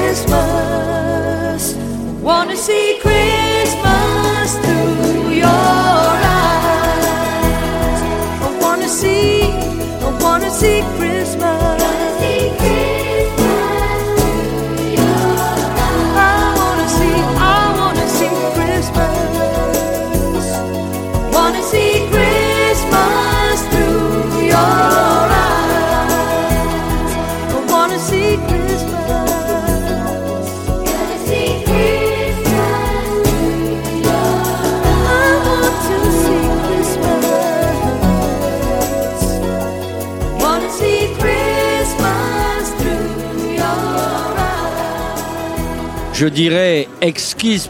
je 46.23 46.29
dirais, 46.29 46.87
exquise, 47.01 47.68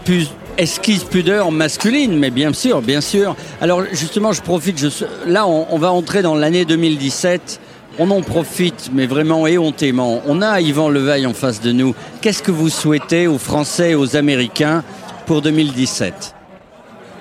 pudeur 1.11 1.50
masculine, 1.53 2.18
mais 2.18 2.30
bien 2.30 2.53
sûr, 2.53 2.82
bien 2.82 3.00
sûr. 3.00 3.34
Alors 3.62 3.82
justement, 3.92 4.34
je 4.34 4.42
profite, 4.42 4.78
là 5.26 5.46
on, 5.46 5.68
on 5.70 5.78
va 5.78 5.90
entrer 5.90 6.20
dans 6.20 6.34
l'année 6.34 6.66
2017. 6.66 7.61
On 7.98 8.11
en 8.11 8.20
profite, 8.20 8.90
mais 8.92 9.07
vraiment 9.07 9.46
éhontément. 9.46 10.20
On 10.26 10.42
a 10.42 10.61
Yvan 10.61 10.90
Levaille 10.90 11.24
en 11.24 11.32
face 11.32 11.62
de 11.62 11.72
nous. 11.72 11.94
Qu'est-ce 12.20 12.42
que 12.42 12.50
vous 12.50 12.68
souhaitez 12.68 13.26
aux 13.26 13.38
Français 13.38 13.92
et 13.92 13.94
aux 13.94 14.16
Américains 14.16 14.84
pour 15.24 15.40
2017 15.40 16.34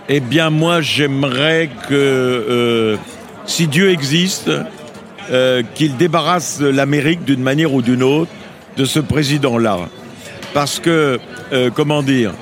Eh 0.09 0.19
bien, 0.19 0.49
moi, 0.49 0.81
j'aimerais 0.81 1.69
que, 1.87 1.93
euh, 1.93 2.97
si 3.45 3.67
Dieu 3.67 3.89
existe, 3.89 4.51
euh, 5.31 5.63
qu'il 5.75 5.95
débarrasse 5.95 6.59
l'Amérique 6.59 7.23
d'une 7.23 7.41
manière 7.41 7.73
ou 7.73 7.81
d'une 7.81 8.03
autre 8.03 8.31
de 8.75 8.83
ce 8.83 8.99
président-là. 8.99 9.87
Parce 10.53 10.79
que, 10.79 11.19
euh, 11.53 11.69
comment 11.73 12.03
dire, 12.03 12.33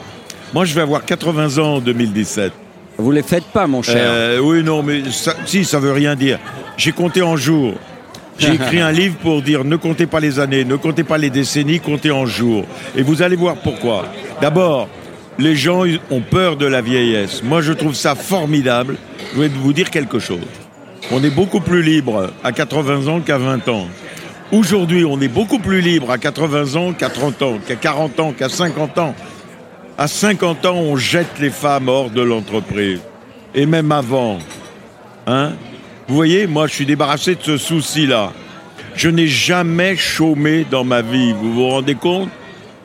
moi, 0.53 0.66
je 0.66 0.74
vais 0.74 0.82
avoir 0.82 1.05
80 1.05 1.57
ans 1.60 1.76
en 1.76 1.80
2017. 1.80 2.51
Vous 2.97 3.12
les 3.12 3.24
faites 3.24 3.45
pas, 3.45 3.68
mon 3.68 3.82
cher. 3.82 3.95
Euh, 3.97 4.39
oui, 4.39 4.64
non, 4.64 4.84
mais 4.84 5.03
ça, 5.12 5.34
si, 5.45 5.64
ça 5.64 5.80
veut 5.80 5.91
rien 5.93 6.16
dire. 6.16 6.39
J'ai 6.76 6.91
compté 6.91 7.22
en 7.22 7.38
jours. 7.38 7.76
J'ai 8.38 8.53
écrit 8.55 8.82
un 8.82 8.91
livre 8.91 9.16
pour 9.22 9.41
dire 9.41 9.64
ne 9.64 9.76
comptez 9.76 10.05
pas 10.05 10.20
les 10.20 10.39
années, 10.39 10.66
ne 10.66 10.76
comptez 10.76 11.03
pas 11.03 11.18
les 11.18 11.30
décennies, 11.30 11.80
comptez 11.80 12.12
en 12.12 12.26
jours. 12.26 12.66
Et 12.95 13.01
vous 13.01 13.22
allez 13.22 13.36
voir 13.36 13.55
pourquoi. 13.57 14.05
D'abord, 14.41 14.89
les 15.38 15.55
gens 15.55 15.84
ont 16.12 16.22
peur 16.22 16.57
de 16.57 16.66
la 16.66 16.82
vieillesse. 16.82 17.43
Moi, 17.43 17.62
je 17.62 17.72
trouve 17.74 17.95
ça 17.95 18.16
formidable. 18.16 18.97
Je 19.34 19.41
vais 19.41 19.47
vous 19.47 19.74
dire 19.74 19.89
quelque 19.89 20.20
chose. 20.20 20.39
On 21.12 21.24
est 21.24 21.30
beaucoup 21.30 21.62
plus 21.62 21.82
libre 21.82 22.32
à 22.43 22.51
80 22.51 23.07
ans 23.07 23.20
qu'à 23.22 23.38
20 23.38 23.68
ans. 23.70 23.88
Aujourd'hui, 24.52 25.06
on 25.06 25.22
est 25.22 25.28
beaucoup 25.28 25.60
plus 25.60 25.80
libre 25.80 26.10
à 26.10 26.18
80 26.18 26.76
ans 26.76 26.93
qu'à 26.93 27.10
30 27.10 27.41
ans, 27.43 27.60
qu'à 27.68 27.76
40 27.76 28.20
ans, 28.20 28.34
qu'à 28.34 28.50
50 28.50 28.97
ans. 28.97 29.16
À 29.95 30.08
50 30.08 30.66
ans, 30.66 30.76
on 30.76 30.95
jette 30.95 31.38
les 31.39 31.52
femmes 31.52 31.88
hors 31.88 32.10
de 32.10 32.22
l'entreprise. 32.22 33.00
Et 33.54 33.68
même 33.68 33.91
avant. 33.91 34.39
Hein 35.28 35.54
Vous 36.08 36.16
voyez, 36.16 36.47
moi, 36.47 36.66
je 36.66 36.74
suis 36.74 36.88
débarrassé 36.88 37.36
de 37.36 37.43
ce 37.43 37.58
souci-là. 37.58 38.34
Je 38.95 39.10
n'ai 39.10 39.28
jamais 39.28 39.95
chômé 39.95 40.66
dans 40.70 40.84
ma 40.84 41.04
vie. 41.04 41.32
Vous 41.34 41.54
vous 41.54 41.70
rendez 41.70 41.93
compte? 41.93 42.30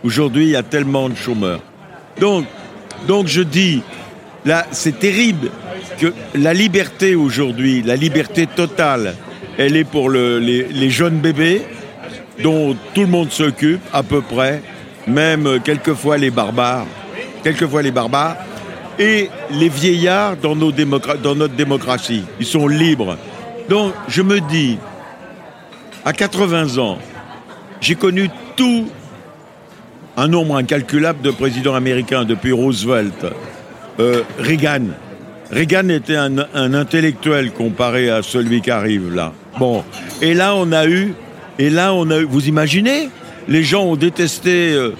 Aujourd'hui, 0.02 0.44
il 0.44 0.50
y 0.50 0.56
a 0.56 0.62
tellement 0.62 1.08
de 1.08 1.14
chômeurs. 1.14 1.60
Donc, 2.20 2.44
donc 3.06 3.26
je 3.26 3.40
dis, 3.40 3.82
là, 4.44 4.66
c'est 4.70 4.98
terrible 4.98 5.50
que 5.98 6.12
la 6.34 6.52
liberté 6.52 7.14
aujourd'hui, 7.14 7.80
la 7.80 7.96
liberté 7.96 8.46
totale, 8.46 9.14
elle 9.58 9.76
est 9.76 9.84
pour 9.84 10.08
le- 10.08 10.38
les, 10.38 10.90
jeunes 10.90 11.18
bébés, 11.18 11.62
dont 12.42 12.76
tout 12.94 13.02
le 13.02 13.06
monde 13.06 13.30
s'occupe 13.30 13.80
à 13.92 14.02
peu 14.02 14.20
près, 14.20 14.62
même 15.06 15.46
euh, 15.46 15.58
quelquefois 15.58 16.18
les 16.18 16.30
barbares, 16.30 16.86
quelquefois 17.42 17.82
les 17.82 17.90
barbares, 17.90 18.36
et 18.98 19.28
les 19.50 19.68
vieillards 19.68 20.36
dans, 20.36 20.54
notre 20.54 21.54
démocratie. 21.54 22.24
Ils 22.38 22.46
sont 22.46 22.68
libres. 22.68 23.16
Donc 23.68 23.92
je 24.08 24.22
me 24.22 24.40
dis, 24.40 24.78
à 26.04 26.12
80 26.12 26.78
ans, 26.78 26.98
j'ai 27.80 27.94
connu 27.94 28.30
tout 28.56 28.88
un 30.16 30.28
nombre 30.28 30.56
incalculable 30.56 31.22
de 31.22 31.30
présidents 31.30 31.74
américains 31.74 32.24
depuis 32.24 32.52
Roosevelt, 32.52 33.26
euh, 33.98 34.22
Reagan. 34.38 34.86
Reagan 35.50 35.88
était 35.88 36.16
un 36.16 36.74
intellectuel 36.74 37.52
comparé 37.52 38.10
à 38.10 38.22
celui 38.22 38.60
qui 38.60 38.70
arrive 38.70 39.12
là. 39.12 39.32
Bon, 39.58 39.84
et 40.20 40.34
là 40.34 40.54
on 40.56 40.72
a 40.72 40.86
eu, 40.86 41.14
et 41.58 41.70
là 41.70 41.94
on 41.94 42.10
a 42.10 42.18
eu, 42.18 42.24
vous 42.24 42.48
imaginez? 42.48 43.08
Les 43.46 43.62
gens 43.62 43.84
ont 43.84 43.96
détesté, 43.96 44.72
euh, 44.72 44.94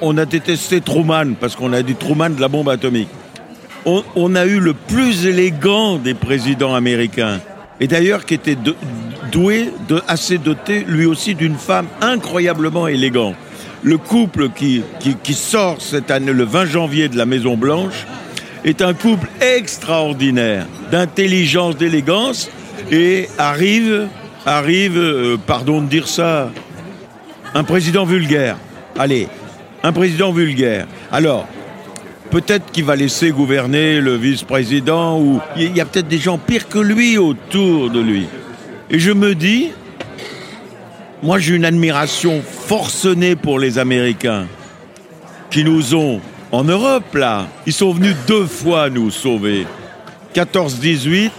on 0.00 0.16
a 0.16 0.24
détesté 0.24 0.80
Truman 0.80 1.34
parce 1.38 1.54
qu'on 1.54 1.72
a 1.72 1.82
dit 1.82 1.94
Truman 1.94 2.30
de 2.30 2.40
la 2.40 2.48
bombe 2.48 2.68
atomique. 2.68 3.08
On, 3.84 4.34
a 4.34 4.46
eu 4.46 4.58
le 4.58 4.74
plus 4.74 5.26
élégant 5.26 5.96
des 5.96 6.14
présidents 6.14 6.74
américains, 6.74 7.38
et 7.78 7.86
d'ailleurs 7.86 8.24
qui 8.24 8.34
était 8.34 8.56
doué, 9.30 9.70
assez 10.08 10.38
doté 10.38 10.84
lui 10.88 11.06
aussi 11.06 11.36
d'une 11.36 11.54
femme 11.54 11.86
incroyablement 12.00 12.88
élégante. 12.88 13.36
Le 13.84 13.96
couple 13.96 14.48
qui, 14.48 14.82
qui, 14.98 15.14
qui 15.14 15.34
sort 15.34 15.76
cette 15.80 16.10
année, 16.10 16.32
le 16.32 16.42
20 16.42 16.64
janvier 16.64 17.08
de 17.08 17.16
la 17.16 17.26
Maison 17.26 17.56
Blanche, 17.56 18.06
est 18.64 18.82
un 18.82 18.92
couple 18.92 19.28
extraordinaire, 19.40 20.66
d'intelligence, 20.90 21.76
d'élégance, 21.76 22.50
et 22.90 23.28
arrive, 23.38 24.08
arrive, 24.44 24.98
euh, 24.98 25.36
pardon 25.36 25.80
de 25.80 25.86
dire 25.86 26.08
ça, 26.08 26.50
un 27.54 27.64
président 27.64 28.04
vulgaire. 28.04 28.56
Allez, 28.98 29.28
un 29.82 29.92
président 29.92 30.32
vulgaire. 30.32 30.86
Alors, 31.10 31.46
peut-être 32.30 32.70
qu'il 32.72 32.84
va 32.84 32.96
laisser 32.96 33.30
gouverner 33.30 34.00
le 34.00 34.16
vice-président, 34.16 35.20
ou 35.20 35.40
il 35.56 35.76
y 35.76 35.80
a 35.80 35.84
peut-être 35.84 36.08
des 36.08 36.18
gens 36.18 36.38
pires 36.38 36.68
que 36.68 36.78
lui 36.78 37.18
autour 37.18 37.90
de 37.90 38.00
lui. 38.00 38.26
Et 38.90 38.98
je 38.98 39.12
me 39.12 39.34
dis, 39.34 39.70
moi 41.22 41.38
j'ai 41.38 41.54
une 41.54 41.64
admiration 41.64 42.42
forcenée 42.42 43.36
pour 43.36 43.58
les 43.58 43.78
Américains 43.78 44.46
qui 45.50 45.64
nous 45.64 45.94
ont, 45.94 46.20
en 46.52 46.64
Europe 46.64 47.14
là, 47.14 47.48
ils 47.66 47.72
sont 47.72 47.92
venus 47.92 48.14
deux 48.26 48.46
fois 48.46 48.90
nous 48.90 49.10
sauver. 49.10 49.66
14-18 50.34 51.30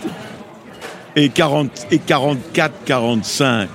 et, 1.18 1.30
40 1.30 1.88
et 1.91 1.97
44-45. 1.97 3.68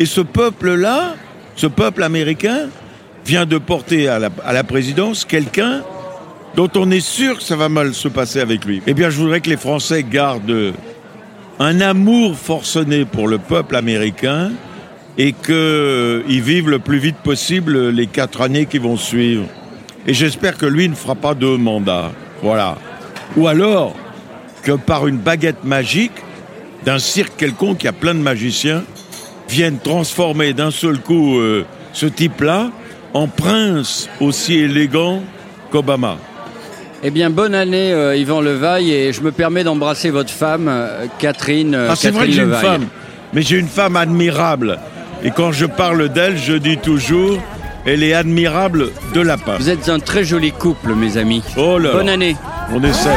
Et 0.00 0.06
ce 0.06 0.20
peuple-là, 0.20 1.14
ce 1.54 1.66
peuple 1.68 2.02
américain, 2.02 2.68
vient 3.24 3.46
de 3.46 3.58
porter 3.58 4.08
à 4.08 4.18
la, 4.18 4.30
à 4.44 4.52
la 4.52 4.64
présidence 4.64 5.24
quelqu'un 5.24 5.82
dont 6.56 6.70
on 6.74 6.90
est 6.90 7.00
sûr 7.00 7.36
que 7.36 7.42
ça 7.42 7.54
va 7.54 7.68
mal 7.68 7.94
se 7.94 8.08
passer 8.08 8.40
avec 8.40 8.64
lui. 8.64 8.82
Eh 8.86 8.94
bien, 8.94 9.10
je 9.10 9.18
voudrais 9.18 9.40
que 9.40 9.50
les 9.50 9.56
Français 9.56 10.02
gardent 10.02 10.72
un 11.60 11.80
amour 11.80 12.36
forcené 12.36 13.04
pour 13.04 13.28
le 13.28 13.38
peuple 13.38 13.76
américain 13.76 14.50
et 15.18 15.32
qu'ils 15.32 16.42
vivent 16.42 16.70
le 16.70 16.78
plus 16.78 16.98
vite 16.98 17.18
possible 17.18 17.90
les 17.90 18.06
quatre 18.06 18.40
années 18.40 18.66
qui 18.66 18.78
vont 18.78 18.96
suivre. 18.96 19.44
Et 20.06 20.14
j'espère 20.14 20.56
que 20.56 20.66
lui 20.66 20.88
ne 20.88 20.94
fera 20.94 21.14
pas 21.14 21.34
deux 21.34 21.58
mandats. 21.58 22.10
Voilà. 22.42 22.76
Ou 23.36 23.46
alors 23.46 23.94
que 24.62 24.72
par 24.72 25.06
une 25.06 25.18
baguette 25.18 25.64
magique 25.64 26.12
d'un 26.84 26.98
cirque 26.98 27.36
quelconque, 27.36 27.82
il 27.82 27.86
y 27.86 27.88
a 27.88 27.92
plein 27.92 28.14
de 28.14 28.20
magiciens, 28.20 28.82
viennent 29.48 29.78
transformer 29.78 30.52
d'un 30.52 30.70
seul 30.70 30.98
coup 30.98 31.38
euh, 31.38 31.64
ce 31.92 32.06
type-là 32.06 32.70
en 33.14 33.26
prince 33.28 34.08
aussi 34.20 34.54
élégant 34.54 35.22
qu'Obama. 35.70 36.16
Eh 37.04 37.10
bien, 37.10 37.30
bonne 37.30 37.54
année, 37.54 37.92
euh, 37.92 38.16
Yvan 38.16 38.40
Levaille, 38.40 38.92
et 38.92 39.12
je 39.12 39.20
me 39.22 39.32
permets 39.32 39.64
d'embrasser 39.64 40.10
votre 40.10 40.30
femme, 40.30 40.68
euh, 40.68 41.06
Catherine. 41.18 41.74
euh, 41.74 41.88
Ah, 41.90 41.96
c'est 41.96 42.10
vrai 42.10 42.26
que 42.26 42.32
j'ai 42.32 42.42
une 42.42 42.54
femme, 42.54 42.86
mais 43.32 43.42
j'ai 43.42 43.58
une 43.58 43.68
femme 43.68 43.96
admirable. 43.96 44.78
Et 45.24 45.30
quand 45.30 45.52
je 45.52 45.66
parle 45.66 46.08
d'elle, 46.08 46.36
je 46.38 46.52
dis 46.54 46.78
toujours, 46.78 47.38
elle 47.84 48.02
est 48.04 48.14
admirable 48.14 48.90
de 49.14 49.20
la 49.20 49.36
part. 49.36 49.58
Vous 49.58 49.68
êtes 49.70 49.88
un 49.88 49.98
très 49.98 50.24
joli 50.24 50.52
couple, 50.52 50.94
mes 50.94 51.16
amis. 51.16 51.42
Oh 51.56 51.78
là 51.78 51.92
Bonne 51.92 52.06
là. 52.06 52.12
année. 52.12 52.36
On 52.72 52.82
essaie. 52.82 53.16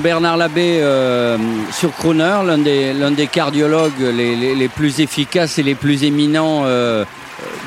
Bernard 0.00 0.36
Labbé 0.36 0.78
euh, 0.80 1.36
sur 1.72 1.92
Croner, 1.92 2.38
l'un 2.44 2.58
des, 3.10 3.26
cardiologues 3.26 4.00
les, 4.00 4.68
plus 4.68 5.00
efficaces 5.00 5.58
et 5.58 5.62
les 5.62 5.74
plus 5.74 6.04
éminents 6.04 6.62
euh, 6.64 7.04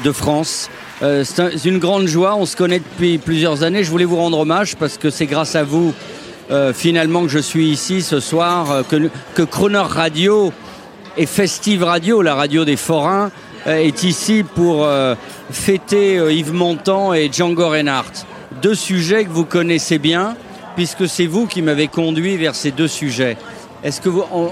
de 0.03 0.11
France. 0.11 0.69
Euh, 1.01 1.23
c'est 1.23 1.39
un- 1.41 1.49
c'est 1.55 1.69
une 1.69 1.79
grande 1.79 2.07
joie, 2.07 2.35
on 2.35 2.45
se 2.45 2.55
connaît 2.55 2.79
depuis 2.79 3.17
plusieurs 3.19 3.63
années. 3.63 3.83
Je 3.83 3.91
voulais 3.91 4.05
vous 4.05 4.17
rendre 4.17 4.39
hommage 4.39 4.75
parce 4.75 4.97
que 4.97 5.09
c'est 5.09 5.25
grâce 5.25 5.55
à 5.55 5.63
vous, 5.63 5.93
finalement, 6.73 7.23
que 7.23 7.29
je 7.29 7.39
suis 7.39 7.69
ici 7.69 8.01
ce 8.01 8.19
soir, 8.19 8.83
que, 8.89 9.09
que 9.33 9.81
Radio 9.81 10.51
et 11.17 11.25
Festive 11.25 11.83
Radio, 11.83 12.21
la 12.21 12.35
radio 12.35 12.65
des 12.65 12.75
forains, 12.75 13.31
est 13.65 14.03
ici 14.03 14.43
pour 14.43 14.87
fêter 15.51 16.15
Yves 16.31 16.53
Montand 16.53 17.13
et 17.13 17.29
Django 17.31 17.69
Reinhardt. 17.69 18.25
Deux 18.61 18.75
sujets 18.75 19.25
que 19.25 19.31
vous 19.31 19.45
connaissez 19.45 19.97
bien, 19.97 20.35
puisque 20.75 21.07
c'est 21.07 21.27
vous 21.27 21.45
qui 21.45 21.61
m'avez 21.61 21.87
conduit 21.87 22.37
vers 22.37 22.55
ces 22.55 22.71
deux 22.71 22.87
sujets. 22.87 23.37
Est-ce 23.83 24.01
que 24.01 24.09
vous, 24.09 24.23
on, 24.31 24.51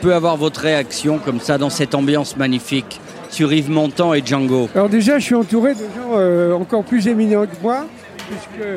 peut 0.00 0.14
avoir 0.14 0.36
votre 0.36 0.60
réaction 0.60 1.18
comme 1.18 1.40
ça 1.40 1.58
dans 1.58 1.70
cette 1.70 1.94
ambiance 1.94 2.36
magnifique 2.36 3.00
sur 3.30 3.52
Yves 3.52 3.70
Montand 3.70 4.14
et 4.14 4.22
Django? 4.24 4.68
Alors 4.74 4.88
déjà, 4.88 5.18
je 5.18 5.24
suis 5.24 5.34
entouré 5.34 5.74
de 5.74 5.80
gens 5.80 6.12
euh, 6.16 6.52
encore 6.52 6.84
plus 6.84 7.08
éminents 7.08 7.46
que 7.46 7.62
moi, 7.62 7.86
puisque 8.28 8.68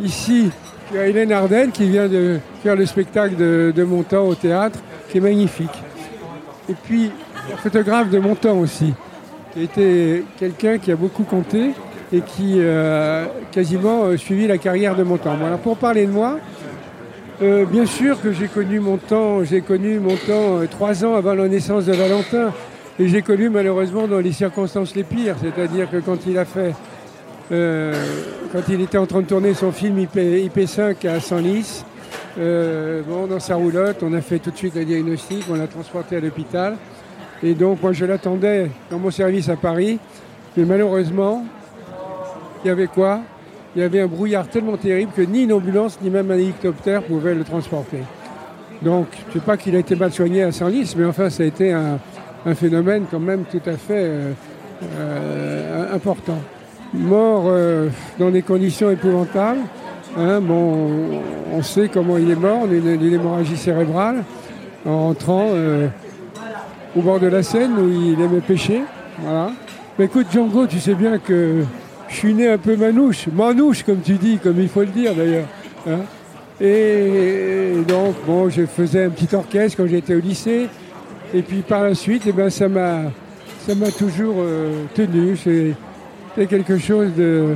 ici, 0.00 0.50
il 0.90 0.96
y 0.96 1.00
a 1.00 1.06
Hélène 1.06 1.32
Ardenne 1.32 1.72
qui 1.72 1.88
vient 1.88 2.08
de 2.08 2.38
faire 2.62 2.76
le 2.76 2.86
spectacle 2.86 3.36
de, 3.36 3.72
de 3.74 3.84
Montand 3.84 4.26
au 4.26 4.34
théâtre, 4.34 4.78
qui 5.10 5.18
est 5.18 5.20
magnifique. 5.20 5.68
Et 6.68 6.74
puis, 6.74 7.10
un 7.52 7.56
photographe 7.56 8.10
de 8.10 8.18
Montand 8.18 8.58
aussi, 8.58 8.92
qui 9.52 9.60
a 9.60 9.62
été 9.62 10.24
quelqu'un 10.38 10.78
qui 10.78 10.92
a 10.92 10.96
beaucoup 10.96 11.24
compté 11.24 11.72
et 12.12 12.20
qui 12.20 12.56
euh, 12.58 13.26
quasiment 13.52 14.04
euh, 14.04 14.16
suivi 14.16 14.46
la 14.46 14.58
carrière 14.58 14.96
de. 14.96 15.04
Bon, 15.04 15.18
alors 15.24 15.58
pour 15.58 15.76
parler 15.76 16.06
de 16.06 16.10
moi, 16.10 16.38
euh, 17.42 17.64
bien 17.64 17.86
sûr 17.86 18.20
que 18.20 18.32
j'ai 18.32 18.48
connu 18.48 18.80
Montand, 18.80 19.44
j'ai 19.44 19.60
connu 19.60 19.98
Montand 19.98 20.58
euh, 20.60 20.66
trois 20.68 21.04
ans 21.04 21.14
avant 21.14 21.34
la 21.34 21.48
naissance 21.48 21.86
de 21.86 21.92
Valentin. 21.92 22.52
Et 22.98 23.08
j'ai 23.08 23.22
connu 23.22 23.48
malheureusement 23.48 24.06
dans 24.06 24.18
les 24.18 24.32
circonstances 24.32 24.94
les 24.94 25.04
pires, 25.04 25.36
c'est-à-dire 25.40 25.90
que 25.90 25.96
quand 25.98 26.18
il 26.26 26.36
a 26.36 26.44
fait, 26.44 26.74
quand 27.48 28.60
il 28.68 28.82
était 28.82 28.98
en 28.98 29.06
train 29.06 29.22
de 29.22 29.26
tourner 29.26 29.54
son 29.54 29.72
film 29.72 29.98
IP, 30.00 30.16
IP5 30.16 31.08
à 31.08 31.18
Senlis, 31.18 31.82
bon, 32.36 33.26
dans 33.26 33.40
sa 33.40 33.54
roulotte, 33.54 34.02
on 34.02 34.12
a 34.12 34.20
fait 34.20 34.38
tout 34.38 34.50
de 34.50 34.56
suite 34.56 34.74
le 34.74 34.84
diagnostic, 34.84 35.44
on 35.50 35.54
l'a 35.54 35.66
transporté 35.66 36.16
à 36.16 36.20
l'hôpital. 36.20 36.76
Et 37.42 37.54
donc 37.54 37.80
moi 37.82 37.94
je 37.94 38.04
l'attendais 38.04 38.70
dans 38.90 38.98
mon 38.98 39.10
service 39.10 39.48
à 39.48 39.56
Paris, 39.56 39.98
mais 40.58 40.66
malheureusement, 40.66 41.46
il 42.64 42.68
y 42.68 42.70
avait 42.70 42.86
quoi? 42.86 43.20
Il 43.76 43.82
y 43.82 43.84
avait 43.84 44.00
un 44.00 44.06
brouillard 44.06 44.48
tellement 44.48 44.76
terrible 44.76 45.12
que 45.14 45.22
ni 45.22 45.44
une 45.44 45.52
ambulance 45.52 45.98
ni 46.02 46.10
même 46.10 46.30
un 46.30 46.36
hélicoptère 46.36 47.02
pouvait 47.02 47.34
le 47.34 47.44
transporter. 47.44 47.98
Donc, 48.82 49.06
je 49.12 49.28
ne 49.28 49.32
sais 49.34 49.46
pas 49.46 49.56
qu'il 49.56 49.76
a 49.76 49.78
été 49.78 49.94
mal 49.94 50.12
soigné 50.12 50.42
à 50.42 50.52
Senlis, 50.52 50.94
mais 50.96 51.04
enfin, 51.04 51.30
ça 51.30 51.42
a 51.42 51.46
été 51.46 51.72
un, 51.72 51.98
phénomène 52.54 53.04
quand 53.10 53.20
même 53.20 53.44
tout 53.44 53.60
à 53.66 53.74
fait 53.74 53.92
euh, 53.92 54.32
euh, 54.98 55.94
important. 55.94 56.38
Mort 56.94 57.44
euh, 57.46 57.88
dans 58.18 58.30
des 58.30 58.42
conditions 58.42 58.90
épouvantables. 58.90 59.60
hein, 60.16 60.40
bon, 60.40 61.20
on 61.52 61.62
sait 61.62 61.88
comment 61.92 62.16
il 62.16 62.30
est 62.30 62.36
mort, 62.36 62.66
d'une 62.66 63.12
hémorragie 63.12 63.58
cérébrale, 63.58 64.24
en 64.86 65.08
rentrant 65.08 65.50
au 66.96 67.02
bord 67.02 67.20
de 67.20 67.26
la 67.28 67.42
Seine 67.42 67.72
où 67.78 67.88
il 67.88 68.20
aimait 68.20 68.40
pêcher. 68.40 68.82
Voilà. 69.18 69.52
Mais 69.98 70.06
écoute, 70.06 70.28
Django, 70.32 70.66
tu 70.66 70.80
sais 70.80 70.94
bien 70.94 71.18
que 71.18 71.62
je 72.10 72.16
suis 72.16 72.34
né 72.34 72.48
un 72.48 72.58
peu 72.58 72.76
manouche, 72.76 73.28
manouche 73.32 73.82
comme 73.82 74.00
tu 74.00 74.14
dis, 74.14 74.38
comme 74.38 74.60
il 74.60 74.68
faut 74.68 74.80
le 74.80 74.86
dire 74.86 75.14
d'ailleurs. 75.14 75.46
hein. 75.88 76.00
Et 76.60 77.72
donc, 77.88 78.16
bon, 78.26 78.50
je 78.50 78.66
faisais 78.66 79.04
un 79.04 79.10
petit 79.10 79.34
orchestre 79.34 79.78
quand 79.78 79.86
j'étais 79.86 80.14
au 80.14 80.20
lycée. 80.20 80.68
Et 81.32 81.40
puis 81.40 81.62
par 81.62 81.84
la 81.84 81.94
suite, 81.94 82.24
eh 82.26 82.32
ben, 82.32 82.50
ça 82.50 82.68
m'a 82.68 83.04
ça 83.66 83.74
m'a 83.74 83.90
toujours 83.90 84.34
euh, 84.38 84.84
tenu. 84.94 85.36
C'est 85.36 86.46
quelque 86.46 86.76
chose 86.78 87.14
de. 87.16 87.54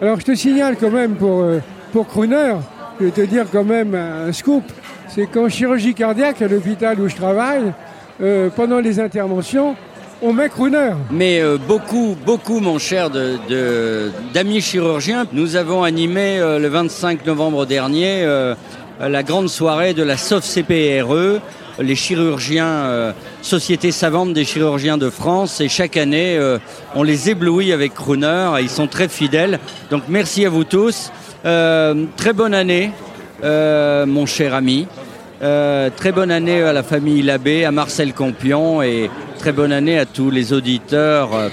Alors 0.00 0.20
je 0.20 0.26
te 0.26 0.34
signale 0.34 0.76
quand 0.78 0.90
même 0.90 1.14
pour, 1.14 1.40
euh, 1.40 1.58
pour 1.92 2.06
je 2.14 3.04
vais 3.04 3.10
te 3.10 3.20
dire 3.22 3.46
quand 3.50 3.64
même 3.64 3.94
un 3.94 4.32
scoop. 4.32 4.64
C'est 5.08 5.26
qu'en 5.26 5.48
chirurgie 5.48 5.94
cardiaque 5.94 6.40
à 6.42 6.48
l'hôpital 6.48 7.00
où 7.00 7.08
je 7.08 7.16
travaille, 7.16 7.72
euh, 8.20 8.48
pendant 8.54 8.78
les 8.78 9.00
interventions, 9.00 9.74
on 10.22 10.32
met 10.32 10.48
Crooner. 10.48 10.90
Mais 11.10 11.40
euh, 11.40 11.56
beaucoup, 11.58 12.16
beaucoup, 12.26 12.60
mon 12.60 12.78
cher, 12.78 13.10
de- 13.10 13.38
de- 13.48 14.10
d'amis 14.34 14.60
chirurgiens. 14.60 15.26
Nous 15.32 15.56
avons 15.56 15.82
animé 15.82 16.38
euh, 16.38 16.58
le 16.58 16.68
25 16.68 17.24
novembre 17.26 17.66
dernier 17.66 18.22
euh, 18.22 18.54
la 19.00 19.22
grande 19.22 19.48
soirée 19.48 19.94
de 19.94 20.02
la 20.02 20.16
SOF-CPRE, 20.18 21.40
les 21.78 21.94
chirurgiens, 21.94 23.14
Société 23.40 23.92
savante 23.92 24.34
des 24.34 24.44
chirurgiens 24.44 24.98
de 24.98 25.08
France. 25.08 25.62
Et 25.62 25.70
chaque 25.70 25.96
année, 25.96 26.38
on 26.94 27.02
les 27.02 27.30
éblouit 27.30 27.72
avec 27.72 27.94
Crooner. 27.94 28.50
et 28.58 28.62
Ils 28.62 28.68
sont 28.68 28.88
très 28.88 29.08
fidèles. 29.08 29.58
Donc 29.90 30.02
merci 30.10 30.44
à 30.44 30.50
vous 30.50 30.64
tous. 30.64 31.10
Très 31.42 32.32
bonne 32.34 32.52
année, 32.52 32.90
mon 33.42 34.26
cher 34.26 34.52
ami. 34.54 34.86
Très 35.40 36.12
bonne 36.12 36.30
année 36.30 36.60
à 36.62 36.74
la 36.74 36.82
famille 36.82 37.22
Labbé, 37.22 37.64
à 37.64 37.70
Marcel 37.72 38.12
Campion 38.12 38.82
et 38.82 39.08
très 39.40 39.52
bonne 39.52 39.72
année 39.72 39.98
à 39.98 40.04
tous 40.04 40.28
les 40.28 40.52
auditeurs 40.52 41.34
euh, 41.34 41.48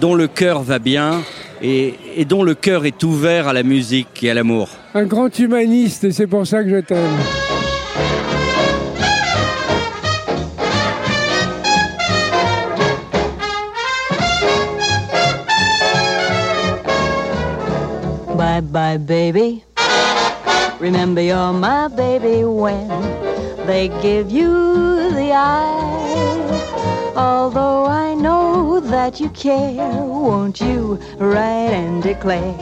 dont 0.00 0.14
le 0.14 0.26
cœur 0.26 0.62
va 0.62 0.78
bien 0.78 1.20
et, 1.60 1.94
et 2.16 2.24
dont 2.24 2.42
le 2.42 2.54
cœur 2.54 2.86
est 2.86 3.02
ouvert 3.02 3.46
à 3.46 3.52
la 3.52 3.62
musique 3.62 4.24
et 4.24 4.30
à 4.30 4.34
l'amour. 4.34 4.70
Un 4.94 5.04
grand 5.04 5.38
humaniste, 5.38 6.04
et 6.04 6.12
c'est 6.12 6.26
pour 6.26 6.46
ça 6.46 6.64
que 6.64 6.70
je 6.70 6.76
t'aime. 6.76 6.98
Bye 18.34 18.62
bye, 18.62 18.96
baby. 18.96 19.62
Remember, 20.80 21.20
you're 21.20 21.52
my 21.52 21.88
baby 21.94 22.44
when 22.44 22.88
they 23.66 23.90
give 24.00 24.30
you 24.30 25.10
the 25.10 25.32
eye. 25.34 26.75
Although 27.16 27.86
I 27.86 28.12
know 28.12 28.78
that 28.78 29.20
you 29.20 29.30
care, 29.30 30.04
won't 30.04 30.60
you 30.60 31.00
write 31.16 31.72
and 31.72 32.02
declare 32.02 32.52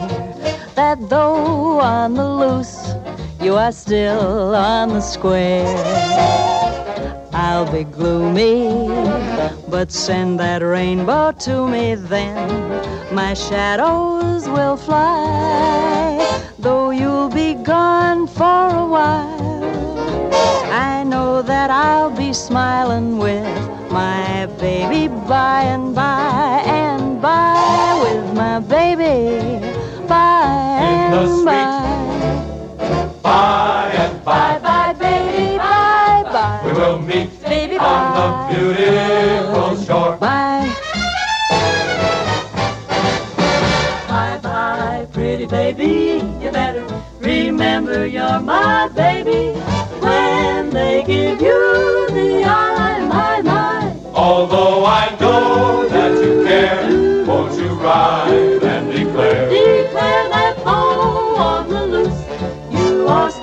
that 0.75 1.09
though 1.09 1.81
on 1.81 2.13
the 2.13 2.25
loose, 2.25 2.93
you 3.41 3.55
are 3.55 3.73
still 3.73 4.55
on 4.55 4.89
the 4.89 5.01
square? 5.01 5.75
I'll 7.33 7.69
be 7.69 7.83
gloomy, 7.83 8.87
but 9.67 9.91
send 9.91 10.39
that 10.39 10.61
rainbow 10.61 11.33
to 11.39 11.67
me 11.67 11.95
then. 11.95 12.47
My 13.13 13.33
shadows 13.33 14.47
will 14.47 14.77
fly, 14.77 16.15
though 16.59 16.91
you'll 16.91 17.27
be 17.27 17.55
gone 17.55 18.25
for 18.25 18.67
a 18.67 18.87
while. 18.87 20.31
I 20.71 21.03
know 21.03 21.41
that 21.41 21.69
I'll 21.69 22.09
be 22.09 22.31
smiling 22.31 23.17
with 23.17 23.74
my 23.95 24.45
baby 24.59 25.07
by 25.07 25.63
and 25.63 25.95
by 25.95 26.61
and 26.65 27.21
by 27.21 27.99
with 28.03 28.25
my 28.35 28.59
baby 28.59 29.59
by 30.07 30.83
In 30.89 31.11
the 31.11 31.21
and 31.21 31.31
street. 31.39 31.45
by. 31.45 33.21
By 33.23 33.91
and 34.03 34.23
Bye 34.25 34.59
bye, 34.59 34.93
baby, 34.93 35.57
bye 35.57 36.23
bye. 36.35 36.61
we 36.65 36.71
will 36.73 36.99
meet 36.99 37.29
Baby, 37.41 37.77
on 37.77 38.03
the 38.17 38.27
beautiful 38.53 39.77
shore. 39.85 40.17
Bye. 40.17 40.75
Bye 44.09 44.39
bye, 44.43 45.07
pretty 45.13 45.45
baby. 45.45 46.21
You 46.43 46.51
better 46.51 46.85
remember 47.19 48.05
you're 48.05 48.39
my 48.41 48.89
baby. 48.89 49.57
When 50.01 50.69
they 50.71 51.03
give 51.03 51.41
you 51.41 51.94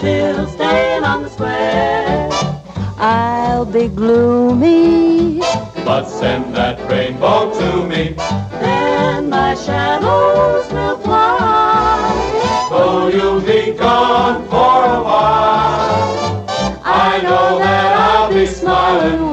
still 0.03 0.48
staying 0.48 1.05
on 1.05 1.22
the 1.22 1.30
square. 1.30 2.28
I'll 2.98 3.64
be 3.64 3.86
gloomy, 3.86 5.38
But 5.84 6.07
send 6.07 6.57
that 6.57 6.76
rainbow 6.90 7.55
to 7.61 7.86
me, 7.86 8.16
then 8.61 9.30
my 9.30 9.55
shadows 9.55 10.66
will 10.72 10.98
fly. 10.98 12.68
though 12.70 13.07
you'll 13.14 13.42
be 13.42 13.72
gone 13.78 14.42
for 14.50 14.74
a 14.98 15.00
while. 15.09 16.46
I 16.84 17.20
know 17.22 17.59
that 17.61 17.90
I'll 18.07 18.32
be 18.34 18.46
smiling 18.46 19.32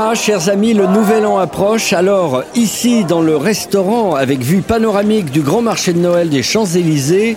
Ah, 0.00 0.14
chers 0.14 0.48
amis, 0.48 0.74
le 0.74 0.86
nouvel 0.86 1.26
an 1.26 1.38
approche. 1.38 1.92
Alors, 1.92 2.44
ici, 2.54 3.02
dans 3.02 3.20
le 3.20 3.36
restaurant, 3.36 4.14
avec 4.14 4.38
vue 4.38 4.60
panoramique 4.60 5.32
du 5.32 5.40
grand 5.40 5.60
marché 5.60 5.92
de 5.92 5.98
Noël 5.98 6.28
des 6.28 6.44
Champs-Élysées, 6.44 7.36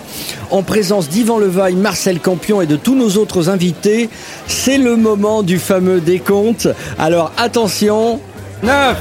en 0.52 0.62
présence 0.62 1.08
d'Yvan 1.08 1.38
Levaille, 1.38 1.74
Marcel 1.74 2.20
Campion 2.20 2.60
et 2.60 2.66
de 2.66 2.76
tous 2.76 2.94
nos 2.94 3.20
autres 3.20 3.48
invités, 3.48 4.10
c'est 4.46 4.78
le 4.78 4.94
moment 4.94 5.42
du 5.42 5.58
fameux 5.58 6.00
décompte. 6.00 6.68
Alors, 7.00 7.32
attention. 7.36 8.20
9, 8.62 8.96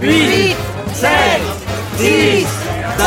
8, 0.00 0.56
7, 0.94 1.10
6, 1.98 2.46
5, 2.98 3.06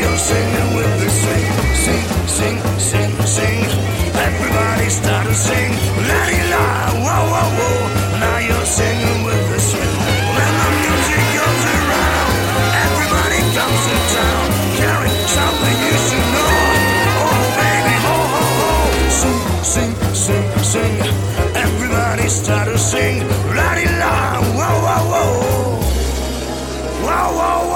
you're 0.00 0.18
singing 0.18 0.70
with 0.76 0.94
the 1.00 1.10
sing, 1.10 1.46
sing, 1.84 2.04
sing, 2.28 2.58
sing, 2.78 3.10
sing. 3.26 3.60
Everybody 4.28 4.88
start 4.90 5.26
to 5.26 5.34
sing, 5.34 5.72
la 6.08 6.20
di 6.28 6.40
la, 6.52 6.64
whoa, 7.04 7.22
whoa, 7.32 7.48
whoa. 7.58 8.20
Now 8.20 8.38
you're 8.38 8.68
singing 8.78 9.18
with 9.24 9.44
the 9.52 9.60
swing. 9.60 9.94
When 10.36 10.52
the 10.62 10.70
music 10.84 11.24
goes 11.36 11.64
around, 11.76 12.32
everybody 12.86 13.40
comes 13.56 13.80
to 13.88 13.96
town, 14.16 14.44
carrying 14.80 15.26
something 15.36 15.76
you 15.86 15.96
should 16.06 16.28
know. 16.34 16.56
Oh 17.24 17.42
baby, 17.60 17.94
ho, 18.06 18.16
ho, 18.34 18.44
ho. 18.60 18.72
Sing, 19.20 19.40
sing, 19.72 19.92
sing, 20.24 20.46
sing. 20.72 20.94
Everybody 21.64 22.28
start 22.28 22.68
to 22.68 22.78
sing, 22.78 23.24
la 23.56 23.68
di 23.78 23.86
la, 24.00 24.14
whoa, 24.58 24.76
whoa, 24.86 25.02
whoa, 25.12 25.28
whoa, 27.04 27.28
whoa. 27.38 27.70
whoa. 27.70 27.75